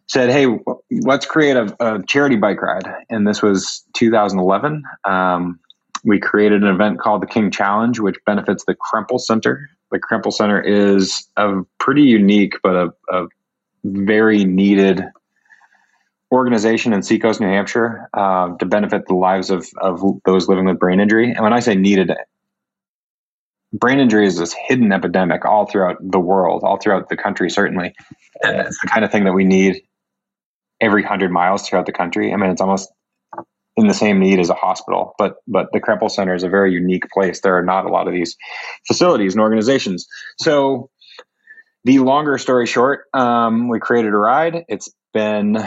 said, 0.06 0.30
"Hey, 0.30 0.46
let's 0.90 1.26
create 1.26 1.56
a, 1.56 1.74
a 1.80 2.02
charity 2.04 2.36
bike 2.36 2.62
ride." 2.62 2.86
And 3.10 3.26
this 3.26 3.42
was 3.42 3.84
2011. 3.94 4.84
Um, 5.04 5.58
we 6.04 6.20
created 6.20 6.62
an 6.62 6.68
event 6.68 7.00
called 7.00 7.22
the 7.22 7.26
King 7.26 7.50
Challenge, 7.50 7.98
which 7.98 8.16
benefits 8.26 8.64
the 8.64 8.76
Krempel 8.76 9.18
Center 9.18 9.68
the 9.90 9.98
Krempel 9.98 10.32
Center 10.32 10.60
is 10.60 11.28
a 11.36 11.62
pretty 11.78 12.02
unique 12.02 12.54
but 12.62 12.74
a, 12.74 12.92
a 13.10 13.26
very 13.84 14.44
needed 14.44 15.04
organization 16.32 16.92
in 16.92 17.02
Seacoast, 17.02 17.40
New 17.40 17.46
Hampshire, 17.46 18.08
uh, 18.14 18.56
to 18.56 18.66
benefit 18.66 19.06
the 19.06 19.14
lives 19.14 19.50
of, 19.50 19.68
of 19.80 20.02
those 20.24 20.48
living 20.48 20.64
with 20.64 20.78
brain 20.78 21.00
injury. 21.00 21.30
And 21.30 21.42
when 21.42 21.52
I 21.52 21.60
say 21.60 21.74
needed, 21.74 22.12
brain 23.72 24.00
injury 24.00 24.26
is 24.26 24.38
this 24.38 24.52
hidden 24.52 24.92
epidemic 24.92 25.44
all 25.44 25.66
throughout 25.66 25.96
the 26.00 26.18
world, 26.18 26.62
all 26.64 26.76
throughout 26.76 27.08
the 27.08 27.16
country, 27.16 27.50
certainly. 27.50 27.94
And 28.42 28.56
it's 28.56 28.80
the 28.80 28.88
kind 28.88 29.04
of 29.04 29.12
thing 29.12 29.24
that 29.24 29.32
we 29.32 29.44
need 29.44 29.82
every 30.80 31.02
hundred 31.02 31.30
miles 31.30 31.68
throughout 31.68 31.86
the 31.86 31.92
country. 31.92 32.32
I 32.32 32.36
mean, 32.36 32.50
it's 32.50 32.60
almost 32.60 32.90
in 33.76 33.88
the 33.88 33.94
same 33.94 34.20
need 34.20 34.38
as 34.38 34.50
a 34.50 34.54
hospital. 34.54 35.14
But 35.18 35.36
but 35.46 35.68
the 35.72 35.80
Krempel 35.80 36.10
Center 36.10 36.34
is 36.34 36.42
a 36.42 36.48
very 36.48 36.72
unique 36.72 37.08
place. 37.12 37.40
There 37.40 37.56
are 37.56 37.64
not 37.64 37.86
a 37.86 37.88
lot 37.88 38.06
of 38.06 38.14
these 38.14 38.36
facilities 38.86 39.34
and 39.34 39.40
organizations. 39.40 40.06
So 40.38 40.90
the 41.84 41.98
longer 41.98 42.38
story 42.38 42.66
short, 42.66 43.04
um, 43.12 43.68
we 43.68 43.78
created 43.78 44.14
a 44.14 44.16
ride. 44.16 44.64
It's 44.68 44.90
been 45.12 45.58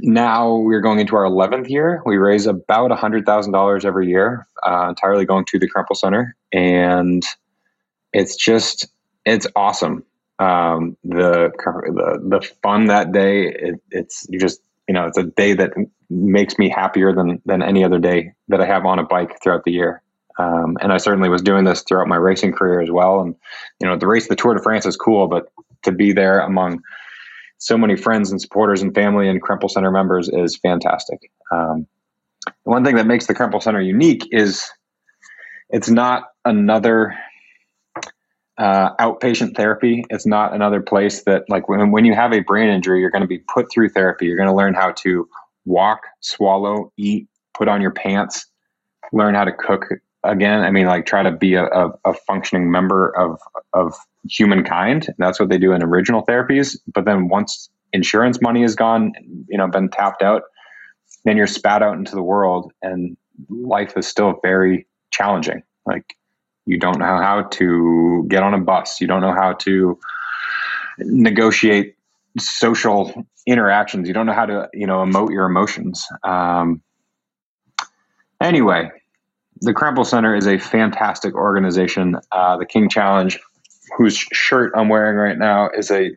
now 0.00 0.56
we're 0.56 0.80
going 0.80 0.98
into 0.98 1.16
our 1.16 1.24
11th 1.24 1.68
year. 1.68 2.02
We 2.04 2.16
raise 2.16 2.46
about 2.46 2.90
$100,000 2.90 3.84
every 3.84 4.08
year, 4.08 4.46
uh, 4.66 4.86
entirely 4.88 5.24
going 5.24 5.44
to 5.46 5.58
the 5.58 5.70
Krempel 5.70 5.96
Center. 5.96 6.36
And 6.52 7.22
it's 8.12 8.36
just, 8.36 8.88
it's 9.24 9.46
awesome. 9.54 10.04
Um, 10.38 10.96
the, 11.04 11.52
the, 11.60 12.38
the 12.40 12.50
fun 12.62 12.86
that 12.86 13.12
day, 13.12 13.46
it, 13.46 13.80
it's 13.90 14.26
just 14.32 14.60
you 14.88 14.94
know, 14.94 15.06
it's 15.06 15.18
a 15.18 15.24
day 15.24 15.54
that 15.54 15.72
makes 16.10 16.58
me 16.58 16.68
happier 16.68 17.12
than 17.12 17.40
than 17.46 17.62
any 17.62 17.84
other 17.84 17.98
day 17.98 18.32
that 18.48 18.60
I 18.60 18.66
have 18.66 18.84
on 18.84 18.98
a 18.98 19.04
bike 19.04 19.38
throughout 19.42 19.64
the 19.64 19.72
year. 19.72 20.02
Um, 20.38 20.76
and 20.80 20.92
I 20.92 20.96
certainly 20.96 21.28
was 21.28 21.42
doing 21.42 21.64
this 21.64 21.82
throughout 21.82 22.08
my 22.08 22.16
racing 22.16 22.52
career 22.52 22.80
as 22.80 22.90
well. 22.90 23.20
And 23.20 23.34
you 23.80 23.86
know, 23.86 23.96
the 23.96 24.06
race, 24.06 24.28
the 24.28 24.36
Tour 24.36 24.54
de 24.54 24.62
France, 24.62 24.84
is 24.86 24.96
cool, 24.96 25.28
but 25.28 25.46
to 25.84 25.92
be 25.92 26.12
there 26.12 26.40
among 26.40 26.80
so 27.58 27.78
many 27.78 27.96
friends 27.96 28.30
and 28.30 28.40
supporters 28.40 28.82
and 28.82 28.94
family 28.94 29.28
and 29.28 29.42
Krempel 29.42 29.70
Center 29.70 29.90
members 29.90 30.28
is 30.28 30.56
fantastic. 30.56 31.30
Um, 31.52 31.86
one 32.64 32.84
thing 32.84 32.96
that 32.96 33.06
makes 33.06 33.26
the 33.26 33.34
Krempel 33.34 33.62
Center 33.62 33.80
unique 33.80 34.26
is 34.32 34.70
it's 35.70 35.88
not 35.88 36.24
another 36.44 37.16
uh, 38.58 38.94
outpatient 38.96 39.56
therapy. 39.56 40.04
It's 40.10 40.26
not 40.26 40.54
another 40.54 40.80
place 40.80 41.24
that, 41.24 41.44
like, 41.48 41.68
when, 41.68 41.90
when 41.90 42.04
you 42.04 42.14
have 42.14 42.32
a 42.32 42.40
brain 42.40 42.68
injury, 42.68 43.00
you're 43.00 43.10
going 43.10 43.22
to 43.22 43.28
be 43.28 43.38
put 43.38 43.70
through 43.70 43.90
therapy. 43.90 44.26
You're 44.26 44.36
going 44.36 44.48
to 44.48 44.54
learn 44.54 44.74
how 44.74 44.92
to 44.92 45.28
walk, 45.64 46.02
swallow, 46.20 46.92
eat, 46.96 47.26
put 47.54 47.68
on 47.68 47.80
your 47.80 47.90
pants, 47.90 48.46
learn 49.12 49.34
how 49.34 49.44
to 49.44 49.52
cook 49.52 49.86
again. 50.22 50.60
I 50.60 50.70
mean, 50.70 50.86
like, 50.86 51.06
try 51.06 51.22
to 51.22 51.32
be 51.32 51.54
a, 51.54 51.64
a, 51.66 51.90
a 52.04 52.14
functioning 52.26 52.70
member 52.70 53.10
of 53.16 53.40
of 53.72 53.94
humankind. 54.28 55.12
That's 55.18 55.40
what 55.40 55.48
they 55.48 55.58
do 55.58 55.72
in 55.72 55.82
original 55.82 56.24
therapies. 56.24 56.78
But 56.92 57.04
then 57.04 57.28
once 57.28 57.68
insurance 57.92 58.40
money 58.40 58.62
is 58.62 58.74
gone, 58.74 59.12
you 59.48 59.58
know, 59.58 59.66
been 59.68 59.88
tapped 59.88 60.22
out, 60.22 60.42
then 61.24 61.36
you're 61.36 61.46
spat 61.46 61.82
out 61.82 61.96
into 61.96 62.14
the 62.14 62.22
world, 62.22 62.72
and 62.82 63.16
life 63.48 63.96
is 63.96 64.06
still 64.06 64.38
very 64.42 64.86
challenging. 65.10 65.62
Like 65.86 66.16
you 66.66 66.78
don't 66.78 66.98
know 66.98 67.04
how 67.04 67.42
to 67.42 68.24
get 68.28 68.42
on 68.42 68.54
a 68.54 68.58
bus. 68.58 69.00
You 69.00 69.06
don't 69.06 69.20
know 69.20 69.34
how 69.34 69.52
to 69.52 69.98
negotiate 70.98 71.96
social 72.38 73.12
interactions. 73.46 74.08
You 74.08 74.14
don't 74.14 74.26
know 74.26 74.32
how 74.32 74.46
to, 74.46 74.68
you 74.72 74.86
know, 74.86 74.98
emote 74.98 75.30
your 75.30 75.46
emotions. 75.46 76.04
Um, 76.22 76.82
anyway, 78.40 78.90
the 79.60 79.72
Krempel 79.72 80.06
Center 80.06 80.34
is 80.34 80.46
a 80.46 80.58
fantastic 80.58 81.34
organization. 81.34 82.16
Uh, 82.32 82.56
the 82.56 82.66
King 82.66 82.88
Challenge, 82.88 83.38
whose 83.96 84.16
shirt 84.16 84.72
I'm 84.76 84.88
wearing 84.88 85.16
right 85.16 85.38
now, 85.38 85.68
is 85.70 85.90
a 85.90 86.10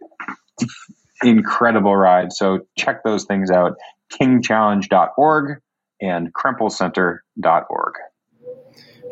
incredible 1.23 1.95
ride. 1.95 2.31
So 2.31 2.59
check 2.77 3.03
those 3.03 3.25
things 3.25 3.51
out. 3.51 3.75
KingChallenge.org 4.11 5.61
and 6.01 6.33
KrempelCenter.org. 6.33 7.93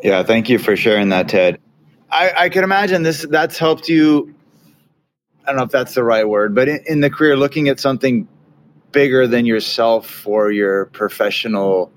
Yeah, 0.02 0.22
thank 0.22 0.48
you 0.48 0.58
for 0.58 0.76
sharing 0.76 1.08
that, 1.10 1.28
Ted. 1.28 1.58
I, 2.10 2.32
I 2.36 2.48
can 2.48 2.64
imagine 2.64 3.02
this 3.02 3.26
that's 3.28 3.58
helped 3.58 3.88
you. 3.88 4.34
I 5.44 5.50
don't 5.50 5.56
know 5.56 5.64
if 5.64 5.70
that's 5.70 5.94
the 5.94 6.04
right 6.04 6.28
word, 6.28 6.54
but 6.54 6.68
in, 6.68 6.80
in 6.86 7.00
the 7.00 7.10
career, 7.10 7.36
looking 7.36 7.68
at 7.68 7.80
something 7.80 8.28
bigger 8.92 9.26
than 9.26 9.46
yourself 9.46 10.08
for 10.08 10.50
your 10.50 10.86
professional 10.86 11.92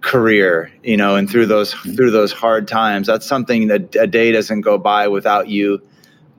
career, 0.00 0.70
you 0.82 0.96
know, 0.96 1.16
and 1.16 1.28
through 1.28 1.46
those 1.46 1.72
through 1.72 2.10
those 2.10 2.32
hard 2.32 2.68
times, 2.68 3.06
that's 3.06 3.26
something 3.26 3.68
that 3.68 3.96
a 3.96 4.06
day 4.06 4.32
doesn't 4.32 4.60
go 4.60 4.78
by 4.78 5.08
without 5.08 5.48
you 5.48 5.80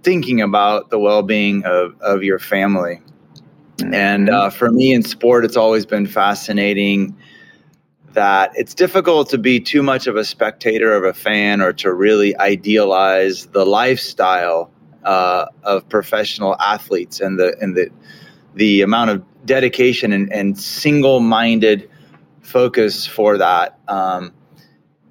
thinking 0.03 0.41
about 0.41 0.89
the 0.89 0.99
well-being 0.99 1.65
of, 1.65 1.99
of 2.01 2.23
your 2.23 2.39
family. 2.39 3.01
And 3.91 4.29
uh, 4.29 4.49
for 4.49 4.71
me 4.71 4.93
in 4.93 5.03
sport, 5.03 5.43
it's 5.43 5.57
always 5.57 5.85
been 5.85 6.07
fascinating 6.07 7.15
that 8.17 8.51
it's 8.55 8.73
difficult 8.73 9.29
to 9.29 9.37
be 9.37 9.59
too 9.59 9.83
much 9.83 10.07
of 10.07 10.15
a 10.15 10.25
spectator 10.25 10.91
of 10.91 11.03
a 11.03 11.13
fan 11.13 11.61
or 11.61 11.71
to 11.71 11.93
really 11.93 12.35
idealize 12.39 13.45
the 13.45 13.63
lifestyle 13.63 14.71
uh, 15.03 15.45
of 15.61 15.87
professional 15.87 16.59
athletes 16.59 17.19
and 17.19 17.37
the 17.37 17.55
and 17.61 17.77
the 17.77 17.91
the 18.55 18.81
amount 18.81 19.11
of 19.11 19.23
dedication 19.45 20.11
and, 20.11 20.33
and 20.33 20.57
single-minded 20.57 21.87
focus 22.41 23.05
for 23.05 23.37
that. 23.37 23.77
Um, 23.87 24.33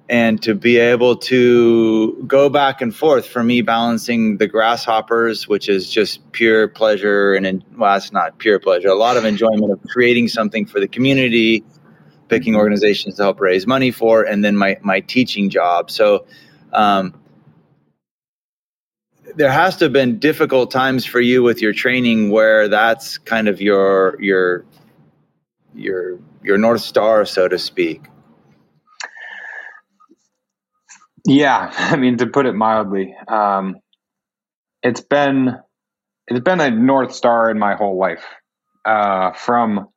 and 0.09 0.41
to 0.43 0.53
be 0.53 0.75
able 0.77 1.15
to 1.15 2.21
go 2.27 2.49
back 2.49 2.81
and 2.81 2.93
forth 2.93 3.25
for 3.25 3.41
me 3.41 3.61
balancing 3.61 4.37
the 4.37 4.47
grasshoppers 4.47 5.47
which 5.47 5.67
is 5.67 5.89
just 5.89 6.29
pure 6.31 6.67
pleasure 6.67 7.33
and 7.33 7.63
well 7.77 7.95
it's 7.95 8.11
not 8.13 8.37
pure 8.37 8.57
pleasure 8.57 8.87
a 8.87 8.95
lot 8.95 9.17
of 9.17 9.25
enjoyment 9.25 9.69
of 9.69 9.81
creating 9.89 10.29
something 10.29 10.65
for 10.65 10.79
the 10.79 10.87
community 10.87 11.61
picking 12.27 12.55
organizations 12.55 13.15
to 13.15 13.23
help 13.23 13.39
raise 13.39 13.67
money 13.67 13.91
for 13.91 14.23
and 14.23 14.43
then 14.43 14.55
my 14.55 14.77
my 14.81 14.99
teaching 14.99 15.49
job. 15.49 15.89
So 15.91 16.25
um, 16.73 17.13
there 19.35 19.51
has 19.51 19.77
to 19.77 19.85
have 19.85 19.93
been 19.93 20.19
difficult 20.19 20.71
times 20.71 21.05
for 21.05 21.21
you 21.21 21.43
with 21.43 21.61
your 21.61 21.73
training 21.73 22.31
where 22.31 22.67
that's 22.67 23.17
kind 23.17 23.47
of 23.47 23.61
your 23.61 24.21
your 24.21 24.65
your 25.73 26.19
your 26.43 26.57
north 26.57 26.81
star 26.81 27.25
so 27.25 27.47
to 27.47 27.57
speak. 27.57 28.03
Yeah 31.25 31.71
i 31.77 31.95
mean 31.95 32.17
to 32.17 32.27
put 32.27 32.45
it 32.45 32.53
mildly 32.53 33.15
um, 33.27 33.77
it's 34.81 35.01
been 35.01 35.57
it's 36.27 36.39
been 36.39 36.59
a 36.59 36.71
north 36.71 37.13
star 37.13 37.49
in 37.49 37.59
my 37.59 37.75
whole 37.75 37.97
life 37.97 38.23
uh, 38.85 39.33
from 39.33 39.89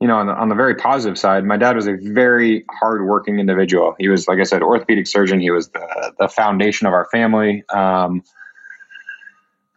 you 0.00 0.06
know 0.06 0.16
on 0.16 0.26
the, 0.26 0.32
on 0.32 0.48
the 0.48 0.54
very 0.54 0.74
positive 0.74 1.18
side 1.18 1.44
my 1.44 1.56
dad 1.56 1.76
was 1.76 1.86
a 1.86 1.96
very 2.00 2.64
hardworking 2.80 3.38
individual 3.38 3.94
he 3.98 4.08
was 4.08 4.28
like 4.28 4.38
i 4.38 4.44
said 4.44 4.62
orthopedic 4.62 5.06
surgeon 5.06 5.40
he 5.40 5.50
was 5.50 5.68
the, 5.68 6.12
the 6.18 6.28
foundation 6.28 6.86
of 6.86 6.92
our 6.92 7.06
family 7.12 7.64
um, 7.74 8.22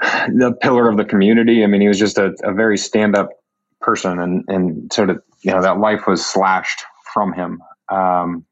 the 0.02 0.56
pillar 0.62 0.90
of 0.90 0.98
the 0.98 1.06
community. 1.06 1.64
I 1.64 1.68
mean, 1.68 1.82
he 1.82 1.88
was 1.88 2.00
just 2.00 2.18
a, 2.18 2.34
a 2.44 2.54
very 2.54 2.78
stand 2.78 3.16
up 3.16 3.30
person 3.80 4.20
and, 4.20 4.44
and 4.48 4.92
sort 4.94 5.10
of, 5.10 5.22
you 5.44 5.52
know, 5.52 5.62
that 5.62 5.80
life 5.80 6.08
was 6.08 6.26
slashed 6.26 6.84
from 7.14 7.34
him. 7.34 7.62
Um, 7.90 8.46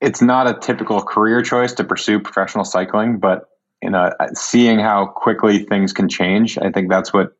it's 0.00 0.22
not 0.22 0.46
a 0.46 0.58
typical 0.58 1.02
career 1.02 1.42
choice 1.42 1.72
to 1.74 1.84
pursue 1.84 2.20
professional 2.20 2.64
cycling, 2.64 3.18
but 3.18 3.48
you 3.82 3.90
know, 3.90 4.12
seeing 4.34 4.78
how 4.78 5.06
quickly 5.06 5.64
things 5.64 5.92
can 5.92 6.08
change, 6.08 6.58
I 6.58 6.70
think 6.70 6.90
that's 6.90 7.12
what 7.12 7.32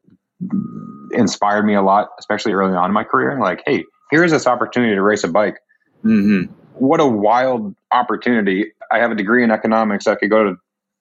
inspired 1.13 1.65
me 1.65 1.75
a 1.75 1.83
lot, 1.83 2.11
especially 2.19 2.53
early 2.53 2.75
on 2.75 2.87
in 2.87 2.93
my 2.93 3.05
career. 3.05 3.39
Like, 3.41 3.63
hey, 3.67 3.85
here's 4.11 4.31
this 4.31 4.47
opportunity 4.47 4.95
to 4.95 5.03
race 5.03 5.25
a 5.25 5.29
bike. 5.29 5.59
Mm-hmm. 6.05 6.53
What 6.75 7.01
a 7.01 7.07
wild 7.07 7.75
opportunity! 7.91 8.73
I 8.91 8.99
have 8.99 9.11
a 9.11 9.15
degree 9.15 9.43
in 9.43 9.51
economics. 9.51 10.07
I 10.07 10.15
could 10.15 10.31
go 10.31 10.45
to 10.45 10.57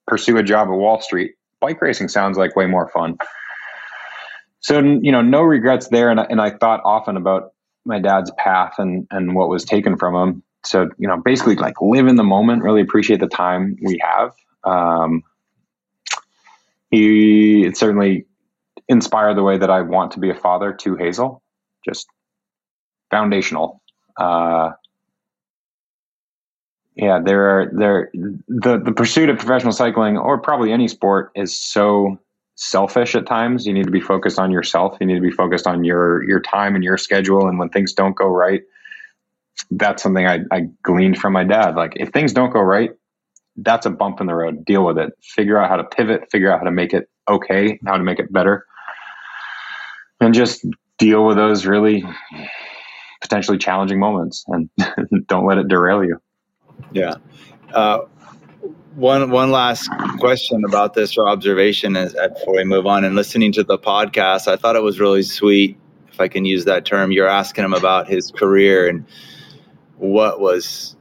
pursue 0.08 0.38
a 0.38 0.44
job 0.44 0.68
at 0.68 0.74
Wall 0.74 1.02
Street. 1.02 1.34
Bike 1.60 1.82
racing 1.82 2.08
sounds 2.08 2.38
like 2.38 2.56
way 2.56 2.66
more 2.66 2.90
fun. 2.90 3.18
So 4.60 4.80
you 4.80 5.12
know, 5.12 5.22
no 5.22 5.44
regrets 5.44 5.90
there. 5.90 6.10
And 6.10 6.20
I, 6.20 6.24
and 6.30 6.42
I 6.42 6.52
thought 6.52 6.82
often 6.84 7.16
about 7.16 7.54
my 7.86 8.00
dad's 8.00 8.32
path 8.38 8.74
and 8.78 9.08
and 9.12 9.36
what 9.36 9.50
was 9.50 9.64
taken 9.64 9.98
from 9.98 10.16
him. 10.16 10.44
So 10.66 10.90
you 10.98 11.08
know, 11.08 11.18
basically 11.18 11.56
like 11.56 11.76
live 11.82 12.08
in 12.08 12.16
the 12.16 12.24
moment, 12.24 12.64
really 12.64 12.82
appreciate 12.82 13.20
the 13.20 13.28
time 13.28 13.78
we 13.82 14.00
have. 14.04 14.34
Um, 14.64 15.24
he 16.92 17.66
it 17.66 17.78
certainly 17.78 18.26
inspired 18.90 19.36
the 19.36 19.44
way 19.44 19.58
that 19.58 19.70
I 19.70 19.82
want 19.82 20.12
to 20.14 20.20
be 20.20 20.30
a 20.30 20.36
father 20.36 20.74
to 20.74 20.96
Hazel. 20.96 21.44
Just 21.86 22.08
foundational. 23.12 23.82
Uh, 24.18 24.72
yeah, 26.96 27.20
there 27.24 27.44
are 27.46 27.72
there 27.74 28.12
the 28.14 28.80
the 28.84 28.92
pursuit 28.92 29.30
of 29.30 29.38
professional 29.38 29.74
cycling 29.74 30.18
or 30.18 30.40
probably 30.40 30.72
any 30.72 30.88
sport 30.88 31.32
is 31.36 31.58
so 31.58 32.20
selfish 32.56 33.16
at 33.16 33.28
times. 33.28 33.68
You 33.68 33.74
need 33.74 33.86
to 33.86 33.92
be 33.92 34.02
focused 34.02 34.40
on 34.40 34.52
yourself. 34.52 34.98
You 35.02 35.08
need 35.08 35.16
to 35.16 35.22
be 35.22 35.32
focused 35.32 35.68
on 35.68 35.84
your 35.86 36.24
your 36.30 36.42
time 36.42 36.76
and 36.76 36.84
your 36.84 36.98
schedule. 36.98 37.48
And 37.48 37.60
when 37.60 37.70
things 37.70 37.94
don't 37.94 38.16
go 38.16 38.28
right, 38.28 38.64
that's 39.72 40.04
something 40.04 40.28
I, 40.28 40.42
I 40.52 40.68
gleaned 40.84 41.20
from 41.20 41.34
my 41.34 41.46
dad. 41.46 41.76
Like 41.76 41.94
if 41.98 42.10
things 42.10 42.34
don't 42.34 42.54
go 42.54 42.62
right, 42.62 42.92
that's 43.58 43.88
a 43.88 43.92
bump 43.92 44.22
in 44.22 44.28
the 44.28 44.36
road. 44.36 44.66
Deal 44.66 44.86
with 44.86 45.00
it. 45.00 45.14
Figure 45.24 45.60
out 45.60 45.70
how 45.70 45.78
to 45.78 45.86
pivot. 45.86 46.32
Figure 46.32 46.54
out 46.54 46.60
how 46.60 46.66
to 46.66 46.72
make 46.72 46.94
it 46.94 47.10
okay. 47.30 47.80
How 47.88 47.98
to 47.98 48.04
make 48.04 48.20
it 48.20 48.34
better, 48.34 48.67
and 50.20 50.34
just 50.34 50.66
deal 50.98 51.26
with 51.26 51.38
those 51.38 51.66
really 51.66 52.04
potentially 53.22 53.58
challenging 53.58 54.00
moments. 54.00 54.46
And 54.48 54.70
don't 55.28 55.46
let 55.46 55.58
it 55.58 55.68
derail 55.68 56.04
you. 56.04 56.22
Yeah. 56.92 57.16
Uh, 57.74 58.02
one 58.96 59.30
one 59.30 59.52
last 59.52 59.90
question 60.20 60.64
about 60.66 60.96
this 60.96 61.18
or 61.18 61.28
observation 61.28 61.96
is 61.96 62.16
uh, 62.16 62.30
before 62.30 62.56
we 62.56 62.64
move 62.64 62.88
on 62.88 63.04
and 63.04 63.16
listening 63.16 63.52
to 63.54 63.64
the 63.64 63.78
podcast, 63.78 64.48
I 64.48 64.56
thought 64.56 64.76
it 64.76 64.82
was 64.82 65.00
really 65.00 65.22
sweet, 65.22 65.78
if 66.12 66.20
I 66.20 66.28
can 66.28 66.46
use 66.46 66.66
that 66.66 66.86
term. 66.86 67.12
You're 67.12 67.28
asking 67.28 67.64
him 67.64 67.74
about 67.74 68.08
his 68.08 68.32
career 68.32 68.88
and 68.88 69.06
what 69.98 70.40
was 70.40 70.96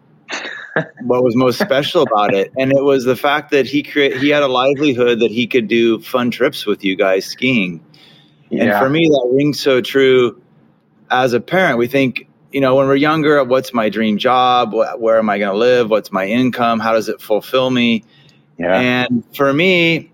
what 1.05 1.25
was 1.25 1.35
most 1.37 1.59
special 1.59 2.03
about 2.03 2.35
it, 2.35 2.53
and 2.59 2.71
it 2.71 2.83
was 2.83 3.05
the 3.05 3.17
fact 3.17 3.51
that 3.53 3.65
he 3.65 3.83
create 3.83 4.19
he 4.19 4.29
had 4.29 4.43
a 4.43 4.49
livelihood 4.49 5.21
that 5.21 5.31
he 5.31 5.47
could 5.47 5.67
do 5.67 5.99
fun 6.01 6.31
trips 6.31 6.67
with 6.67 6.85
you 6.85 6.97
guys 6.97 7.25
skiing, 7.25 7.83
yeah. 8.51 8.65
and 8.65 8.79
for 8.79 8.89
me 8.89 9.09
that 9.09 9.31
rings 9.33 9.61
so 9.61 9.81
true. 9.81 10.41
As 11.09 11.33
a 11.35 11.41
parent, 11.41 11.79
we 11.79 11.87
think 11.87 12.29
you 12.53 12.61
know, 12.61 12.75
when 12.77 12.87
we're 12.87 12.97
younger, 12.97 13.45
what's 13.45 13.75
my 13.75 13.91
dream 13.91 14.17
job? 14.17 14.73
Where 14.73 15.19
am 15.19 15.29
I 15.29 15.39
going 15.39 15.53
to 15.53 15.59
live? 15.59 15.91
What's 15.91 16.11
my 16.11 16.27
income? 16.27 16.81
How 16.81 16.95
does 16.95 17.09
it 17.09 17.21
fulfill 17.21 17.71
me? 17.71 18.03
Yeah. 18.59 18.81
And 18.81 19.25
for 19.37 19.53
me, 19.53 20.11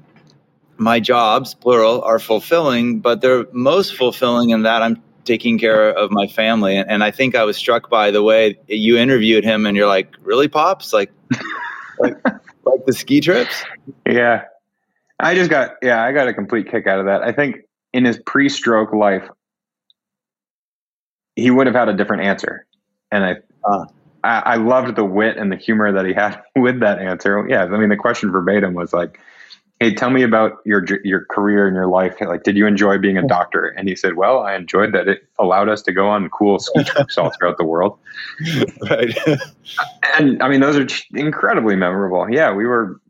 my 0.76 0.98
jobs, 0.98 1.54
plural, 1.54 2.02
are 2.02 2.18
fulfilling, 2.18 3.00
but 3.00 3.20
they're 3.20 3.46
most 3.52 3.96
fulfilling 3.96 4.50
in 4.50 4.62
that 4.62 4.82
I'm 4.82 5.00
taking 5.24 5.58
care 5.58 5.90
of 5.90 6.10
my 6.10 6.26
family. 6.26 6.76
And, 6.76 6.90
and 6.90 7.04
I 7.04 7.10
think 7.10 7.36
I 7.36 7.44
was 7.44 7.56
struck 7.56 7.88
by 7.88 8.10
the 8.10 8.22
way 8.22 8.58
you 8.66 8.98
interviewed 8.98 9.44
him, 9.44 9.64
and 9.66 9.76
you're 9.76 9.86
like, 9.86 10.12
"Really, 10.22 10.48
pops? 10.48 10.92
Like, 10.92 11.12
like, 12.00 12.16
like 12.64 12.86
the 12.86 12.92
ski 12.92 13.20
trips?" 13.20 13.62
Yeah, 14.04 14.46
I 15.20 15.34
just 15.34 15.50
got 15.50 15.74
yeah, 15.82 16.02
I 16.02 16.10
got 16.12 16.26
a 16.26 16.34
complete 16.34 16.68
kick 16.68 16.86
out 16.86 16.98
of 16.98 17.06
that. 17.06 17.22
I 17.22 17.30
think 17.30 17.58
in 17.92 18.04
his 18.04 18.18
pre-stroke 18.24 18.92
life, 18.92 19.28
he 21.36 21.50
would 21.50 21.66
have 21.66 21.76
had 21.76 21.88
a 21.88 21.94
different 21.94 22.24
answer. 22.24 22.66
And 23.10 23.24
I, 23.24 23.36
uh, 23.64 23.84
I, 24.24 24.38
I, 24.40 24.56
loved 24.56 24.96
the 24.96 25.04
wit 25.04 25.36
and 25.36 25.50
the 25.50 25.56
humor 25.56 25.92
that 25.92 26.06
he 26.06 26.12
had 26.12 26.40
with 26.56 26.80
that 26.80 26.98
answer. 26.98 27.46
Yeah, 27.48 27.64
I 27.64 27.78
mean, 27.78 27.88
the 27.88 27.96
question 27.96 28.30
verbatim 28.30 28.74
was 28.74 28.92
like, 28.92 29.18
"Hey, 29.80 29.94
tell 29.94 30.10
me 30.10 30.22
about 30.22 30.58
your 30.64 30.84
your 31.04 31.26
career 31.26 31.66
and 31.66 31.74
your 31.74 31.88
life. 31.88 32.16
Like, 32.20 32.42
did 32.42 32.56
you 32.56 32.66
enjoy 32.66 32.98
being 32.98 33.18
a 33.18 33.26
doctor?" 33.26 33.68
And 33.68 33.88
he 33.88 33.96
said, 33.96 34.14
"Well, 34.14 34.40
I 34.40 34.54
enjoyed 34.54 34.92
that 34.94 35.08
it 35.08 35.26
allowed 35.38 35.68
us 35.68 35.82
to 35.82 35.92
go 35.92 36.08
on 36.08 36.28
cool 36.30 36.58
ski 36.58 36.84
trips 36.86 37.18
all 37.18 37.30
throughout 37.30 37.58
the 37.58 37.64
world." 37.64 37.98
Right. 38.90 39.16
and 40.18 40.42
I 40.42 40.48
mean, 40.48 40.60
those 40.60 40.76
are 40.76 40.86
incredibly 41.18 41.76
memorable. 41.76 42.26
Yeah, 42.30 42.52
we 42.52 42.66
were 42.66 43.00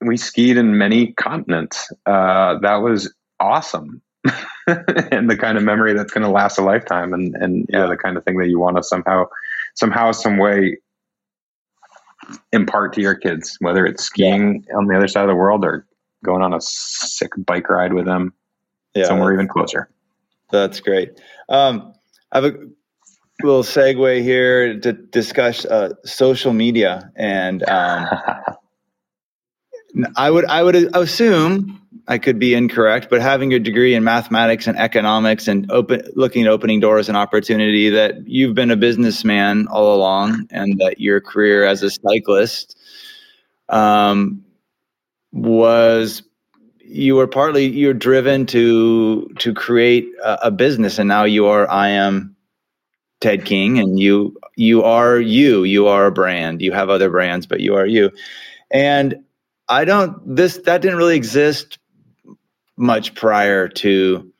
we 0.00 0.16
skied 0.16 0.56
in 0.56 0.76
many 0.78 1.12
continents. 1.12 1.92
Uh, 2.06 2.58
that 2.60 2.76
was 2.76 3.12
awesome. 3.40 4.02
and 4.66 5.30
the 5.30 5.36
kind 5.36 5.58
of 5.58 5.64
memory 5.64 5.92
that's 5.94 6.12
going 6.12 6.24
to 6.24 6.30
last 6.30 6.58
a 6.58 6.62
lifetime 6.62 7.12
and 7.12 7.34
and 7.36 7.66
yeah, 7.68 7.86
the 7.86 7.96
kind 7.96 8.16
of 8.16 8.24
thing 8.24 8.38
that 8.38 8.48
you 8.48 8.58
want 8.58 8.76
to 8.76 8.82
somehow 8.82 9.24
somehow 9.74 10.12
some 10.12 10.38
way 10.38 10.78
impart 12.52 12.94
to 12.94 13.02
your 13.02 13.14
kids 13.14 13.56
whether 13.60 13.84
it's 13.84 14.04
skiing 14.04 14.64
yeah. 14.66 14.76
on 14.76 14.86
the 14.86 14.96
other 14.96 15.08
side 15.08 15.22
of 15.22 15.28
the 15.28 15.34
world 15.34 15.64
or 15.64 15.86
going 16.24 16.42
on 16.42 16.54
a 16.54 16.60
sick 16.60 17.32
bike 17.36 17.68
ride 17.68 17.92
with 17.92 18.06
them 18.06 18.32
yeah, 18.94 19.04
somewhere 19.04 19.32
even 19.32 19.48
closer. 19.48 19.88
That's 20.50 20.80
great. 20.80 21.20
Um, 21.48 21.94
i 22.32 22.40
have 22.40 22.44
a 22.44 22.58
little 23.42 23.62
segue 23.62 24.22
here 24.22 24.78
to 24.80 24.92
discuss 24.92 25.64
uh, 25.64 25.94
social 26.04 26.52
media 26.52 27.12
and 27.16 27.68
um, 27.68 28.06
i 30.16 30.30
would 30.30 30.44
i 30.46 30.62
would 30.62 30.76
assume 30.96 31.80
I 32.06 32.18
could 32.18 32.38
be 32.38 32.54
incorrect, 32.54 33.08
but 33.08 33.22
having 33.22 33.54
a 33.54 33.58
degree 33.58 33.94
in 33.94 34.04
mathematics 34.04 34.66
and 34.66 34.78
economics 34.78 35.48
and 35.48 35.70
open 35.70 36.02
looking 36.14 36.44
at 36.44 36.50
opening 36.50 36.80
doors 36.80 37.08
and 37.08 37.16
opportunity 37.16 37.88
that 37.90 38.28
you've 38.28 38.54
been 38.54 38.70
a 38.70 38.76
businessman 38.76 39.66
all 39.68 39.94
along 39.94 40.46
and 40.50 40.78
that 40.80 41.00
your 41.00 41.20
career 41.20 41.64
as 41.64 41.82
a 41.82 41.90
cyclist 41.90 42.76
um, 43.70 44.44
was 45.32 46.22
you 46.78 47.16
were 47.16 47.26
partly 47.26 47.64
you're 47.64 47.94
driven 47.94 48.44
to 48.46 49.26
to 49.38 49.54
create 49.54 50.06
a, 50.22 50.48
a 50.48 50.50
business 50.50 50.98
and 50.98 51.08
now 51.08 51.24
you 51.24 51.46
are 51.46 51.68
I 51.70 51.88
am 51.88 52.36
Ted 53.22 53.46
King 53.46 53.78
and 53.78 53.98
you 53.98 54.36
you 54.56 54.82
are 54.82 55.18
you 55.18 55.64
you 55.64 55.86
are 55.86 56.04
a 56.04 56.12
brand. 56.12 56.60
You 56.60 56.72
have 56.72 56.90
other 56.90 57.08
brands 57.08 57.46
but 57.46 57.60
you 57.60 57.74
are 57.74 57.86
you. 57.86 58.10
And 58.70 59.24
I 59.68 59.84
don't 59.84 60.36
this 60.36 60.58
that 60.58 60.82
didn't 60.82 60.98
really 60.98 61.16
exist 61.16 61.78
much 62.76 63.14
prior 63.14 63.68
to 63.68 64.30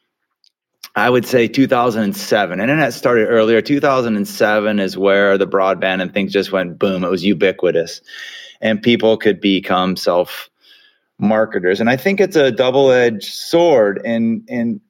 I 0.97 1.11
would 1.11 1.27
say 1.27 1.49
2007. 1.49 2.61
Internet 2.61 2.95
started 2.95 3.27
earlier. 3.27 3.61
2007 3.61 4.79
is 4.79 4.97
where 4.97 5.37
the 5.37 5.47
broadband 5.47 6.01
and 6.01 6.15
things 6.15 6.33
just 6.33 6.53
went 6.53 6.79
boom. 6.79 7.03
It 7.03 7.11
was 7.11 7.25
ubiquitous, 7.25 8.01
and 8.61 8.81
people 8.81 9.17
could 9.17 9.41
become 9.41 9.97
self 9.97 10.49
marketers. 11.19 11.81
And 11.81 11.91
I 11.91 11.97
think 11.97 12.21
it's 12.21 12.37
a 12.37 12.53
double 12.53 12.91
edged 12.91 13.33
sword. 13.33 14.01
And 14.05 14.45
and 14.49 14.81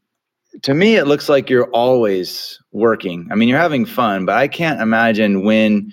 to 0.62 0.74
me, 0.74 0.96
it 0.96 1.06
looks 1.06 1.28
like 1.28 1.48
you're 1.48 1.70
always 1.70 2.60
working. 2.72 3.26
I 3.30 3.34
mean, 3.34 3.48
you're 3.48 3.58
having 3.58 3.86
fun, 3.86 4.26
but 4.26 4.36
I 4.36 4.46
can't 4.46 4.80
imagine 4.80 5.44
when 5.44 5.92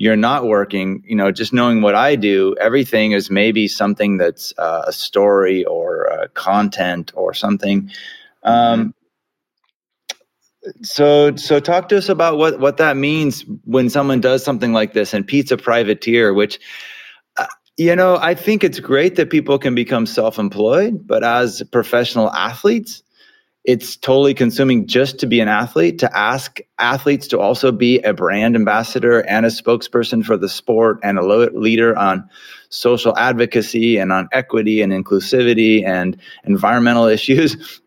you're 0.00 0.16
not 0.16 0.46
working. 0.46 1.04
You 1.06 1.14
know, 1.14 1.30
just 1.30 1.52
knowing 1.52 1.82
what 1.82 1.94
I 1.94 2.16
do, 2.16 2.56
everything 2.58 3.12
is 3.12 3.30
maybe 3.30 3.68
something 3.68 4.16
that's 4.16 4.54
uh, 4.56 4.84
a 4.86 4.94
story 4.94 5.62
or 5.66 6.10
uh, 6.10 6.28
content 6.28 7.12
or 7.14 7.34
something. 7.34 7.90
Um, 8.42 8.94
so 10.82 11.36
so 11.36 11.60
talk 11.60 11.90
to 11.90 11.98
us 11.98 12.08
about 12.08 12.38
what 12.38 12.60
what 12.60 12.78
that 12.78 12.96
means 12.96 13.44
when 13.64 13.90
someone 13.90 14.22
does 14.22 14.42
something 14.42 14.72
like 14.72 14.94
this 14.94 15.12
and 15.12 15.26
pizza 15.26 15.54
a 15.54 15.56
privateer 15.56 16.34
which 16.34 16.60
uh, 17.38 17.46
you 17.78 17.96
know 17.96 18.18
I 18.20 18.34
think 18.34 18.62
it's 18.62 18.78
great 18.78 19.16
that 19.16 19.30
people 19.30 19.58
can 19.58 19.74
become 19.74 20.04
self-employed 20.04 21.06
but 21.06 21.24
as 21.24 21.62
professional 21.72 22.30
athletes 22.32 23.02
it's 23.64 23.96
totally 23.96 24.32
consuming 24.32 24.86
just 24.86 25.18
to 25.18 25.26
be 25.26 25.40
an 25.40 25.48
athlete 25.48 25.98
to 25.98 26.16
ask 26.16 26.60
athletes 26.78 27.26
to 27.28 27.38
also 27.38 27.70
be 27.70 27.98
a 28.00 28.14
brand 28.14 28.56
ambassador 28.56 29.20
and 29.20 29.44
a 29.44 29.50
spokesperson 29.50 30.24
for 30.24 30.36
the 30.36 30.48
sport 30.48 30.98
and 31.02 31.18
a 31.18 31.22
leader 31.22 31.96
on 31.96 32.28
social 32.70 33.16
advocacy 33.18 33.98
and 33.98 34.12
on 34.12 34.28
equity 34.32 34.80
and 34.80 34.92
inclusivity 34.92 35.84
and 35.86 36.16
environmental 36.44 37.06
issues 37.06 37.80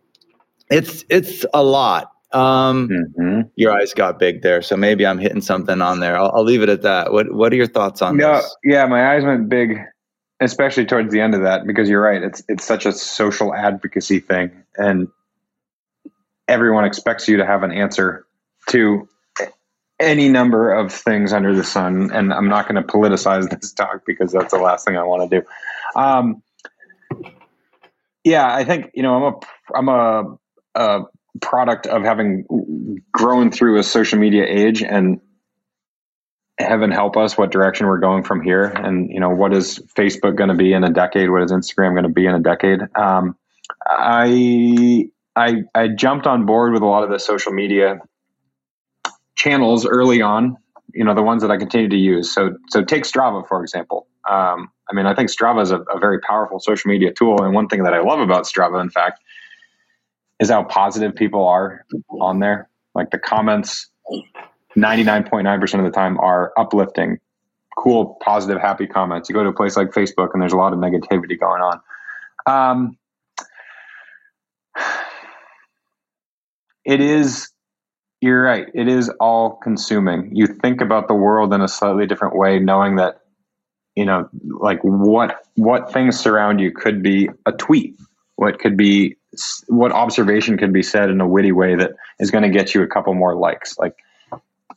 it's 0.69 1.03
it's 1.09 1.45
a 1.53 1.63
lot 1.63 2.09
um, 2.33 2.89
mm-hmm. 2.89 3.41
Your 3.55 3.79
eyes 3.79 3.93
got 3.93 4.17
big 4.17 4.41
there, 4.41 4.63
so 4.63 4.75
maybe 4.75 5.05
I'm 5.05 5.19
hitting 5.19 5.41
something 5.41 5.81
on 5.81 5.99
there. 5.99 6.17
I'll, 6.17 6.31
I'll 6.33 6.43
leave 6.43 6.63
it 6.63 6.69
at 6.69 6.81
that. 6.81 7.13
What 7.13 7.31
What 7.31 7.53
are 7.53 7.55
your 7.55 7.67
thoughts 7.67 8.01
on 8.01 8.17
no, 8.17 8.37
this? 8.37 8.55
Yeah, 8.63 8.87
my 8.87 9.13
eyes 9.13 9.23
went 9.23 9.49
big, 9.49 9.77
especially 10.39 10.85
towards 10.85 11.13
the 11.13 11.21
end 11.21 11.35
of 11.35 11.43
that, 11.43 11.67
because 11.67 11.87
you're 11.87 12.01
right. 12.01 12.23
It's 12.23 12.41
it's 12.49 12.65
such 12.65 12.87
a 12.87 12.91
social 12.91 13.53
advocacy 13.53 14.19
thing, 14.19 14.51
and 14.77 15.07
everyone 16.47 16.85
expects 16.85 17.27
you 17.27 17.37
to 17.37 17.45
have 17.45 17.63
an 17.63 17.71
answer 17.71 18.25
to 18.69 19.07
any 19.99 20.29
number 20.29 20.73
of 20.73 20.91
things 20.91 21.33
under 21.33 21.55
the 21.55 21.63
sun. 21.63 22.11
And 22.11 22.33
I'm 22.33 22.49
not 22.49 22.67
going 22.67 22.81
to 22.81 22.87
politicize 22.87 23.49
this 23.61 23.73
talk 23.73 24.05
because 24.05 24.31
that's 24.31 24.53
the 24.53 24.59
last 24.59 24.85
thing 24.85 24.97
I 24.97 25.03
want 25.03 25.29
to 25.29 25.41
do. 25.41 25.99
Um, 25.99 26.43
yeah, 28.23 28.53
I 28.53 28.63
think 28.63 28.91
you 28.93 29.03
know 29.03 29.15
I'm 29.15 29.33
a 29.33 29.39
I'm 29.75 29.89
a, 29.89 30.37
a 30.75 31.03
product 31.41 31.87
of 31.87 32.03
having 32.03 33.01
grown 33.11 33.51
through 33.51 33.79
a 33.79 33.83
social 33.83 34.19
media 34.19 34.45
age 34.47 34.81
and 34.81 35.19
heaven 36.59 36.91
help 36.91 37.17
us 37.17 37.37
what 37.37 37.51
direction 37.51 37.87
we're 37.87 37.99
going 37.99 38.23
from 38.23 38.41
here 38.41 38.65
and 38.65 39.09
you 39.09 39.19
know 39.19 39.29
what 39.29 39.51
is 39.51 39.79
facebook 39.97 40.35
going 40.35 40.49
to 40.49 40.55
be 40.55 40.71
in 40.71 40.83
a 40.83 40.91
decade 40.91 41.31
what 41.31 41.41
is 41.41 41.51
instagram 41.51 41.93
going 41.93 42.03
to 42.03 42.09
be 42.09 42.27
in 42.27 42.35
a 42.35 42.39
decade 42.39 42.79
um, 42.95 43.35
i 43.87 45.09
i 45.35 45.63
i 45.75 45.87
jumped 45.87 46.27
on 46.27 46.45
board 46.45 46.73
with 46.73 46.81
a 46.81 46.85
lot 46.85 47.03
of 47.03 47.09
the 47.09 47.19
social 47.19 47.51
media 47.51 47.99
channels 49.35 49.85
early 49.85 50.21
on 50.21 50.57
you 50.93 51.03
know 51.03 51.13
the 51.13 51.23
ones 51.23 51.41
that 51.41 51.51
i 51.51 51.57
continue 51.57 51.89
to 51.89 51.97
use 51.97 52.33
so 52.33 52.55
so 52.69 52.83
take 52.83 53.03
strava 53.03 53.47
for 53.47 53.61
example 53.61 54.07
um, 54.29 54.69
i 54.89 54.93
mean 54.93 55.05
i 55.05 55.13
think 55.13 55.29
strava 55.29 55.61
is 55.61 55.71
a, 55.71 55.79
a 55.81 55.99
very 55.99 56.19
powerful 56.19 56.59
social 56.59 56.89
media 56.89 57.11
tool 57.11 57.41
and 57.43 57.53
one 57.53 57.67
thing 57.67 57.83
that 57.83 57.93
i 57.93 57.99
love 57.99 58.19
about 58.19 58.45
strava 58.45 58.81
in 58.81 58.89
fact 58.89 59.19
is 60.39 60.49
how 60.49 60.63
positive 60.63 61.15
people 61.15 61.47
are 61.47 61.85
on 62.21 62.39
there. 62.39 62.69
Like 62.93 63.09
the 63.11 63.17
comments, 63.17 63.89
99.9% 64.77 65.79
of 65.79 65.85
the 65.85 65.91
time 65.91 66.19
are 66.19 66.53
uplifting, 66.57 67.19
cool, 67.77 68.17
positive, 68.23 68.61
happy 68.61 68.85
comments. 68.85 69.29
You 69.29 69.35
go 69.35 69.43
to 69.43 69.49
a 69.49 69.53
place 69.53 69.75
like 69.75 69.89
Facebook 69.89 70.29
and 70.33 70.41
there's 70.41 70.53
a 70.53 70.57
lot 70.57 70.73
of 70.73 70.79
negativity 70.79 71.39
going 71.39 71.61
on. 71.61 71.81
Um, 72.45 72.97
it 76.85 77.01
is, 77.01 77.49
you're 78.21 78.43
right, 78.43 78.67
it 78.73 78.87
is 78.87 79.09
all 79.19 79.59
consuming. 79.61 80.35
You 80.35 80.47
think 80.47 80.81
about 80.81 81.07
the 81.07 81.13
world 81.13 81.53
in 81.53 81.61
a 81.61 81.67
slightly 81.67 82.05
different 82.07 82.35
way, 82.35 82.59
knowing 82.59 82.95
that, 82.97 83.21
you 83.95 84.05
know, 84.05 84.27
like 84.59 84.79
what 84.81 85.45
what 85.55 85.93
things 85.93 86.19
surround 86.19 86.59
you 86.59 86.71
could 86.71 87.03
be 87.03 87.29
a 87.45 87.51
tweet, 87.51 87.95
what 88.35 88.59
could 88.59 88.75
be 88.75 89.17
what 89.67 89.91
observation 89.91 90.57
can 90.57 90.71
be 90.71 90.83
said 90.83 91.09
in 91.09 91.21
a 91.21 91.27
witty 91.27 91.51
way 91.51 91.75
that 91.75 91.91
is 92.19 92.31
going 92.31 92.43
to 92.43 92.49
get 92.49 92.73
you 92.73 92.81
a 92.81 92.87
couple 92.87 93.13
more 93.13 93.35
likes. 93.35 93.77
Like, 93.77 93.95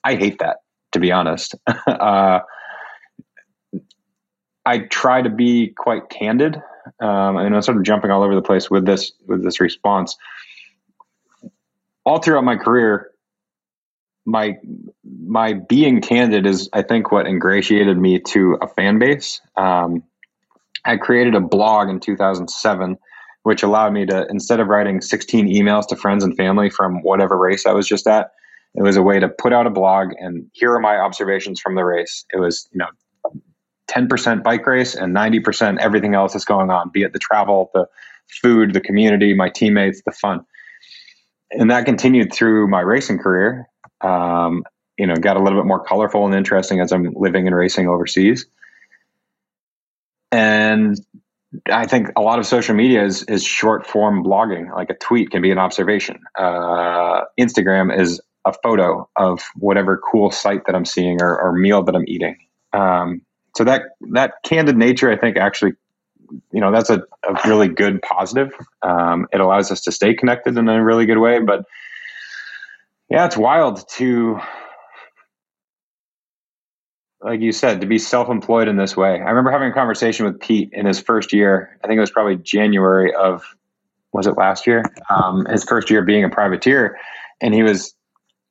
I 0.04 0.16
hate 0.16 0.38
that, 0.38 0.58
to 0.92 1.00
be 1.00 1.12
honest. 1.12 1.54
uh, 1.86 2.40
I 4.64 4.78
try 4.78 5.22
to 5.22 5.30
be 5.30 5.68
quite 5.68 6.08
candid, 6.08 6.56
um, 7.00 7.36
and 7.36 7.54
I'm 7.54 7.62
sort 7.62 7.76
of 7.76 7.84
jumping 7.84 8.10
all 8.10 8.22
over 8.22 8.34
the 8.34 8.42
place 8.42 8.70
with 8.70 8.84
this 8.84 9.12
with 9.26 9.44
this 9.44 9.60
response. 9.60 10.16
All 12.06 12.18
throughout 12.18 12.44
my 12.44 12.56
career, 12.56 13.10
my 14.24 14.54
my 15.04 15.52
being 15.52 16.00
candid 16.00 16.46
is, 16.46 16.70
I 16.72 16.82
think, 16.82 17.12
what 17.12 17.26
ingratiated 17.26 17.98
me 17.98 18.20
to 18.28 18.58
a 18.62 18.68
fan 18.68 18.98
base. 18.98 19.40
Um, 19.56 20.02
I 20.86 20.96
created 20.96 21.34
a 21.34 21.40
blog 21.40 21.88
in 21.88 22.00
2007 22.00 22.96
which 23.46 23.62
allowed 23.62 23.92
me 23.92 24.04
to 24.04 24.26
instead 24.28 24.58
of 24.58 24.66
writing 24.66 25.00
16 25.00 25.46
emails 25.46 25.86
to 25.86 25.94
friends 25.94 26.24
and 26.24 26.36
family 26.36 26.68
from 26.68 27.00
whatever 27.02 27.38
race 27.38 27.64
I 27.64 27.70
was 27.70 27.86
just 27.86 28.08
at, 28.08 28.32
it 28.74 28.82
was 28.82 28.96
a 28.96 29.02
way 29.02 29.20
to 29.20 29.28
put 29.28 29.52
out 29.52 29.68
a 29.68 29.70
blog 29.70 30.08
and 30.18 30.50
here 30.52 30.72
are 30.72 30.80
my 30.80 30.96
observations 30.96 31.60
from 31.60 31.76
the 31.76 31.84
race. 31.84 32.24
It 32.32 32.40
was, 32.40 32.68
you 32.72 32.78
know, 32.80 32.88
10% 33.88 34.42
bike 34.42 34.66
race 34.66 34.96
and 34.96 35.14
90% 35.14 35.78
everything 35.78 36.16
else 36.16 36.32
that's 36.32 36.44
going 36.44 36.70
on, 36.70 36.90
be 36.92 37.02
it 37.02 37.12
the 37.12 37.20
travel, 37.20 37.70
the 37.72 37.86
food, 38.42 38.74
the 38.74 38.80
community, 38.80 39.32
my 39.32 39.48
teammates, 39.48 40.02
the 40.04 40.10
fun. 40.10 40.44
And 41.50 41.70
that 41.70 41.84
continued 41.84 42.32
through 42.32 42.68
my 42.68 42.80
racing 42.80 43.18
career. 43.18 43.68
Um, 44.00 44.64
you 44.98 45.06
know, 45.06 45.14
got 45.16 45.36
a 45.36 45.42
little 45.42 45.58
bit 45.58 45.66
more 45.66 45.82
colorful 45.82 46.26
and 46.26 46.34
interesting 46.34 46.80
as 46.80 46.92
I'm 46.92 47.12
living 47.14 47.46
and 47.46 47.54
racing 47.54 47.88
overseas. 47.88 48.46
And 50.32 50.98
I 51.70 51.86
think 51.86 52.08
a 52.16 52.20
lot 52.20 52.38
of 52.38 52.46
social 52.46 52.74
media 52.74 53.04
is, 53.04 53.22
is 53.24 53.44
short 53.44 53.86
form 53.86 54.24
blogging. 54.24 54.74
Like 54.74 54.90
a 54.90 54.94
tweet 54.94 55.30
can 55.30 55.42
be 55.42 55.50
an 55.50 55.58
observation. 55.58 56.20
Uh, 56.38 57.22
Instagram 57.38 57.96
is 57.96 58.20
a 58.44 58.52
photo 58.62 59.08
of 59.16 59.42
whatever 59.56 59.98
cool 59.98 60.30
site 60.30 60.66
that 60.66 60.74
I'm 60.74 60.84
seeing 60.84 61.20
or, 61.20 61.38
or 61.38 61.52
meal 61.52 61.82
that 61.82 61.94
I'm 61.94 62.04
eating. 62.06 62.36
Um, 62.72 63.22
so 63.56 63.64
that 63.64 63.82
that 64.12 64.34
candid 64.44 64.76
nature, 64.76 65.10
I 65.10 65.16
think, 65.16 65.36
actually, 65.36 65.72
you 66.52 66.60
know, 66.60 66.72
that's 66.72 66.90
a, 66.90 67.02
a 67.28 67.48
really 67.48 67.68
good 67.68 68.00
positive. 68.02 68.52
Um, 68.82 69.26
it 69.32 69.40
allows 69.40 69.70
us 69.70 69.80
to 69.82 69.92
stay 69.92 70.14
connected 70.14 70.56
in 70.56 70.68
a 70.68 70.84
really 70.84 71.06
good 71.06 71.18
way. 71.18 71.40
But 71.40 71.64
yeah, 73.08 73.26
it's 73.26 73.36
wild 73.36 73.88
to 73.96 74.40
like 77.26 77.40
you 77.40 77.50
said, 77.50 77.80
to 77.80 77.86
be 77.86 77.98
self-employed 77.98 78.68
in 78.68 78.76
this 78.76 78.96
way. 78.96 79.14
I 79.14 79.30
remember 79.30 79.50
having 79.50 79.70
a 79.70 79.74
conversation 79.74 80.24
with 80.26 80.38
Pete 80.38 80.70
in 80.72 80.86
his 80.86 81.00
first 81.00 81.32
year. 81.32 81.76
I 81.82 81.88
think 81.88 81.98
it 81.98 82.00
was 82.00 82.10
probably 82.10 82.36
January 82.36 83.12
of 83.14 83.42
was 84.12 84.26
it 84.26 84.36
last 84.38 84.66
year? 84.66 84.84
Um, 85.10 85.44
his 85.46 85.64
first 85.64 85.90
year 85.90 86.02
being 86.02 86.24
a 86.24 86.30
privateer, 86.30 86.96
and 87.40 87.52
he 87.52 87.62
was 87.62 87.94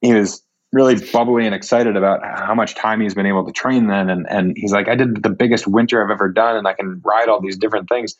he 0.01 0.13
was 0.13 0.43
really 0.75 0.95
bubbly 1.11 1.45
and 1.45 1.55
excited 1.55 1.95
about 1.95 2.21
how 2.21 2.53
much 2.53 2.75
time 2.75 2.99
he's 2.99 3.15
been 3.15 3.25
able 3.25 3.45
to 3.45 3.53
train 3.53 3.87
then. 3.87 4.09
And 4.09 4.27
and 4.29 4.53
he's 4.57 4.73
like, 4.73 4.89
I 4.89 4.95
did 4.95 5.23
the 5.23 5.29
biggest 5.29 5.65
winter 5.65 6.03
I've 6.03 6.11
ever 6.11 6.29
done, 6.29 6.57
and 6.57 6.67
I 6.67 6.73
can 6.73 7.01
ride 7.03 7.29
all 7.29 7.41
these 7.41 7.57
different 7.57 7.87
things. 7.87 8.15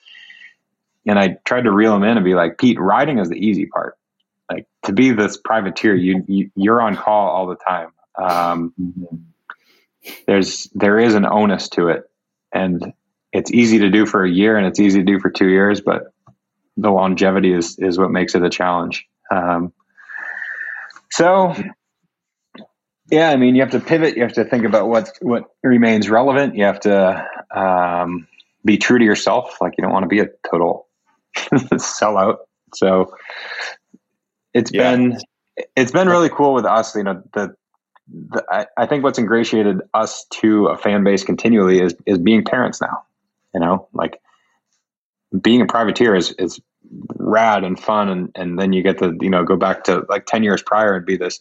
And 1.05 1.19
I 1.19 1.37
tried 1.45 1.65
to 1.65 1.71
reel 1.71 1.93
him 1.93 2.03
in 2.03 2.17
and 2.17 2.23
be 2.23 2.33
like, 2.33 2.57
Pete, 2.57 2.79
riding 2.79 3.19
is 3.19 3.29
the 3.29 3.35
easy 3.35 3.65
part. 3.65 3.97
Like 4.49 4.67
to 4.85 4.93
be 4.93 5.11
this 5.11 5.37
privateer, 5.37 5.93
you, 5.93 6.23
you 6.27 6.49
you're 6.55 6.81
on 6.81 6.95
call 6.95 7.27
all 7.27 7.47
the 7.47 7.57
time. 7.57 7.89
Um, 8.17 8.73
there's 10.25 10.69
there 10.73 10.97
is 10.97 11.13
an 11.13 11.25
onus 11.25 11.67
to 11.69 11.89
it, 11.89 12.09
and 12.53 12.93
it's 13.33 13.51
easy 13.51 13.79
to 13.79 13.89
do 13.89 14.05
for 14.05 14.23
a 14.23 14.31
year 14.31 14.55
and 14.55 14.65
it's 14.65 14.79
easy 14.79 14.99
to 14.99 15.05
do 15.05 15.19
for 15.19 15.29
two 15.29 15.49
years, 15.49 15.81
but 15.81 16.13
the 16.77 16.89
longevity 16.89 17.51
is 17.51 17.77
is 17.79 17.97
what 17.97 18.11
makes 18.11 18.33
it 18.33 18.43
a 18.43 18.49
challenge. 18.49 19.05
Um, 19.29 19.73
so, 21.11 21.53
yeah, 23.11 23.29
I 23.29 23.35
mean, 23.35 23.55
you 23.55 23.61
have 23.61 23.71
to 23.71 23.79
pivot. 23.79 24.15
You 24.15 24.23
have 24.23 24.33
to 24.33 24.45
think 24.45 24.65
about 24.65 24.87
what 24.87 25.11
what 25.21 25.43
remains 25.63 26.09
relevant. 26.09 26.55
You 26.55 26.65
have 26.65 26.79
to 26.81 27.27
um, 27.51 28.27
be 28.63 28.77
true 28.77 28.97
to 28.97 29.05
yourself. 29.05 29.57
Like 29.61 29.73
you 29.77 29.83
don't 29.83 29.93
want 29.93 30.03
to 30.03 30.07
be 30.07 30.19
a 30.19 30.27
total 30.49 30.87
sellout. 31.35 32.37
So, 32.73 33.15
it's 34.53 34.71
yeah. 34.73 34.95
been 34.95 35.19
it's 35.75 35.91
been 35.91 36.09
really 36.09 36.29
cool 36.29 36.53
with 36.53 36.65
us. 36.65 36.95
You 36.95 37.03
know, 37.03 37.23
the 37.33 37.55
the, 38.07 38.43
I, 38.49 38.65
I 38.75 38.85
think 38.87 39.03
what's 39.03 39.19
ingratiated 39.19 39.81
us 39.93 40.25
to 40.41 40.67
a 40.67 40.77
fan 40.77 41.03
base 41.03 41.23
continually 41.23 41.81
is 41.81 41.95
is 42.07 42.17
being 42.17 42.43
parents 42.43 42.81
now. 42.81 43.03
You 43.53 43.59
know, 43.59 43.87
like 43.93 44.19
being 45.39 45.61
a 45.61 45.67
privateer 45.67 46.15
is 46.15 46.31
is 46.33 46.59
rad 47.15 47.63
and 47.63 47.79
fun 47.79 48.09
and 48.09 48.31
and 48.35 48.59
then 48.59 48.73
you 48.73 48.81
get 48.83 48.97
to 48.99 49.15
you 49.21 49.29
know 49.29 49.43
go 49.43 49.55
back 49.55 49.83
to 49.83 50.05
like 50.07 50.25
10 50.25 50.43
years 50.43 50.61
prior 50.61 50.95
and 50.95 51.05
be 51.05 51.17
this 51.17 51.39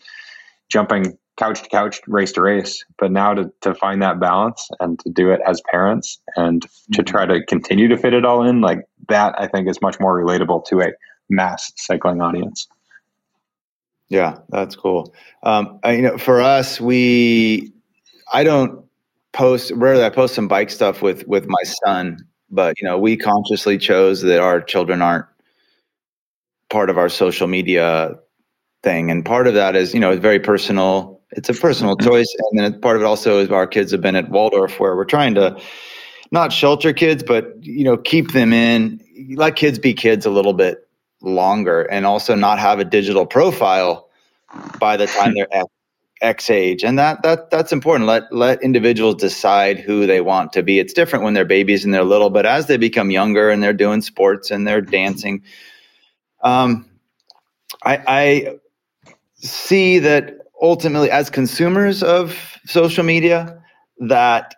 jumping 0.70 1.18
couch 1.36 1.62
to 1.62 1.68
couch 1.68 2.00
race 2.06 2.32
to 2.32 2.40
race 2.40 2.84
but 2.98 3.10
now 3.10 3.34
to 3.34 3.50
to 3.60 3.74
find 3.74 4.02
that 4.02 4.20
balance 4.20 4.68
and 4.80 4.98
to 5.00 5.10
do 5.10 5.30
it 5.30 5.40
as 5.46 5.60
parents 5.70 6.20
and 6.36 6.62
to 6.62 6.68
mm-hmm. 6.68 7.02
try 7.02 7.26
to 7.26 7.44
continue 7.46 7.88
to 7.88 7.96
fit 7.96 8.14
it 8.14 8.24
all 8.24 8.46
in 8.46 8.60
like 8.60 8.84
that 9.08 9.34
i 9.38 9.46
think 9.46 9.68
is 9.68 9.80
much 9.82 9.98
more 10.00 10.20
relatable 10.20 10.64
to 10.64 10.80
a 10.80 10.88
mass 11.30 11.72
cycling 11.76 12.20
audience. 12.20 12.68
Yeah 14.08 14.38
that's 14.50 14.76
cool. 14.76 15.14
Um 15.42 15.80
I, 15.82 15.92
you 15.92 16.02
know 16.02 16.18
for 16.18 16.40
us 16.40 16.80
we 16.80 17.72
i 18.32 18.44
don't 18.44 18.84
post 19.32 19.72
rarely 19.72 20.04
i 20.04 20.10
post 20.10 20.34
some 20.34 20.46
bike 20.46 20.70
stuff 20.70 21.02
with 21.02 21.26
with 21.26 21.46
my 21.48 21.62
son 21.84 22.18
but 22.50 22.78
you 22.80 22.86
know 22.86 22.98
we 22.98 23.16
consciously 23.16 23.78
chose 23.78 24.22
that 24.22 24.40
our 24.40 24.60
children 24.60 25.02
aren't 25.02 25.26
part 26.70 26.90
of 26.90 26.98
our 26.98 27.08
social 27.08 27.46
media 27.46 28.14
thing. 28.82 29.10
And 29.10 29.24
part 29.24 29.46
of 29.46 29.54
that 29.54 29.74
is 29.74 29.94
you 29.94 30.00
know 30.00 30.10
it's 30.10 30.20
very 30.20 30.38
personal 30.38 31.13
it's 31.36 31.48
a 31.48 31.54
personal 31.54 31.96
choice 31.96 32.34
and 32.50 32.58
then 32.58 32.80
part 32.80 32.96
of 32.96 33.02
it 33.02 33.04
also 33.04 33.38
is 33.38 33.50
our 33.50 33.66
kids 33.66 33.92
have 33.92 34.00
been 34.00 34.16
at 34.16 34.30
waldorf 34.30 34.80
where 34.80 34.96
we're 34.96 35.04
trying 35.04 35.34
to 35.34 35.56
not 36.30 36.52
shelter 36.52 36.92
kids 36.92 37.22
but 37.22 37.54
you 37.62 37.84
know 37.84 37.96
keep 37.96 38.32
them 38.32 38.52
in 38.52 39.00
let 39.36 39.56
kids 39.56 39.78
be 39.78 39.92
kids 39.92 40.26
a 40.26 40.30
little 40.30 40.54
bit 40.54 40.88
longer 41.22 41.82
and 41.82 42.06
also 42.06 42.34
not 42.34 42.58
have 42.58 42.78
a 42.78 42.84
digital 42.84 43.26
profile 43.26 44.08
by 44.78 44.96
the 44.96 45.06
time 45.06 45.34
they're 45.34 45.48
X 46.24 46.48
age, 46.48 46.82
and 46.82 46.98
that 46.98 47.22
that 47.22 47.50
that's 47.50 47.72
important. 47.72 48.06
Let 48.06 48.32
let 48.32 48.62
individuals 48.62 49.16
decide 49.16 49.78
who 49.78 50.06
they 50.06 50.20
want 50.20 50.52
to 50.54 50.62
be. 50.62 50.78
It's 50.78 50.92
different 50.92 51.24
when 51.24 51.34
they're 51.34 51.44
babies 51.44 51.84
and 51.84 51.92
they're 51.92 52.04
little, 52.04 52.30
but 52.30 52.46
as 52.46 52.66
they 52.66 52.76
become 52.76 53.10
younger 53.10 53.50
and 53.50 53.62
they're 53.62 53.72
doing 53.72 54.00
sports 54.00 54.50
and 54.50 54.66
they're 54.66 54.80
dancing, 54.80 55.42
um, 56.42 56.88
I, 57.84 58.02
I 58.06 58.56
see 59.34 59.98
that 59.98 60.43
ultimately, 60.60 61.10
as 61.10 61.30
consumers 61.30 62.02
of 62.02 62.58
social 62.66 63.04
media, 63.04 63.60
that 64.00 64.54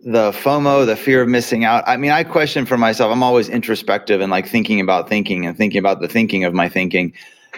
the 0.00 0.30
FOMO, 0.32 0.86
the 0.86 0.96
fear 0.96 1.22
of 1.22 1.28
missing 1.28 1.64
out. 1.64 1.82
I 1.86 1.96
mean, 1.96 2.10
I 2.10 2.22
question 2.24 2.66
for 2.66 2.76
myself. 2.76 3.12
I'm 3.12 3.22
always 3.22 3.48
introspective 3.48 4.20
and 4.20 4.30
like 4.30 4.46
thinking 4.46 4.80
about 4.80 5.08
thinking 5.08 5.46
and 5.46 5.56
thinking 5.56 5.78
about 5.78 6.00
the 6.00 6.08
thinking 6.08 6.44
of 6.44 6.54
my 6.54 6.68
thinking. 6.68 7.12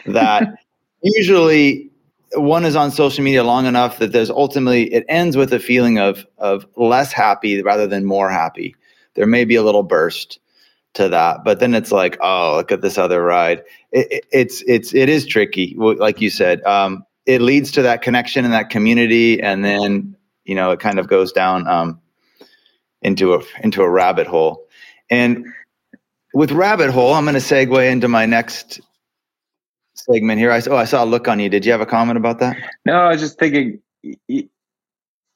That 0.06 0.54
usually 1.02 1.90
one 2.34 2.64
is 2.64 2.76
on 2.76 2.90
social 2.90 3.24
media 3.24 3.42
long 3.42 3.66
enough 3.66 3.98
that 3.98 4.12
there's 4.12 4.30
ultimately 4.30 4.92
it 4.92 5.04
ends 5.08 5.36
with 5.36 5.52
a 5.52 5.58
feeling 5.58 5.98
of 5.98 6.26
of 6.38 6.66
less 6.76 7.12
happy 7.12 7.60
rather 7.62 7.86
than 7.86 8.04
more 8.04 8.30
happy. 8.30 8.74
There 9.14 9.26
may 9.26 9.44
be 9.44 9.56
a 9.56 9.62
little 9.62 9.82
burst 9.82 10.38
to 10.94 11.08
that, 11.08 11.44
but 11.44 11.60
then 11.60 11.74
it's 11.74 11.92
like, 11.92 12.16
oh, 12.22 12.56
look 12.56 12.72
at 12.72 12.82
this 12.82 12.98
other 12.98 13.22
ride. 13.22 13.62
It, 13.92 14.06
it, 14.10 14.24
it's 14.32 14.62
it's 14.66 14.94
it 14.94 15.08
is 15.08 15.26
tricky, 15.26 15.74
like 15.76 16.20
you 16.20 16.30
said. 16.30 16.62
Um, 16.64 17.04
it 17.28 17.42
leads 17.42 17.70
to 17.72 17.82
that 17.82 18.00
connection 18.00 18.46
and 18.46 18.54
that 18.54 18.70
community, 18.70 19.40
and 19.40 19.62
then 19.62 20.16
you 20.44 20.54
know 20.54 20.70
it 20.70 20.80
kind 20.80 20.98
of 20.98 21.08
goes 21.08 21.30
down 21.30 21.68
um, 21.68 22.00
into 23.02 23.34
a 23.34 23.42
into 23.62 23.82
a 23.82 23.88
rabbit 23.88 24.26
hole. 24.26 24.66
And 25.10 25.46
with 26.32 26.50
rabbit 26.50 26.90
hole, 26.90 27.12
I'm 27.12 27.24
going 27.24 27.34
to 27.34 27.40
segue 27.40 27.90
into 27.90 28.08
my 28.08 28.26
next 28.26 28.80
segment 29.94 30.38
here. 30.38 30.50
I 30.50 30.62
oh, 30.68 30.76
I 30.76 30.84
saw 30.84 31.04
a 31.04 31.06
look 31.06 31.28
on 31.28 31.38
you. 31.38 31.50
Did 31.50 31.66
you 31.66 31.72
have 31.72 31.82
a 31.82 31.86
comment 31.86 32.16
about 32.16 32.38
that? 32.40 32.56
No, 32.86 32.94
I 32.94 33.08
was 33.10 33.20
just 33.20 33.38
thinking 33.38 33.80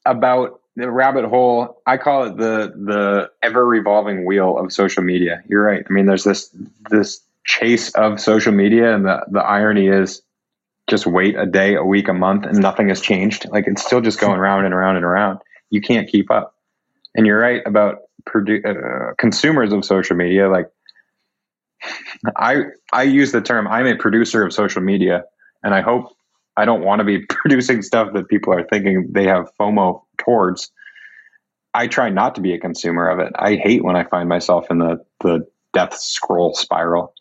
about 0.06 0.60
the 0.76 0.90
rabbit 0.90 1.26
hole. 1.26 1.82
I 1.86 1.98
call 1.98 2.24
it 2.24 2.38
the 2.38 2.72
the 2.74 3.30
ever 3.42 3.66
revolving 3.66 4.24
wheel 4.24 4.56
of 4.56 4.72
social 4.72 5.02
media. 5.02 5.42
You're 5.46 5.62
right. 5.62 5.84
I 5.88 5.92
mean, 5.92 6.06
there's 6.06 6.24
this 6.24 6.48
this 6.90 7.20
chase 7.44 7.90
of 7.96 8.18
social 8.18 8.52
media, 8.52 8.94
and 8.94 9.04
the 9.04 9.24
the 9.30 9.40
irony 9.40 9.88
is, 9.88 10.22
just 10.88 11.06
wait 11.06 11.36
a 11.36 11.46
day, 11.46 11.74
a 11.74 11.84
week, 11.84 12.08
a 12.08 12.12
month, 12.12 12.44
and 12.44 12.58
nothing 12.58 12.88
has 12.88 13.00
changed. 13.00 13.48
Like 13.50 13.66
it's 13.66 13.84
still 13.84 14.00
just 14.00 14.20
going 14.20 14.38
around 14.38 14.64
and 14.64 14.74
around 14.74 14.96
and 14.96 15.04
around. 15.04 15.38
You 15.70 15.80
can't 15.80 16.08
keep 16.08 16.30
up. 16.30 16.54
And 17.14 17.26
you're 17.26 17.38
right 17.38 17.62
about 17.66 17.98
produ- 18.28 18.64
uh, 18.64 19.14
consumers 19.18 19.72
of 19.72 19.84
social 19.84 20.16
media. 20.16 20.48
Like 20.48 20.68
I 22.36 22.64
I 22.92 23.02
use 23.04 23.32
the 23.32 23.40
term 23.40 23.66
I'm 23.68 23.86
a 23.86 23.96
producer 23.96 24.44
of 24.44 24.52
social 24.52 24.82
media, 24.82 25.24
and 25.62 25.74
I 25.74 25.80
hope 25.80 26.14
I 26.56 26.64
don't 26.64 26.82
want 26.82 27.00
to 27.00 27.04
be 27.04 27.24
producing 27.28 27.82
stuff 27.82 28.12
that 28.14 28.28
people 28.28 28.52
are 28.52 28.66
thinking 28.66 29.08
they 29.10 29.24
have 29.24 29.50
FOMO 29.58 30.02
towards. 30.18 30.70
I 31.74 31.86
try 31.86 32.10
not 32.10 32.34
to 32.34 32.40
be 32.42 32.52
a 32.52 32.58
consumer 32.58 33.08
of 33.08 33.18
it. 33.18 33.32
I 33.36 33.56
hate 33.56 33.82
when 33.82 33.96
I 33.96 34.04
find 34.04 34.28
myself 34.28 34.70
in 34.70 34.78
the 34.78 35.04
the 35.20 35.46
death 35.72 35.94
scroll 35.98 36.54
spiral. 36.54 37.14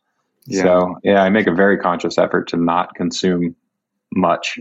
Yeah. 0.51 0.63
So 0.63 0.95
yeah, 1.03 1.23
I 1.23 1.29
make 1.29 1.47
a 1.47 1.53
very 1.53 1.77
conscious 1.77 2.17
effort 2.17 2.47
to 2.49 2.57
not 2.57 2.95
consume 2.95 3.55
much. 4.13 4.59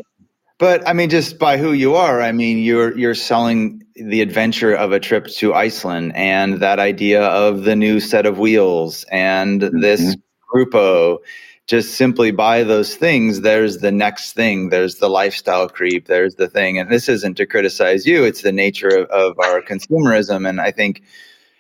But 0.59 0.87
I 0.87 0.93
mean, 0.93 1.09
just 1.09 1.39
by 1.39 1.57
who 1.57 1.73
you 1.73 1.95
are, 1.95 2.21
I 2.21 2.33
mean, 2.33 2.59
you're 2.59 2.97
you're 2.97 3.15
selling 3.15 3.83
the 3.97 4.21
adventure 4.21 4.75
of 4.75 4.93
a 4.93 5.01
trip 5.01 5.27
to 5.27 5.55
Iceland 5.55 6.13
and 6.15 6.61
that 6.61 6.79
idea 6.79 7.23
of 7.23 7.65
the 7.65 7.75
new 7.75 7.99
set 7.99 8.27
of 8.27 8.39
wheels 8.39 9.05
and 9.11 9.63
mm-hmm. 9.63 9.81
this 9.81 10.17
gruppo. 10.55 11.19
Just 11.67 11.95
simply 11.95 12.33
buy 12.33 12.65
those 12.65 12.97
things. 12.97 13.43
There's 13.43 13.79
the 13.79 13.93
next 13.93 14.33
thing. 14.33 14.71
There's 14.71 14.97
the 14.97 15.09
lifestyle 15.09 15.69
creep. 15.69 16.09
There's 16.09 16.35
the 16.35 16.49
thing. 16.49 16.81
And 16.81 16.91
this 16.91 17.09
isn't 17.09 17.37
to 17.37 17.47
criticize 17.47 18.05
you. 18.07 18.25
It's 18.25 18.43
the 18.43 18.51
nature 18.51 18.89
of, 18.89 19.09
of 19.11 19.39
our 19.39 19.63
consumerism. 19.63 20.49
And 20.49 20.61
I 20.61 20.73
think, 20.73 21.03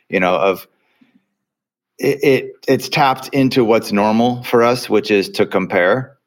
you 0.08 0.18
know, 0.18 0.34
of 0.34 0.66
it, 2.00 2.24
it 2.24 2.52
it's 2.66 2.88
tapped 2.88 3.28
into 3.28 3.64
what's 3.64 3.92
normal 3.92 4.42
for 4.44 4.62
us, 4.62 4.90
which 4.90 5.10
is 5.10 5.28
to 5.30 5.46
compare 5.46 6.18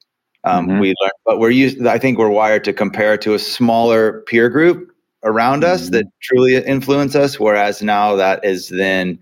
um, 0.44 0.68
mm-hmm. 0.68 0.80
We 0.80 0.88
learn, 1.00 1.12
but 1.26 1.40
we're 1.40 1.52
used. 1.52 1.86
I 1.86 1.98
think 1.98 2.18
we're 2.18 2.30
wired 2.30 2.64
to 2.66 2.74
compare 2.74 3.18
to 3.18 3.34
a 3.34 3.40
smaller 3.40 4.22
peer 4.24 4.50
group 4.50 4.92
around 5.24 5.64
mm-hmm. 5.64 5.74
us 5.74 5.90
that 5.90 6.06
truly 6.22 6.56
influence 6.56 7.16
us. 7.16 7.40
Whereas 7.40 7.82
now 7.82 8.16
that 8.18 8.44
is 8.44 8.70
then 8.70 9.20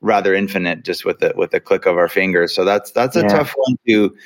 rather 0.00 0.34
infinite, 0.34 0.84
just 0.84 1.04
with 1.04 1.18
the 1.18 1.34
with 1.36 1.50
the 1.50 1.60
click 1.60 1.84
of 1.84 1.98
our 1.98 2.08
fingers. 2.08 2.54
So 2.54 2.64
that's 2.64 2.92
that's 2.92 3.16
a 3.16 3.22
yeah. 3.22 3.28
tough 3.28 3.54
one 3.56 3.76
to 3.88 4.16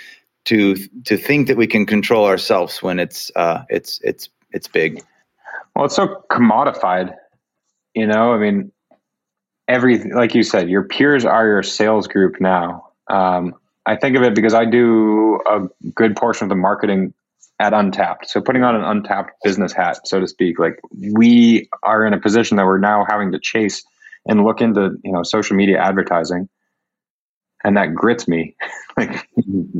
to 0.45 0.77
to 1.05 1.17
think 1.17 1.49
that 1.49 1.57
we 1.57 1.67
can 1.67 1.87
control 1.87 2.25
ourselves 2.25 2.83
when 2.83 3.01
it's 3.01 3.33
uh, 3.35 3.65
it's 3.69 4.01
it's 4.05 4.29
it's 4.53 4.69
big. 4.69 5.03
Well, 5.75 5.87
it's 5.87 5.97
so 5.97 6.23
commodified. 6.31 7.17
You 7.95 8.07
know, 8.07 8.33
I 8.33 8.39
mean, 8.39 8.71
every 9.73 9.99
like 10.11 10.35
you 10.35 10.43
said, 10.43 10.69
your 10.69 10.85
peers 10.85 11.25
are 11.25 11.47
your 11.47 11.63
sales 11.63 12.07
group 12.07 12.41
now. 12.41 12.89
Um, 13.09 13.55
I 13.87 13.97
think 13.97 14.17
of 14.17 14.23
it 14.23 14.35
because 14.35 14.55
I 14.55 14.65
do 14.65 15.41
a 15.49 15.63
good 15.95 16.15
portion 16.15 16.45
of 16.45 16.49
the 16.51 16.57
marketing 16.57 17.15
at 17.59 17.73
Untapped. 17.73 18.29
So 18.29 18.41
putting 18.41 18.63
on 18.63 18.77
an 18.77 18.85
Untapped 18.85 19.33
business 19.43 19.73
hat, 19.73 20.07
so 20.07 20.21
to 20.21 20.29
speak, 20.29 20.59
like 20.59 20.79
we 21.13 21.69
are 21.83 22.07
in 22.07 22.13
a 22.13 22.21
position 22.21 22.57
that 22.59 22.67
we're 22.67 22.79
now 22.79 23.05
having 23.09 23.33
to 23.33 23.39
chase 23.41 23.83
and 24.27 24.45
look 24.45 24.61
into, 24.61 24.97
you 25.03 25.11
know, 25.11 25.23
social 25.23 25.57
media 25.57 25.79
advertising. 25.79 26.49
And 27.65 27.77
that 27.77 27.95
grits 27.95 28.29
me 28.29 28.55
like 28.97 29.29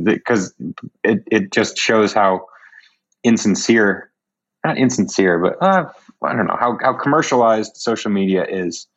because 0.03 0.53
it, 1.03 1.23
it 1.29 1.51
just 1.51 1.77
shows 1.77 2.13
how 2.13 2.47
insincere, 3.23 4.11
not 4.65 4.77
insincere, 4.77 5.39
but 5.39 5.61
uh, 5.61 5.85
I 6.23 6.35
don't 6.35 6.47
know 6.47 6.57
how, 6.59 6.77
how 6.81 6.93
commercialized 6.93 7.75
social 7.75 8.11
media 8.11 8.45
is 8.45 8.87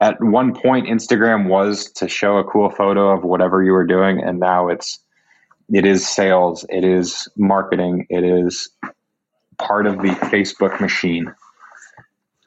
at 0.00 0.22
one 0.22 0.54
point 0.54 0.86
Instagram 0.86 1.48
was 1.48 1.90
to 1.92 2.08
show 2.08 2.38
a 2.38 2.44
cool 2.44 2.70
photo 2.70 3.10
of 3.10 3.24
whatever 3.24 3.62
you 3.62 3.72
were 3.72 3.86
doing 3.86 4.22
and 4.22 4.38
now 4.38 4.68
it's 4.68 4.98
it 5.72 5.84
is 5.84 6.06
sales, 6.06 6.64
it 6.68 6.84
is 6.84 7.28
marketing, 7.36 8.06
it 8.08 8.22
is 8.22 8.68
part 9.58 9.86
of 9.86 9.96
the 9.96 10.10
Facebook 10.30 10.80
machine. 10.80 11.32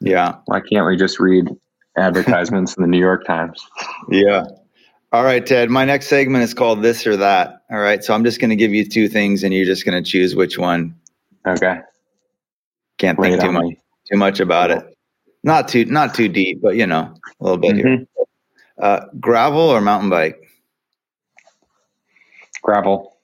Yeah. 0.00 0.36
Why 0.46 0.60
can't 0.60 0.86
we 0.86 0.96
just 0.96 1.20
read 1.20 1.48
advertisements 1.98 2.76
in 2.76 2.82
the 2.82 2.88
New 2.88 2.98
York 2.98 3.26
Times? 3.26 3.62
Yeah. 4.08 4.44
All 5.12 5.24
right, 5.24 5.44
Ted. 5.44 5.70
My 5.70 5.84
next 5.84 6.06
segment 6.06 6.44
is 6.44 6.54
called 6.54 6.82
This 6.82 7.06
or 7.06 7.16
That. 7.16 7.62
All 7.70 7.80
right. 7.80 8.02
So 8.02 8.14
I'm 8.14 8.24
just 8.24 8.40
going 8.40 8.50
to 8.50 8.56
give 8.56 8.72
you 8.72 8.88
two 8.88 9.08
things 9.08 9.42
and 9.42 9.52
you're 9.52 9.66
just 9.66 9.84
going 9.84 10.02
to 10.02 10.08
choose 10.08 10.34
which 10.34 10.56
one. 10.56 10.94
Okay. 11.46 11.80
Can't 12.98 13.18
Lay 13.18 13.30
think 13.30 13.42
too 13.42 13.52
much, 13.52 13.74
too 14.10 14.18
much 14.18 14.40
about 14.40 14.70
it. 14.70 14.89
Not 15.42 15.68
too 15.68 15.84
not 15.86 16.14
too 16.14 16.28
deep, 16.28 16.60
but 16.60 16.76
you 16.76 16.86
know, 16.86 17.14
a 17.40 17.44
little 17.44 17.58
bit 17.58 17.76
mm-hmm. 17.76 17.88
here. 17.88 18.06
Uh, 18.78 19.06
gravel 19.18 19.60
or 19.60 19.80
mountain 19.80 20.10
bike? 20.10 20.36
Gravel. 22.62 23.16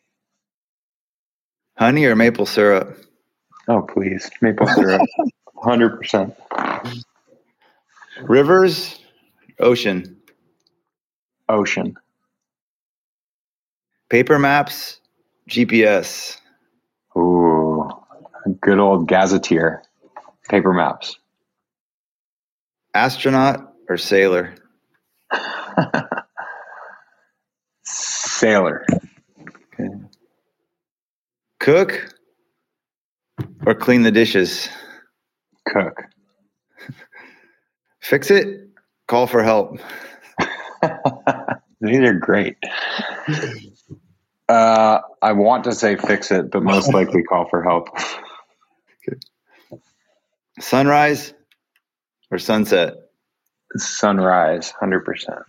Honey 1.76 2.04
or 2.06 2.16
maple 2.16 2.46
syrup? 2.46 2.98
Oh, 3.68 3.82
please, 3.82 4.30
maple 4.40 4.66
syrup. 4.66 5.02
Hundred 5.62 5.98
percent. 5.98 6.34
Rivers, 8.22 8.98
ocean. 9.58 10.16
Ocean. 11.48 11.96
Paper 14.08 14.38
maps, 14.38 15.00
GPS. 15.50 16.38
Ooh, 17.16 17.90
good 18.60 18.78
old 18.78 19.08
gazetteer. 19.08 19.82
Paper 20.48 20.72
maps. 20.72 21.18
Astronaut 22.96 23.74
or 23.90 23.98
sailor? 23.98 24.54
Sailor. 27.84 28.86
Okay. 29.78 29.90
Cook 31.60 32.14
or 33.66 33.74
clean 33.74 34.02
the 34.02 34.10
dishes? 34.10 34.70
Cook. 35.68 36.04
Fix 38.00 38.30
it, 38.30 38.70
call 39.08 39.26
for 39.26 39.42
help. 39.42 39.78
These 41.82 41.98
are 41.98 42.14
great. 42.14 42.56
Uh, 44.48 45.00
I 45.20 45.32
want 45.32 45.64
to 45.64 45.72
say 45.74 45.96
fix 45.96 46.30
it, 46.30 46.50
but 46.50 46.62
most 46.62 46.94
likely 46.94 47.22
call 47.24 47.46
for 47.50 47.62
help. 47.62 47.88
Sunrise 50.60 51.34
or 52.30 52.38
sunset? 52.38 52.94
Sunrise, 53.76 54.72
100%. 54.80 55.42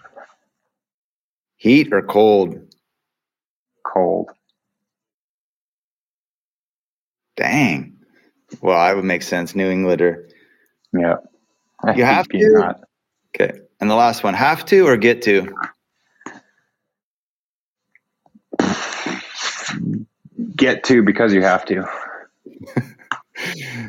Heat 1.57 1.91
or 1.91 2.01
cold? 2.01 2.59
Cold. 3.85 4.29
Dang. 7.35 7.97
Well, 8.61 8.77
I 8.77 8.93
would 8.93 9.05
make 9.05 9.23
sense. 9.23 9.55
New 9.55 9.69
Englander. 9.69 10.27
Yeah. 10.93 11.17
I 11.83 11.93
you 11.93 12.03
have 12.03 12.27
to. 12.29 12.61
Hot. 12.61 12.81
Okay. 13.35 13.59
And 13.79 13.89
the 13.89 13.95
last 13.95 14.23
one, 14.23 14.33
have 14.33 14.65
to 14.65 14.87
or 14.87 14.97
get 14.97 15.21
to? 15.23 15.53
Get 20.55 20.83
to 20.85 21.03
because 21.03 21.33
you 21.33 21.43
have 21.43 21.65
to. 21.65 21.87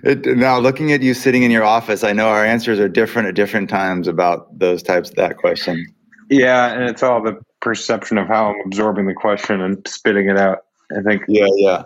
it, 0.04 0.26
now, 0.36 0.58
looking 0.58 0.92
at 0.92 1.02
you 1.02 1.14
sitting 1.14 1.42
in 1.42 1.50
your 1.50 1.64
office, 1.64 2.04
I 2.04 2.12
know 2.12 2.28
our 2.28 2.44
answers 2.44 2.78
are 2.78 2.88
different 2.88 3.28
at 3.28 3.34
different 3.34 3.68
times 3.70 4.08
about 4.08 4.58
those 4.58 4.82
types 4.82 5.10
of 5.10 5.16
that 5.16 5.36
question. 5.36 5.86
Yeah, 6.30 6.72
and 6.72 6.84
it's 6.84 7.02
all 7.02 7.22
the 7.22 7.38
perception 7.60 8.18
of 8.18 8.26
how 8.26 8.52
I'm 8.52 8.60
absorbing 8.66 9.06
the 9.06 9.14
question 9.14 9.60
and 9.60 9.86
spitting 9.86 10.28
it 10.28 10.36
out. 10.36 10.64
I 10.96 11.02
think. 11.02 11.22
Yeah, 11.28 11.46
yeah. 11.56 11.84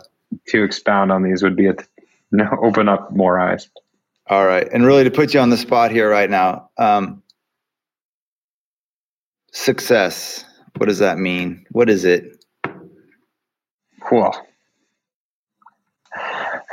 To 0.48 0.62
expound 0.62 1.12
on 1.12 1.22
these 1.22 1.42
would 1.42 1.56
be 1.56 1.66
a 1.66 1.74
no, 2.30 2.48
open 2.62 2.88
up 2.88 3.12
more 3.12 3.38
eyes. 3.38 3.68
All 4.28 4.46
right, 4.46 4.68
and 4.72 4.84
really 4.84 5.04
to 5.04 5.10
put 5.10 5.34
you 5.34 5.40
on 5.40 5.50
the 5.50 5.56
spot 5.56 5.90
here 5.90 6.08
right 6.08 6.30
now, 6.30 6.70
um, 6.78 7.22
success. 9.52 10.44
What 10.76 10.86
does 10.86 11.00
that 11.00 11.18
mean? 11.18 11.66
What 11.70 11.90
is 11.90 12.04
it? 12.04 12.44
Cool. 14.00 14.34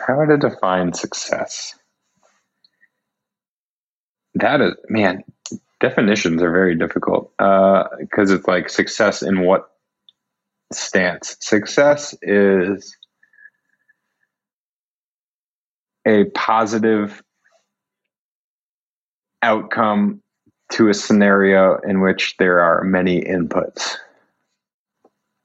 How 0.10 0.26
to 0.26 0.38
define 0.38 0.94
success? 0.94 1.78
That 4.34 4.60
is, 4.60 4.74
man, 4.90 5.24
definitions 5.80 6.42
are 6.42 6.52
very 6.52 6.76
difficult 6.76 7.32
because 7.38 8.32
uh, 8.32 8.36
it's 8.36 8.48
like 8.48 8.70
success 8.70 9.22
in 9.22 9.42
what 9.42 9.70
stance? 10.74 11.38
Success 11.42 12.16
is 12.24 12.98
a 16.08 16.26
positive 16.34 17.22
outcome 19.44 20.24
to 20.72 20.90
a 20.90 20.94
scenario 20.96 21.78
in 21.88 22.02
which 22.02 22.36
there 22.40 22.62
are 22.62 22.84
many 22.84 23.22
inputs. 23.22 23.98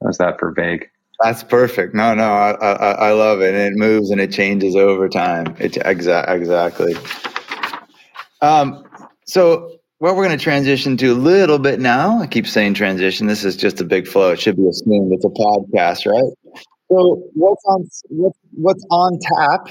How's 0.03 0.17
that 0.17 0.39
for 0.39 0.53
vague? 0.53 0.89
That's 1.21 1.45
perfect. 1.45 1.95
No, 1.95 2.15
no, 2.15 2.25
I, 2.25 2.53
I, 2.53 2.93
I 2.93 3.13
love 3.13 3.41
it. 3.41 3.55
And 3.55 3.75
it 3.75 3.79
moves 3.79 4.11
and 4.11 4.21
it 4.21 4.33
changes 4.33 4.77
over 4.77 5.09
time. 5.09 5.57
It 5.59 5.73
exa- 5.75 6.29
exactly. 6.29 6.95
Um, 8.43 8.85
so 9.27 9.79
what 9.99 10.17
we're 10.17 10.27
going 10.27 10.37
to 10.37 10.43
transition 10.43 10.97
to 10.99 11.13
a 11.13 11.15
little 11.15 11.59
bit 11.59 11.81
now. 11.81 12.21
I 12.21 12.27
keep 12.27 12.47
saying 12.47 12.75
transition. 12.75 13.27
This 13.27 13.45
is 13.45 13.57
just 13.57 13.81
a 13.81 13.85
big 13.85 14.07
flow. 14.07 14.33
It 14.33 14.41
should 14.41 14.57
be 14.57 14.67
a 14.69 14.73
smooth. 14.73 15.13
It's 15.13 15.25
a 15.25 15.29
podcast, 15.29 16.11
right? 16.11 16.63
So 16.91 17.23
what's 17.35 17.65
on 17.65 17.89
what's, 18.11 18.39
what's 18.53 18.87
on 18.91 19.19
tap 19.21 19.69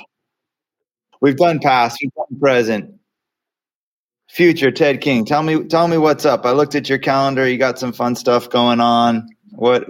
We've 1.24 1.38
done 1.38 1.60
past, 1.60 2.00
we've 2.02 2.14
done 2.14 2.38
present, 2.38 2.96
future. 4.30 4.72
Ted 4.72 5.00
King, 5.00 5.24
tell 5.24 5.41
me, 5.41 5.64
tell 5.64 5.88
me 5.88 5.98
what's 5.98 6.26
up. 6.26 6.46
I 6.46 6.52
looked 6.52 6.76
at 6.76 6.89
your 6.89 6.98
calendar. 6.98 7.48
You 7.48 7.58
got 7.58 7.80
some 7.80 7.94
fun 7.94 8.18
stuff 8.18 8.50
going 8.50 8.82
on. 8.82 9.30
What, 9.52 9.86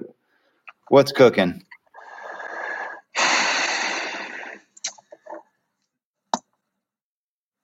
what's 0.93 1.11
cooking? 1.11 1.63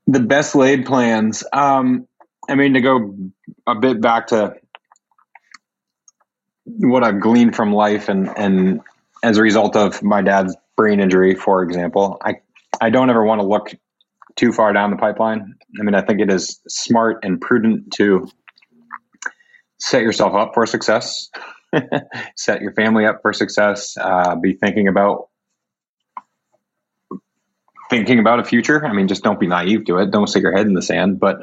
The 0.08 0.20
best 0.20 0.56
laid 0.56 0.88
plans. 0.88 1.44
Um, 1.54 2.08
I 2.50 2.56
mean, 2.56 2.74
to 2.74 2.82
go 2.82 3.16
a 3.68 3.76
bit 3.76 4.02
back 4.02 4.26
to 4.30 4.56
what 6.66 7.04
I've 7.04 7.22
gleaned 7.22 7.56
from 7.56 7.74
life, 7.74 8.10
and 8.10 8.28
and 8.36 8.82
as 9.22 9.38
a 9.38 9.44
result 9.44 9.76
of 9.76 10.02
my 10.02 10.24
dad's 10.24 10.56
brain 10.76 11.00
injury, 11.00 11.36
for 11.36 11.62
example, 11.62 12.18
I 12.26 12.38
I 12.82 12.90
don't 12.90 13.12
ever 13.12 13.24
want 13.24 13.40
to 13.42 13.46
look 13.46 13.76
too 14.36 14.52
far 14.52 14.74
down 14.74 14.90
the 14.90 14.98
pipeline. 14.98 15.54
I 15.80 15.84
mean, 15.84 15.94
I 15.94 16.02
think 16.02 16.22
it 16.22 16.32
is 16.32 16.60
smart 16.68 17.20
and 17.22 17.40
prudent 17.40 17.94
to 17.98 18.28
set 19.78 20.02
yourself 20.02 20.34
up 20.34 20.56
for 20.56 20.66
success, 20.66 21.30
set 22.36 22.62
your 22.62 22.74
family 22.74 23.06
up 23.06 23.22
for 23.22 23.34
success, 23.34 23.98
uh, 24.00 24.36
be 24.36 24.54
thinking 24.54 24.88
about 24.88 25.30
thinking 27.90 28.20
about 28.20 28.40
a 28.40 28.44
future. 28.44 28.86
I 28.86 28.94
mean, 28.94 29.08
just 29.08 29.24
don't 29.24 29.40
be 29.40 29.48
naive 29.48 29.86
to 29.86 29.98
it. 29.98 30.12
Don't 30.12 30.28
stick 30.28 30.44
your 30.44 30.56
head 30.56 30.68
in 30.68 30.74
the 30.74 30.82
sand. 30.82 31.20
But 31.20 31.42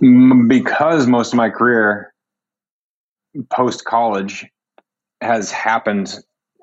because 0.00 1.06
most 1.06 1.32
of 1.32 1.36
my 1.36 1.50
career 1.50 2.12
post 3.50 3.84
college 3.84 4.46
has 5.20 5.50
happened 5.50 6.18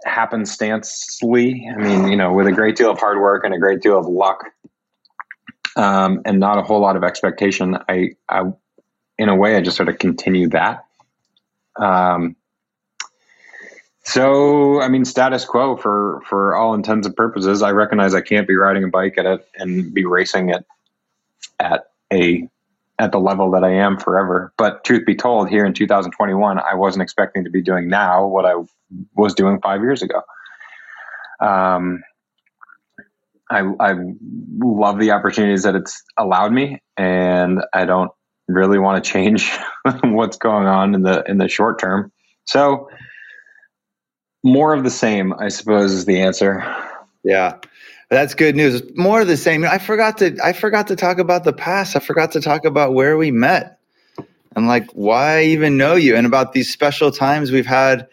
happenstancely. 0.05 1.65
I 1.73 1.81
mean, 1.81 2.07
you 2.07 2.15
know, 2.15 2.31
with 2.33 2.47
a 2.47 2.51
great 2.51 2.75
deal 2.75 2.91
of 2.91 2.99
hard 2.99 3.19
work 3.19 3.43
and 3.43 3.53
a 3.53 3.57
great 3.57 3.81
deal 3.81 3.97
of 3.97 4.05
luck, 4.05 4.45
um, 5.75 6.21
and 6.25 6.39
not 6.39 6.57
a 6.57 6.61
whole 6.61 6.79
lot 6.79 6.95
of 6.95 7.03
expectation. 7.03 7.77
I, 7.89 8.11
I, 8.29 8.43
in 9.17 9.29
a 9.29 9.35
way, 9.35 9.55
I 9.55 9.61
just 9.61 9.77
sort 9.77 9.89
of 9.89 9.97
continue 9.97 10.47
that. 10.49 10.84
Um, 11.77 12.35
so, 14.03 14.81
I 14.81 14.87
mean, 14.87 15.03
status 15.03 15.45
quo 15.45 15.77
for 15.77 16.21
for 16.29 16.55
all 16.55 16.73
intents 16.73 17.07
and 17.07 17.15
purposes. 17.15 17.61
I 17.63 17.71
recognize 17.71 18.13
I 18.13 18.21
can't 18.21 18.47
be 18.47 18.55
riding 18.55 18.83
a 18.83 18.87
bike 18.87 19.17
at 19.17 19.25
it 19.25 19.47
and 19.55 19.93
be 19.93 20.05
racing 20.05 20.49
it 20.49 20.63
at 21.59 21.87
a 22.13 22.47
at 22.99 23.11
the 23.11 23.19
level 23.19 23.51
that 23.51 23.63
I 23.63 23.71
am 23.71 23.97
forever. 23.97 24.53
But 24.57 24.83
truth 24.83 25.05
be 25.05 25.15
told, 25.15 25.49
here 25.49 25.65
in 25.65 25.73
2021, 25.73 26.59
I 26.59 26.75
wasn't 26.75 27.03
expecting 27.03 27.43
to 27.43 27.49
be 27.49 27.61
doing 27.61 27.89
now 27.89 28.25
what 28.25 28.45
I 28.45 28.55
was 29.15 29.33
doing 29.33 29.59
five 29.59 29.81
years 29.81 30.01
ago. 30.01 30.21
Um, 31.41 32.03
I, 33.49 33.59
I 33.79 33.95
love 34.59 34.99
the 34.99 35.11
opportunities 35.11 35.63
that 35.63 35.75
it's 35.75 36.01
allowed 36.17 36.53
me, 36.53 36.81
and 36.97 37.61
I 37.73 37.85
don't 37.85 38.11
really 38.47 38.79
want 38.79 39.03
to 39.03 39.09
change 39.09 39.51
what's 40.03 40.37
going 40.37 40.67
on 40.67 40.95
in 40.95 41.03
the 41.03 41.23
in 41.27 41.37
the 41.37 41.47
short 41.47 41.79
term. 41.79 42.11
So, 42.45 42.89
more 44.43 44.73
of 44.73 44.83
the 44.83 44.91
same, 44.91 45.33
I 45.33 45.49
suppose, 45.49 45.91
is 45.91 46.05
the 46.05 46.21
answer. 46.21 46.63
Yeah, 47.23 47.57
that's 48.09 48.35
good 48.35 48.55
news. 48.55 48.81
More 48.95 49.21
of 49.21 49.27
the 49.27 49.37
same. 49.37 49.63
I 49.63 49.77
forgot 49.77 50.17
to 50.19 50.37
I 50.43 50.53
forgot 50.53 50.87
to 50.87 50.95
talk 50.95 51.17
about 51.17 51.43
the 51.43 51.53
past. 51.53 51.95
I 51.95 51.99
forgot 51.99 52.31
to 52.33 52.41
talk 52.41 52.65
about 52.65 52.93
where 52.93 53.17
we 53.17 53.31
met 53.31 53.79
and 54.55 54.67
like 54.67 54.89
why 54.91 55.39
I 55.39 55.43
even 55.43 55.77
know 55.77 55.95
you 55.95 56.15
and 56.15 56.25
about 56.25 56.53
these 56.53 56.71
special 56.71 57.11
times 57.11 57.51
we've 57.51 57.65
had 57.65 58.07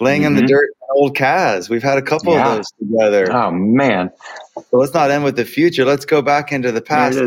laying 0.00 0.22
mm-hmm. 0.22 0.28
in 0.28 0.34
the 0.34 0.42
mm-hmm. 0.42 0.48
dirt 0.48 0.70
old 0.90 1.16
Caz. 1.16 1.70
We've 1.70 1.82
had 1.82 1.98
a 1.98 2.02
couple 2.02 2.32
yeah. 2.32 2.48
of 2.48 2.56
those 2.56 2.70
together. 2.72 3.32
Oh 3.32 3.50
man. 3.50 4.10
So 4.54 4.76
let's 4.76 4.94
not 4.94 5.10
end 5.10 5.24
with 5.24 5.36
the 5.36 5.44
future. 5.44 5.84
Let's 5.84 6.04
go 6.04 6.20
back 6.22 6.52
into 6.52 6.72
the 6.72 6.82
past. 6.82 7.18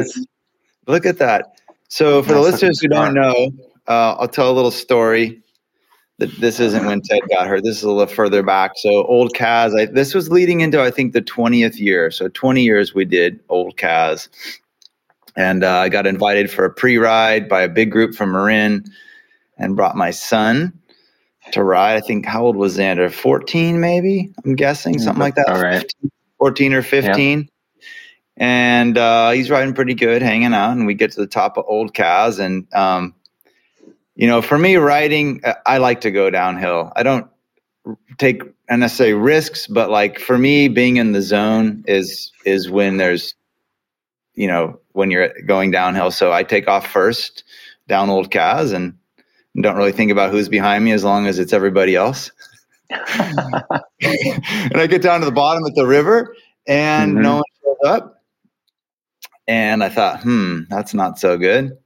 Look 0.88 1.06
at 1.06 1.18
that. 1.20 1.54
So 1.94 2.24
for 2.24 2.34
That's 2.34 2.44
the 2.44 2.52
listeners 2.52 2.80
who 2.82 2.88
don't 2.88 3.14
know, 3.14 3.52
uh, 3.88 4.16
I'll 4.18 4.28
tell 4.28 4.50
a 4.50 4.56
little 4.56 4.72
story. 4.72 5.40
That 6.18 6.32
this 6.40 6.60
isn't 6.60 6.88
when 6.88 7.02
Ted 7.02 7.22
got 7.30 7.46
hurt. 7.46 7.64
This 7.64 7.78
is 7.78 7.84
a 7.84 7.92
little 7.92 8.12
further 8.12 8.42
back. 8.42 8.72
So 8.78 9.04
old 9.04 9.36
Caz. 9.36 9.80
I, 9.80 9.86
this 9.86 10.16
was 10.16 10.32
leading 10.32 10.62
into 10.62 10.82
I 10.82 10.90
think 10.90 11.14
the 11.14 11.22
twentieth 11.22 11.80
year. 11.80 12.10
So 12.10 12.30
twenty 12.30 12.64
years 12.64 12.96
we 12.96 13.06
did 13.06 13.40
old 13.50 13.78
Caz, 13.78 14.28
and 15.36 15.64
uh, 15.64 15.72
I 15.72 15.90
got 15.90 16.08
invited 16.08 16.50
for 16.50 16.66
a 16.66 16.74
pre-ride 16.74 17.48
by 17.48 17.62
a 17.62 17.70
big 17.70 17.92
group 17.92 18.16
from 18.16 18.32
Marin, 18.32 18.86
and 19.60 19.76
brought 19.76 19.96
my 19.96 20.10
son 20.10 20.74
to 21.52 21.64
ride. 21.64 21.96
I 21.96 22.02
think 22.02 22.26
how 22.26 22.44
old 22.44 22.56
was 22.56 22.76
Xander? 22.76 23.12
14 23.12 23.80
maybe, 23.80 24.34
I'm 24.44 24.56
guessing, 24.56 24.98
something 24.98 25.22
like 25.22 25.36
that. 25.36 25.48
All 25.48 25.62
right. 25.62 25.86
14 26.40 26.74
or 26.74 26.82
15. 26.82 27.40
Yeah. 27.40 27.46
And 28.38 28.98
uh, 28.98 29.32
he's 29.32 29.50
riding 29.50 29.74
pretty 29.74 29.94
good, 29.94 30.22
hanging 30.22 30.54
out, 30.54 30.72
and 30.72 30.86
we 30.88 30.96
get 30.96 31.12
to 31.12 31.20
the 31.20 31.28
top 31.28 31.58
of 31.58 31.66
Old 31.68 31.94
Caz. 31.94 32.40
And, 32.40 32.68
um, 32.74 33.14
you 34.16 34.28
know, 34.28 34.42
for 34.42 34.58
me, 34.58 34.76
riding, 34.76 35.42
uh, 35.44 35.54
I 35.66 35.78
like 35.78 36.02
to 36.02 36.12
go 36.12 36.30
downhill. 36.30 36.92
I 36.96 37.04
don't 37.04 37.28
take 38.18 38.42
unnecessary 38.70 39.14
risks, 39.14 39.68
but 39.68 39.90
like 39.90 40.20
for 40.20 40.38
me, 40.38 40.68
being 40.68 40.98
in 40.98 41.12
the 41.12 41.22
zone 41.22 41.84
is 41.88 42.32
is 42.46 42.70
when 42.70 42.98
there's, 42.98 43.36
you 44.34 44.48
know, 44.48 44.80
when 44.94 45.12
you're 45.12 45.30
going 45.46 45.72
downhill. 45.72 46.12
So 46.12 46.32
I 46.32 46.44
take 46.44 46.68
off 46.68 46.88
first 46.88 47.44
down 47.88 48.10
Old 48.10 48.32
Caz 48.32 48.74
and 48.74 48.98
don't 49.62 49.76
really 49.76 49.92
think 49.92 50.12
about 50.12 50.32
who's 50.32 50.50
behind 50.50 50.84
me 50.84 50.92
as 50.92 51.04
long 51.04 51.28
as 51.28 51.38
it's 51.38 51.54
everybody 51.54 51.96
else. 51.96 52.32
and 52.90 54.78
I 54.78 54.88
get 54.88 55.02
down 55.02 55.20
to 55.20 55.26
the 55.26 55.32
bottom 55.32 55.64
of 55.66 55.74
the 55.76 55.86
river 55.86 56.36
and 56.68 57.14
mm-hmm. 57.14 57.22
no 57.22 57.36
one 57.36 57.44
shows 57.64 57.78
up. 57.86 58.23
And 59.48 59.84
I 59.84 59.90
thought, 59.90 60.22
hmm, 60.22 60.62
that's 60.70 60.94
not 60.94 61.20
so 61.20 61.38
good. 61.38 61.78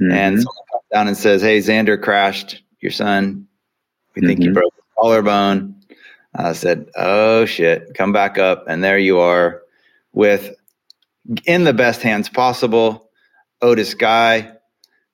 Mm-hmm. 0.00 0.12
And 0.12 0.36
someone 0.38 0.64
comes 0.70 0.84
down 0.92 1.08
and 1.08 1.16
says, 1.16 1.42
Hey, 1.42 1.58
Xander 1.58 2.00
crashed 2.00 2.62
your 2.80 2.92
son. 2.92 3.46
We 4.14 4.26
think 4.26 4.40
mm-hmm. 4.40 4.48
he 4.48 4.54
broke 4.54 4.74
his 4.74 4.84
collarbone. 4.98 5.74
I 6.34 6.52
said, 6.52 6.88
Oh 6.96 7.46
shit, 7.46 7.94
come 7.94 8.12
back 8.12 8.38
up. 8.38 8.64
And 8.68 8.84
there 8.84 8.98
you 8.98 9.18
are 9.18 9.62
with 10.12 10.54
in 11.46 11.64
the 11.64 11.72
best 11.72 12.02
hands 12.02 12.28
possible. 12.28 13.10
Otis 13.62 13.94
Guy, 13.94 14.52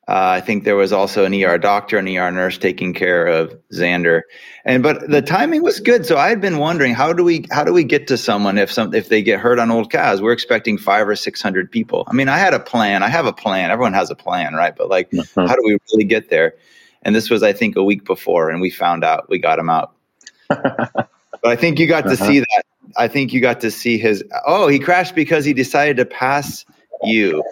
uh, 0.08 0.34
I 0.34 0.40
think 0.40 0.64
there 0.64 0.74
was 0.74 0.92
also 0.92 1.24
an 1.24 1.32
ER 1.32 1.58
doctor, 1.58 1.96
and 1.96 2.08
ER 2.08 2.30
nurse 2.32 2.58
taking 2.58 2.92
care 2.92 3.26
of 3.26 3.56
Xander, 3.72 4.22
and 4.64 4.82
but 4.82 5.08
the 5.08 5.22
timing 5.22 5.62
was 5.62 5.78
good. 5.78 6.04
So 6.04 6.18
I 6.18 6.28
had 6.28 6.40
been 6.40 6.58
wondering 6.58 6.92
how 6.92 7.12
do 7.12 7.22
we 7.22 7.46
how 7.52 7.62
do 7.62 7.72
we 7.72 7.84
get 7.84 8.08
to 8.08 8.18
someone 8.18 8.58
if 8.58 8.72
some 8.72 8.92
if 8.94 9.08
they 9.10 9.22
get 9.22 9.38
hurt 9.38 9.60
on 9.60 9.70
Old 9.70 9.92
Caz? 9.92 10.20
We're 10.20 10.32
expecting 10.32 10.76
five 10.76 11.06
or 11.06 11.14
six 11.14 11.40
hundred 11.40 11.70
people. 11.70 12.04
I 12.08 12.14
mean, 12.14 12.28
I 12.28 12.36
had 12.36 12.52
a 12.52 12.58
plan. 12.58 13.04
I 13.04 13.08
have 13.08 13.26
a 13.26 13.32
plan. 13.32 13.70
Everyone 13.70 13.92
has 13.92 14.10
a 14.10 14.16
plan, 14.16 14.54
right? 14.54 14.74
But 14.74 14.88
like, 14.88 15.08
uh-huh. 15.14 15.46
how 15.46 15.54
do 15.54 15.62
we 15.64 15.78
really 15.92 16.04
get 16.04 16.30
there? 16.30 16.56
And 17.02 17.14
this 17.14 17.30
was, 17.30 17.44
I 17.44 17.52
think, 17.52 17.76
a 17.76 17.84
week 17.84 18.04
before, 18.04 18.50
and 18.50 18.60
we 18.60 18.70
found 18.70 19.04
out 19.04 19.28
we 19.28 19.38
got 19.38 19.58
him 19.58 19.70
out. 19.70 19.92
but 20.48 21.08
I 21.44 21.54
think 21.54 21.78
you 21.78 21.86
got 21.86 22.02
to 22.02 22.10
uh-huh. 22.12 22.26
see 22.26 22.40
that. 22.40 22.64
I 22.96 23.06
think 23.06 23.32
you 23.32 23.40
got 23.40 23.60
to 23.60 23.70
see 23.70 23.98
his. 23.98 24.24
Oh, 24.46 24.66
he 24.66 24.80
crashed 24.80 25.14
because 25.14 25.44
he 25.44 25.52
decided 25.52 25.96
to 25.98 26.04
pass 26.04 26.64
you. 27.04 27.44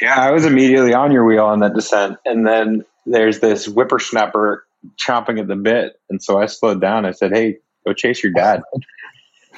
Yeah, 0.00 0.20
I 0.20 0.30
was 0.30 0.44
immediately 0.44 0.94
on 0.94 1.10
your 1.10 1.24
wheel 1.24 1.44
on 1.44 1.60
that 1.60 1.74
descent, 1.74 2.18
and 2.24 2.46
then 2.46 2.84
there's 3.06 3.40
this 3.40 3.66
whippersnapper 3.66 4.64
chomping 4.96 5.40
at 5.40 5.48
the 5.48 5.56
bit, 5.56 6.00
and 6.08 6.22
so 6.22 6.38
I 6.38 6.46
slowed 6.46 6.80
down. 6.80 7.04
I 7.04 7.10
said, 7.10 7.32
"Hey, 7.32 7.58
go 7.86 7.92
chase 7.92 8.22
your 8.22 8.32
dad." 8.32 8.62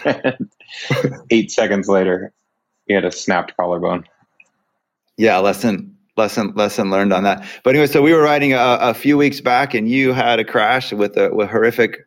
Eight 1.30 1.50
seconds 1.50 1.88
later, 1.88 2.32
he 2.86 2.94
had 2.94 3.04
a 3.04 3.12
snapped 3.12 3.56
collarbone. 3.56 4.04
Yeah, 5.16 5.38
lesson 5.38 5.96
lesson 6.16 6.52
lesson 6.54 6.90
learned 6.90 7.12
on 7.12 7.24
that. 7.24 7.44
But 7.62 7.70
anyway, 7.70 7.86
so 7.86 8.00
we 8.00 8.12
were 8.12 8.22
riding 8.22 8.52
a, 8.52 8.78
a 8.80 8.94
few 8.94 9.18
weeks 9.18 9.40
back, 9.40 9.74
and 9.74 9.88
you 9.88 10.12
had 10.12 10.38
a 10.38 10.44
crash 10.44 10.92
with 10.92 11.16
a 11.16 11.34
with 11.34 11.50
horrific 11.50 12.06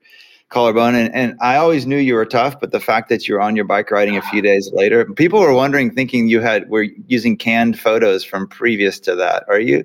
collarbone. 0.49 0.95
And, 0.95 1.13
and 1.13 1.37
I 1.41 1.57
always 1.57 1.85
knew 1.85 1.97
you 1.97 2.13
were 2.13 2.25
tough, 2.25 2.59
but 2.59 2.71
the 2.71 2.79
fact 2.79 3.09
that 3.09 3.27
you're 3.27 3.41
on 3.41 3.55
your 3.55 3.65
bike 3.65 3.89
riding 3.91 4.17
a 4.17 4.21
few 4.21 4.41
days 4.41 4.71
later, 4.71 5.05
people 5.05 5.39
were 5.39 5.53
wondering, 5.53 5.91
thinking 5.91 6.27
you 6.27 6.41
had 6.41 6.69
were 6.69 6.87
using 7.07 7.37
canned 7.37 7.79
photos 7.79 8.23
from 8.23 8.47
previous 8.47 8.99
to 9.01 9.15
that. 9.15 9.45
Are 9.47 9.59
you? 9.59 9.83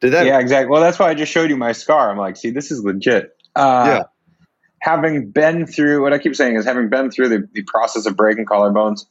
Did 0.00 0.12
that? 0.12 0.26
Yeah, 0.26 0.38
exactly. 0.38 0.70
Well, 0.70 0.80
that's 0.80 0.98
why 0.98 1.08
I 1.08 1.14
just 1.14 1.32
showed 1.32 1.50
you 1.50 1.56
my 1.56 1.72
scar. 1.72 2.10
I'm 2.10 2.18
like, 2.18 2.36
see, 2.36 2.50
this 2.50 2.70
is 2.70 2.84
legit. 2.84 3.36
Uh, 3.56 3.84
yeah. 3.86 4.02
Having 4.80 5.30
been 5.30 5.66
through 5.66 6.02
what 6.02 6.12
I 6.12 6.18
keep 6.18 6.36
saying 6.36 6.56
is 6.56 6.64
having 6.64 6.88
been 6.88 7.10
through 7.10 7.28
the, 7.30 7.48
the 7.52 7.62
process 7.62 8.06
of 8.06 8.16
breaking 8.16 8.46
collarbones 8.46 9.06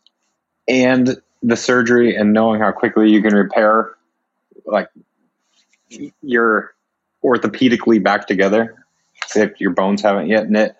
and 0.67 1.21
the 1.43 1.57
surgery 1.57 2.15
and 2.15 2.31
knowing 2.33 2.61
how 2.61 2.71
quickly 2.71 3.09
you 3.09 3.21
can 3.21 3.33
repair, 3.33 3.95
like 4.65 4.87
you're 6.21 6.73
orthopedically 7.23 8.01
back 8.01 8.27
together 8.27 8.85
if 9.35 9.59
your 9.59 9.71
bones 9.71 10.01
haven't 10.01 10.27
yet 10.27 10.49
knit 10.49 10.75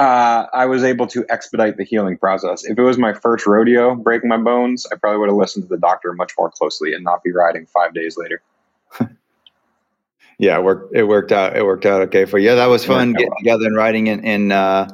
uh, 0.00 0.46
I 0.54 0.64
was 0.64 0.82
able 0.82 1.06
to 1.08 1.26
expedite 1.28 1.76
the 1.76 1.84
healing 1.84 2.16
process. 2.16 2.64
If 2.64 2.78
it 2.78 2.82
was 2.82 2.96
my 2.96 3.12
first 3.12 3.46
rodeo 3.46 3.94
breaking 3.94 4.30
my 4.30 4.38
bones, 4.38 4.86
I 4.90 4.96
probably 4.96 5.18
would 5.18 5.28
have 5.28 5.36
listened 5.36 5.64
to 5.64 5.68
the 5.68 5.76
doctor 5.76 6.14
much 6.14 6.32
more 6.38 6.50
closely 6.50 6.94
and 6.94 7.04
not 7.04 7.22
be 7.22 7.32
riding 7.32 7.66
five 7.66 7.92
days 7.92 8.16
later. 8.16 8.40
yeah, 10.38 10.56
it 10.56 10.64
worked. 10.64 10.96
It 10.96 11.04
worked 11.04 11.32
out. 11.32 11.54
It 11.54 11.66
worked 11.66 11.84
out 11.84 12.00
okay 12.02 12.24
for 12.24 12.38
you. 12.38 12.48
Yeah, 12.48 12.54
that 12.54 12.66
was 12.66 12.82
fun 12.82 13.12
getting 13.12 13.28
well. 13.28 13.36
together 13.40 13.66
and 13.66 13.76
riding 13.76 14.06
in 14.06 14.24
in 14.24 14.52
uh, 14.52 14.88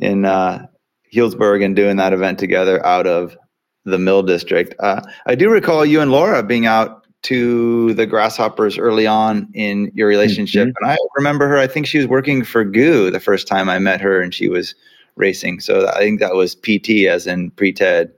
in 0.00 0.24
uh, 0.24 0.66
Healdsburg 1.14 1.64
and 1.64 1.76
doing 1.76 1.96
that 1.98 2.12
event 2.12 2.40
together 2.40 2.84
out 2.84 3.06
of 3.06 3.36
the 3.84 3.98
Mill 3.98 4.24
District. 4.24 4.74
Uh, 4.80 5.00
I 5.26 5.36
do 5.36 5.48
recall 5.48 5.84
you 5.84 6.00
and 6.00 6.10
Laura 6.10 6.42
being 6.42 6.66
out 6.66 7.03
to 7.24 7.94
the 7.94 8.06
grasshoppers 8.06 8.78
early 8.78 9.06
on 9.06 9.48
in 9.54 9.90
your 9.94 10.06
relationship. 10.06 10.68
Mm-hmm. 10.68 10.84
And 10.84 10.92
I 10.92 10.98
remember 11.16 11.48
her, 11.48 11.58
I 11.58 11.66
think 11.66 11.86
she 11.86 11.98
was 11.98 12.06
working 12.06 12.44
for 12.44 12.64
GU 12.64 13.10
the 13.10 13.20
first 13.20 13.48
time 13.48 13.68
I 13.68 13.78
met 13.78 14.00
her 14.00 14.20
and 14.20 14.32
she 14.32 14.48
was 14.48 14.74
racing. 15.16 15.60
So 15.60 15.88
I 15.88 15.98
think 15.98 16.20
that 16.20 16.34
was 16.34 16.54
PT 16.54 17.06
as 17.08 17.26
in 17.26 17.50
pre 17.52 17.72
TED. 17.72 18.12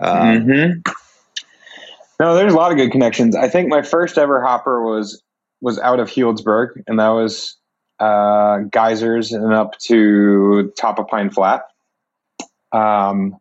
Um, 0.00 0.14
mm-hmm. 0.16 0.92
No, 2.18 2.34
there's 2.34 2.52
a 2.52 2.56
lot 2.56 2.70
of 2.70 2.76
good 2.76 2.90
connections. 2.90 3.34
I 3.34 3.48
think 3.48 3.68
my 3.68 3.82
first 3.82 4.18
ever 4.18 4.42
hopper 4.42 4.82
was 4.82 5.22
was 5.62 5.78
out 5.78 6.00
of 6.00 6.08
Healdsburg, 6.08 6.82
and 6.86 6.98
that 6.98 7.10
was 7.10 7.56
uh, 7.98 8.58
Geysers 8.70 9.32
and 9.32 9.52
up 9.52 9.78
to 9.78 10.72
top 10.76 10.98
of 10.98 11.06
Pine 11.06 11.30
Flat. 11.30 11.62
Um, 12.72 13.38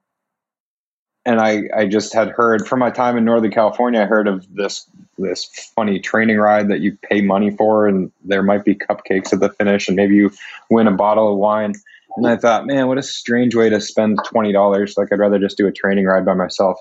and 1.25 1.39
I, 1.39 1.63
I 1.75 1.85
just 1.85 2.13
had 2.13 2.29
heard 2.29 2.67
from 2.67 2.79
my 2.79 2.89
time 2.89 3.17
in 3.17 3.25
Northern 3.25 3.51
California, 3.51 4.01
I 4.01 4.05
heard 4.05 4.27
of 4.27 4.45
this 4.53 4.89
this 5.19 5.45
funny 5.75 5.99
training 5.99 6.37
ride 6.37 6.69
that 6.69 6.79
you 6.79 6.97
pay 7.03 7.21
money 7.21 7.51
for, 7.51 7.87
and 7.87 8.11
there 8.23 8.43
might 8.43 8.65
be 8.65 8.75
cupcakes 8.75 9.33
at 9.33 9.39
the 9.39 9.49
finish, 9.49 9.87
and 9.87 9.95
maybe 9.95 10.15
you 10.15 10.31
win 10.69 10.87
a 10.87 10.91
bottle 10.91 11.31
of 11.31 11.37
wine. 11.37 11.73
And 12.17 12.27
I 12.27 12.37
thought, 12.37 12.65
man, 12.65 12.87
what 12.87 12.97
a 12.97 13.03
strange 13.03 13.55
way 13.55 13.69
to 13.69 13.79
spend 13.79 14.19
twenty 14.25 14.51
dollars. 14.51 14.95
Like 14.97 15.11
I'd 15.11 15.19
rather 15.19 15.39
just 15.39 15.57
do 15.57 15.67
a 15.67 15.71
training 15.71 16.05
ride 16.05 16.25
by 16.25 16.33
myself. 16.33 16.79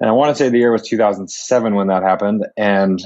And 0.00 0.08
I 0.10 0.12
want 0.12 0.36
to 0.36 0.42
say 0.42 0.50
the 0.50 0.58
year 0.58 0.72
was 0.72 0.86
2007 0.86 1.74
when 1.74 1.86
that 1.86 2.02
happened. 2.02 2.46
And 2.56 3.02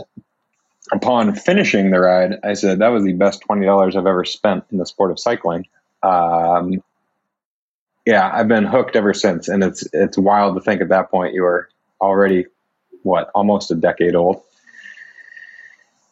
upon 0.92 1.34
finishing 1.36 1.90
the 1.90 2.00
ride, 2.00 2.40
I 2.42 2.54
said 2.54 2.80
that 2.80 2.88
was 2.88 3.04
the 3.04 3.12
best 3.12 3.42
twenty 3.42 3.66
dollars 3.66 3.96
I've 3.96 4.06
ever 4.06 4.24
spent 4.24 4.64
in 4.70 4.78
the 4.78 4.86
sport 4.86 5.10
of 5.10 5.18
cycling. 5.18 5.66
Um, 6.02 6.82
yeah, 8.06 8.30
I've 8.32 8.48
been 8.48 8.64
hooked 8.64 8.96
ever 8.96 9.14
since, 9.14 9.48
and 9.48 9.62
it's 9.62 9.86
it's 9.92 10.18
wild 10.18 10.56
to 10.56 10.60
think 10.60 10.80
at 10.80 10.88
that 10.88 11.10
point 11.10 11.34
you 11.34 11.42
were 11.42 11.68
already 12.00 12.46
what 13.02 13.30
almost 13.34 13.70
a 13.70 13.74
decade 13.74 14.14
old. 14.14 14.42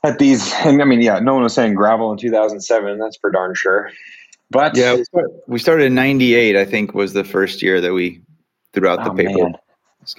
At 0.05 0.19
these, 0.19 0.53
and 0.65 0.81
I 0.81 0.85
mean, 0.85 1.01
yeah, 1.01 1.19
no 1.19 1.35
one 1.35 1.43
was 1.43 1.55
saying 1.55 1.75
gravel 1.75 2.13
in 2.13 2.19
2007. 2.19 2.99
That's 2.99 3.17
for 3.17 3.31
darn 3.31 3.55
sure. 3.55 3.91
But 4.51 4.77
yeah, 4.77 4.97
we 5.47 5.59
started 5.59 5.85
in 5.85 5.95
'98. 5.95 6.57
I 6.57 6.65
think 6.65 6.95
was 6.95 7.13
the 7.13 7.25
first 7.25 7.63
year 7.63 7.81
that 7.81 7.93
we 7.93 8.23
threw 8.73 8.89
out 8.89 9.01
oh, 9.01 9.05
the 9.05 9.23
paper. 9.23 9.45
Man. 9.45 9.55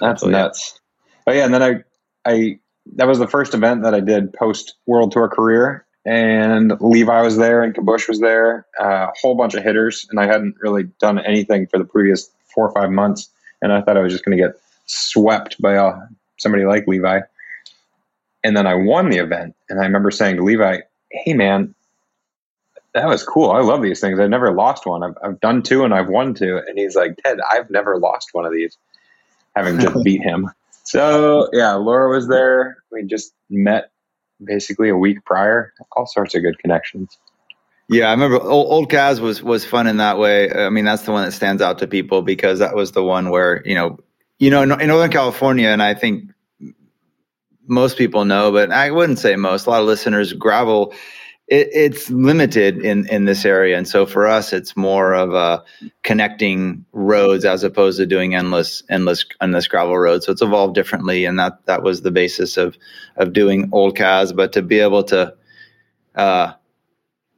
That's 0.00 0.24
nuts. 0.24 0.78
But 1.24 1.34
yeah, 1.34 1.44
and 1.44 1.54
then 1.54 1.62
I, 1.62 2.30
I 2.30 2.58
that 2.94 3.08
was 3.08 3.18
the 3.18 3.26
first 3.26 3.54
event 3.54 3.82
that 3.82 3.94
I 3.94 4.00
did 4.00 4.32
post 4.32 4.74
World 4.86 5.12
Tour 5.12 5.28
career, 5.28 5.84
and 6.04 6.72
Levi 6.80 7.22
was 7.22 7.36
there 7.36 7.62
and 7.62 7.74
Kabush 7.74 8.08
was 8.08 8.20
there, 8.20 8.66
uh, 8.80 9.08
a 9.08 9.12
whole 9.20 9.34
bunch 9.34 9.54
of 9.54 9.62
hitters, 9.62 10.06
and 10.10 10.20
I 10.20 10.26
hadn't 10.26 10.54
really 10.60 10.84
done 11.00 11.18
anything 11.18 11.66
for 11.66 11.78
the 11.78 11.84
previous 11.84 12.30
four 12.54 12.68
or 12.68 12.72
five 12.72 12.90
months, 12.90 13.28
and 13.62 13.72
I 13.72 13.80
thought 13.80 13.96
I 13.96 14.00
was 14.00 14.12
just 14.12 14.24
going 14.24 14.36
to 14.36 14.42
get 14.42 14.60
swept 14.86 15.60
by 15.60 15.76
uh, 15.76 15.98
somebody 16.40 16.64
like 16.64 16.86
Levi. 16.86 17.20
And 18.42 18.56
then 18.56 18.66
I 18.66 18.74
won 18.74 19.10
the 19.10 19.18
event, 19.18 19.54
and 19.68 19.78
I 19.78 19.84
remember 19.84 20.10
saying 20.10 20.36
to 20.36 20.42
Levi, 20.42 20.78
"Hey, 21.10 21.34
man, 21.34 21.74
that 22.94 23.06
was 23.06 23.22
cool. 23.22 23.50
I 23.50 23.60
love 23.60 23.82
these 23.82 24.00
things. 24.00 24.18
I've 24.18 24.30
never 24.30 24.52
lost 24.52 24.86
one. 24.86 25.02
I've, 25.02 25.14
I've 25.22 25.40
done 25.40 25.62
two, 25.62 25.84
and 25.84 25.92
I've 25.92 26.08
won 26.08 26.34
two." 26.34 26.60
And 26.66 26.78
he's 26.78 26.96
like, 26.96 27.16
"Ted, 27.22 27.38
I've 27.50 27.70
never 27.70 27.98
lost 27.98 28.30
one 28.32 28.46
of 28.46 28.52
these, 28.52 28.78
having 29.54 29.78
just 29.78 30.02
beat 30.04 30.22
him." 30.22 30.50
So 30.84 31.48
yeah, 31.52 31.74
Laura 31.74 32.10
was 32.10 32.28
there. 32.28 32.78
We 32.90 33.04
just 33.04 33.34
met 33.50 33.90
basically 34.42 34.88
a 34.88 34.96
week 34.96 35.24
prior. 35.24 35.74
All 35.92 36.06
sorts 36.06 36.34
of 36.34 36.42
good 36.42 36.58
connections. 36.58 37.18
Yeah, 37.90 38.06
I 38.06 38.12
remember 38.12 38.40
old, 38.40 38.70
old 38.70 38.90
Caz 38.90 39.18
was 39.18 39.42
was 39.42 39.64
fun 39.64 39.88
in 39.88 39.96
that 39.96 40.16
way. 40.16 40.48
I 40.52 40.70
mean, 40.70 40.84
that's 40.84 41.02
the 41.02 41.10
one 41.10 41.24
that 41.24 41.32
stands 41.32 41.60
out 41.60 41.78
to 41.78 41.88
people 41.88 42.22
because 42.22 42.60
that 42.60 42.76
was 42.76 42.92
the 42.92 43.02
one 43.02 43.30
where 43.30 43.62
you 43.66 43.74
know, 43.74 43.98
you 44.40 44.50
know, 44.50 44.62
in 44.62 44.68
Northern 44.68 45.10
California, 45.10 45.68
and 45.68 45.82
I 45.82 45.94
think 45.94 46.30
most 47.68 47.96
people 47.96 48.24
know, 48.24 48.50
but 48.50 48.72
I 48.72 48.90
wouldn't 48.90 49.20
say 49.20 49.36
most. 49.36 49.66
A 49.66 49.70
lot 49.70 49.80
of 49.80 49.86
listeners 49.86 50.32
gravel 50.32 50.92
it, 51.50 51.68
it's 51.72 52.08
limited 52.10 52.78
in 52.78 53.06
in 53.08 53.24
this 53.24 53.44
area, 53.44 53.76
and 53.76 53.86
so 53.86 54.06
for 54.06 54.26
us, 54.26 54.52
it's 54.52 54.76
more 54.76 55.12
of 55.12 55.34
a 55.34 55.62
connecting 56.04 56.84
roads 56.92 57.44
as 57.44 57.64
opposed 57.64 57.98
to 57.98 58.06
doing 58.06 58.34
endless 58.34 58.82
endless 58.88 59.24
endless 59.40 59.66
gravel 59.66 59.98
roads. 59.98 60.26
So 60.26 60.32
it's 60.32 60.42
evolved 60.42 60.74
differently, 60.74 61.24
and 61.24 61.38
that 61.38 61.64
that 61.66 61.82
was 61.82 62.02
the 62.02 62.12
basis 62.12 62.56
of 62.56 62.78
of 63.16 63.32
doing 63.32 63.68
Old 63.72 63.96
Caz. 63.96 64.34
But 64.34 64.52
to 64.52 64.62
be 64.62 64.78
able 64.78 65.02
to 65.04 65.34
uh, 66.14 66.52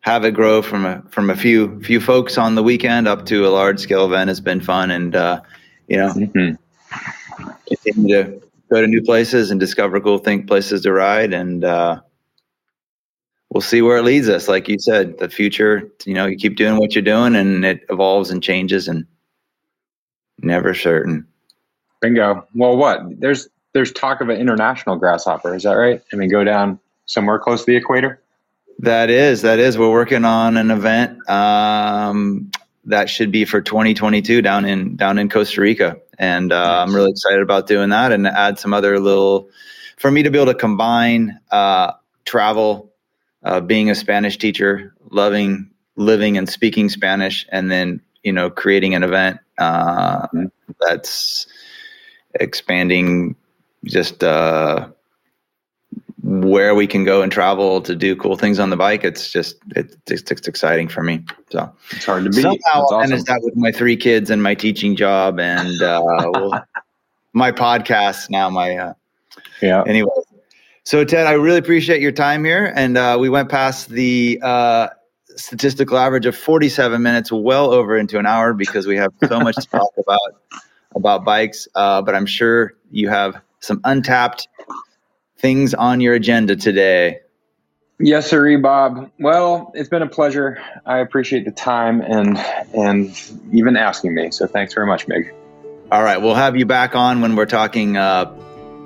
have 0.00 0.24
it 0.24 0.32
grow 0.32 0.60
from 0.60 0.84
a 0.84 1.02
from 1.08 1.30
a 1.30 1.36
few 1.36 1.80
few 1.80 1.98
folks 1.98 2.36
on 2.36 2.54
the 2.54 2.62
weekend 2.62 3.08
up 3.08 3.24
to 3.26 3.46
a 3.46 3.48
large 3.48 3.80
scale 3.80 4.04
event 4.04 4.28
has 4.28 4.40
been 4.40 4.60
fun, 4.60 4.90
and 4.90 5.16
uh, 5.16 5.40
you 5.88 5.96
know. 5.96 6.10
Mm-hmm. 6.10 6.61
Continue 7.66 8.22
to 8.22 8.42
go 8.70 8.80
to 8.80 8.86
new 8.86 9.02
places 9.02 9.50
and 9.50 9.58
discover 9.58 10.00
cool 10.00 10.18
think 10.18 10.46
places 10.46 10.82
to 10.82 10.92
ride 10.92 11.32
and 11.32 11.64
uh, 11.64 12.00
we'll 13.52 13.60
see 13.60 13.82
where 13.82 13.98
it 13.98 14.04
leads 14.04 14.28
us. 14.28 14.48
Like 14.48 14.68
you 14.68 14.78
said, 14.78 15.18
the 15.18 15.28
future, 15.28 15.88
you 16.06 16.14
know, 16.14 16.26
you 16.26 16.36
keep 16.36 16.56
doing 16.56 16.78
what 16.78 16.94
you're 16.94 17.02
doing 17.02 17.36
and 17.36 17.64
it 17.64 17.84
evolves 17.90 18.30
and 18.30 18.42
changes 18.42 18.88
and 18.88 19.06
never 20.38 20.74
certain. 20.74 21.26
Bingo. 22.00 22.46
Well, 22.54 22.76
what? 22.76 23.20
There's 23.20 23.48
there's 23.74 23.92
talk 23.92 24.20
of 24.20 24.28
an 24.28 24.38
international 24.38 24.96
grasshopper. 24.96 25.54
Is 25.54 25.62
that 25.62 25.72
right? 25.74 26.02
I 26.12 26.16
mean, 26.16 26.28
go 26.28 26.44
down 26.44 26.78
somewhere 27.06 27.38
close 27.38 27.60
to 27.60 27.66
the 27.66 27.76
equator. 27.76 28.20
That 28.78 29.10
is, 29.10 29.42
that 29.42 29.58
is. 29.58 29.78
We're 29.78 29.90
working 29.90 30.24
on 30.24 30.56
an 30.56 30.70
event 30.70 31.18
um, 31.28 32.50
that 32.84 33.08
should 33.08 33.30
be 33.30 33.44
for 33.44 33.60
2022 33.60 34.42
down 34.42 34.64
in 34.64 34.96
down 34.96 35.18
in 35.18 35.28
Costa 35.28 35.60
Rica, 35.60 35.96
and 36.18 36.52
uh, 36.52 36.64
nice. 36.64 36.88
I'm 36.88 36.94
really 36.94 37.10
excited 37.10 37.40
about 37.40 37.66
doing 37.66 37.90
that 37.90 38.12
and 38.12 38.26
add 38.26 38.58
some 38.58 38.74
other 38.74 38.98
little 38.98 39.48
for 39.98 40.10
me 40.10 40.22
to 40.22 40.30
be 40.30 40.38
able 40.38 40.52
to 40.52 40.58
combine 40.58 41.38
uh, 41.50 41.92
travel, 42.24 42.92
uh, 43.44 43.60
being 43.60 43.90
a 43.90 43.94
Spanish 43.94 44.36
teacher, 44.36 44.94
loving 45.10 45.70
living 45.96 46.36
and 46.36 46.48
speaking 46.48 46.88
Spanish, 46.88 47.46
and 47.50 47.70
then 47.70 48.00
you 48.22 48.32
know 48.32 48.50
creating 48.50 48.94
an 48.94 49.02
event 49.02 49.38
uh, 49.58 50.26
mm-hmm. 50.28 50.46
that's 50.80 51.46
expanding 52.34 53.36
just 53.84 54.24
uh, 54.24 54.88
where 56.22 56.74
we 56.74 56.86
can 56.86 57.04
go 57.04 57.22
and 57.22 57.32
travel 57.32 57.80
to 57.82 57.96
do 57.96 58.14
cool 58.14 58.36
things 58.36 58.58
on 58.58 58.70
the 58.70 58.76
bike. 58.76 59.02
It's 59.04 59.30
just 59.30 59.56
it's, 59.74 59.96
it's, 60.06 60.30
it's 60.30 60.48
exciting 60.48 60.88
for 60.88 61.02
me. 61.02 61.24
So 61.50 61.70
it's 61.90 62.04
hard 62.04 62.24
to 62.24 62.30
beat. 62.30 62.42
Somehow 62.42 62.58
I'll 62.72 62.82
awesome. 62.84 63.10
manage 63.10 63.24
that 63.24 63.40
with 63.42 63.56
my 63.56 63.72
three 63.72 63.96
kids 63.96 64.30
and 64.30 64.42
my 64.42 64.54
teaching 64.54 64.94
job 64.94 65.40
and 65.40 65.82
uh, 65.82 66.00
well, 66.04 66.64
my 67.32 67.50
podcast 67.50 68.30
now. 68.30 68.48
My 68.50 68.76
uh, 68.76 68.94
yeah. 69.60 69.82
Anyway, 69.86 70.10
so 70.84 71.04
Ted, 71.04 71.26
I 71.26 71.32
really 71.32 71.58
appreciate 71.58 72.00
your 72.00 72.12
time 72.12 72.44
here, 72.44 72.72
and 72.76 72.96
uh, 72.96 73.16
we 73.20 73.28
went 73.28 73.48
past 73.48 73.88
the 73.88 74.38
uh, 74.42 74.88
statistical 75.36 75.98
average 75.98 76.26
of 76.26 76.36
47 76.36 77.02
minutes, 77.02 77.32
well 77.32 77.72
over 77.72 77.96
into 77.96 78.18
an 78.18 78.26
hour 78.26 78.54
because 78.54 78.86
we 78.86 78.96
have 78.96 79.12
so 79.26 79.40
much 79.40 79.56
to 79.56 79.66
talk 79.66 79.92
about 79.98 80.20
about 80.94 81.24
bikes. 81.24 81.66
Uh, 81.74 82.00
but 82.02 82.14
I'm 82.14 82.26
sure 82.26 82.74
you 82.90 83.08
have 83.08 83.40
some 83.60 83.80
untapped 83.84 84.46
things 85.42 85.74
on 85.74 86.00
your 86.00 86.14
agenda 86.14 86.56
today. 86.56 87.18
Yes, 87.98 88.30
sir, 88.30 88.58
Bob. 88.58 89.10
Well, 89.18 89.70
it's 89.74 89.88
been 89.88 90.02
a 90.02 90.08
pleasure. 90.08 90.60
I 90.86 90.98
appreciate 90.98 91.44
the 91.44 91.52
time 91.52 92.00
and 92.00 92.38
and 92.74 93.20
even 93.52 93.76
asking 93.76 94.14
me. 94.14 94.30
So 94.30 94.46
thanks 94.46 94.72
very 94.74 94.86
much, 94.86 95.06
Mig. 95.06 95.34
All 95.92 96.02
right, 96.02 96.16
we'll 96.16 96.34
have 96.34 96.56
you 96.56 96.64
back 96.64 96.96
on 96.96 97.20
when 97.20 97.36
we're 97.36 97.46
talking 97.46 97.96
uh, 97.96 98.24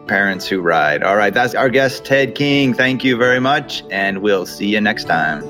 parents 0.07 0.47
who 0.47 0.61
ride. 0.61 1.03
All 1.03 1.17
right, 1.17 1.33
that's 1.33 1.55
our 1.55 1.69
guest, 1.69 2.05
Ted 2.05 2.35
King. 2.35 2.75
Thank 2.75 3.05
you 3.05 3.17
very 3.17 3.41
much, 3.41 3.85
and 3.91 4.19
we'll 4.19 4.45
see 4.45 4.67
you 4.67 4.81
next 4.81 5.05
time. 5.05 5.45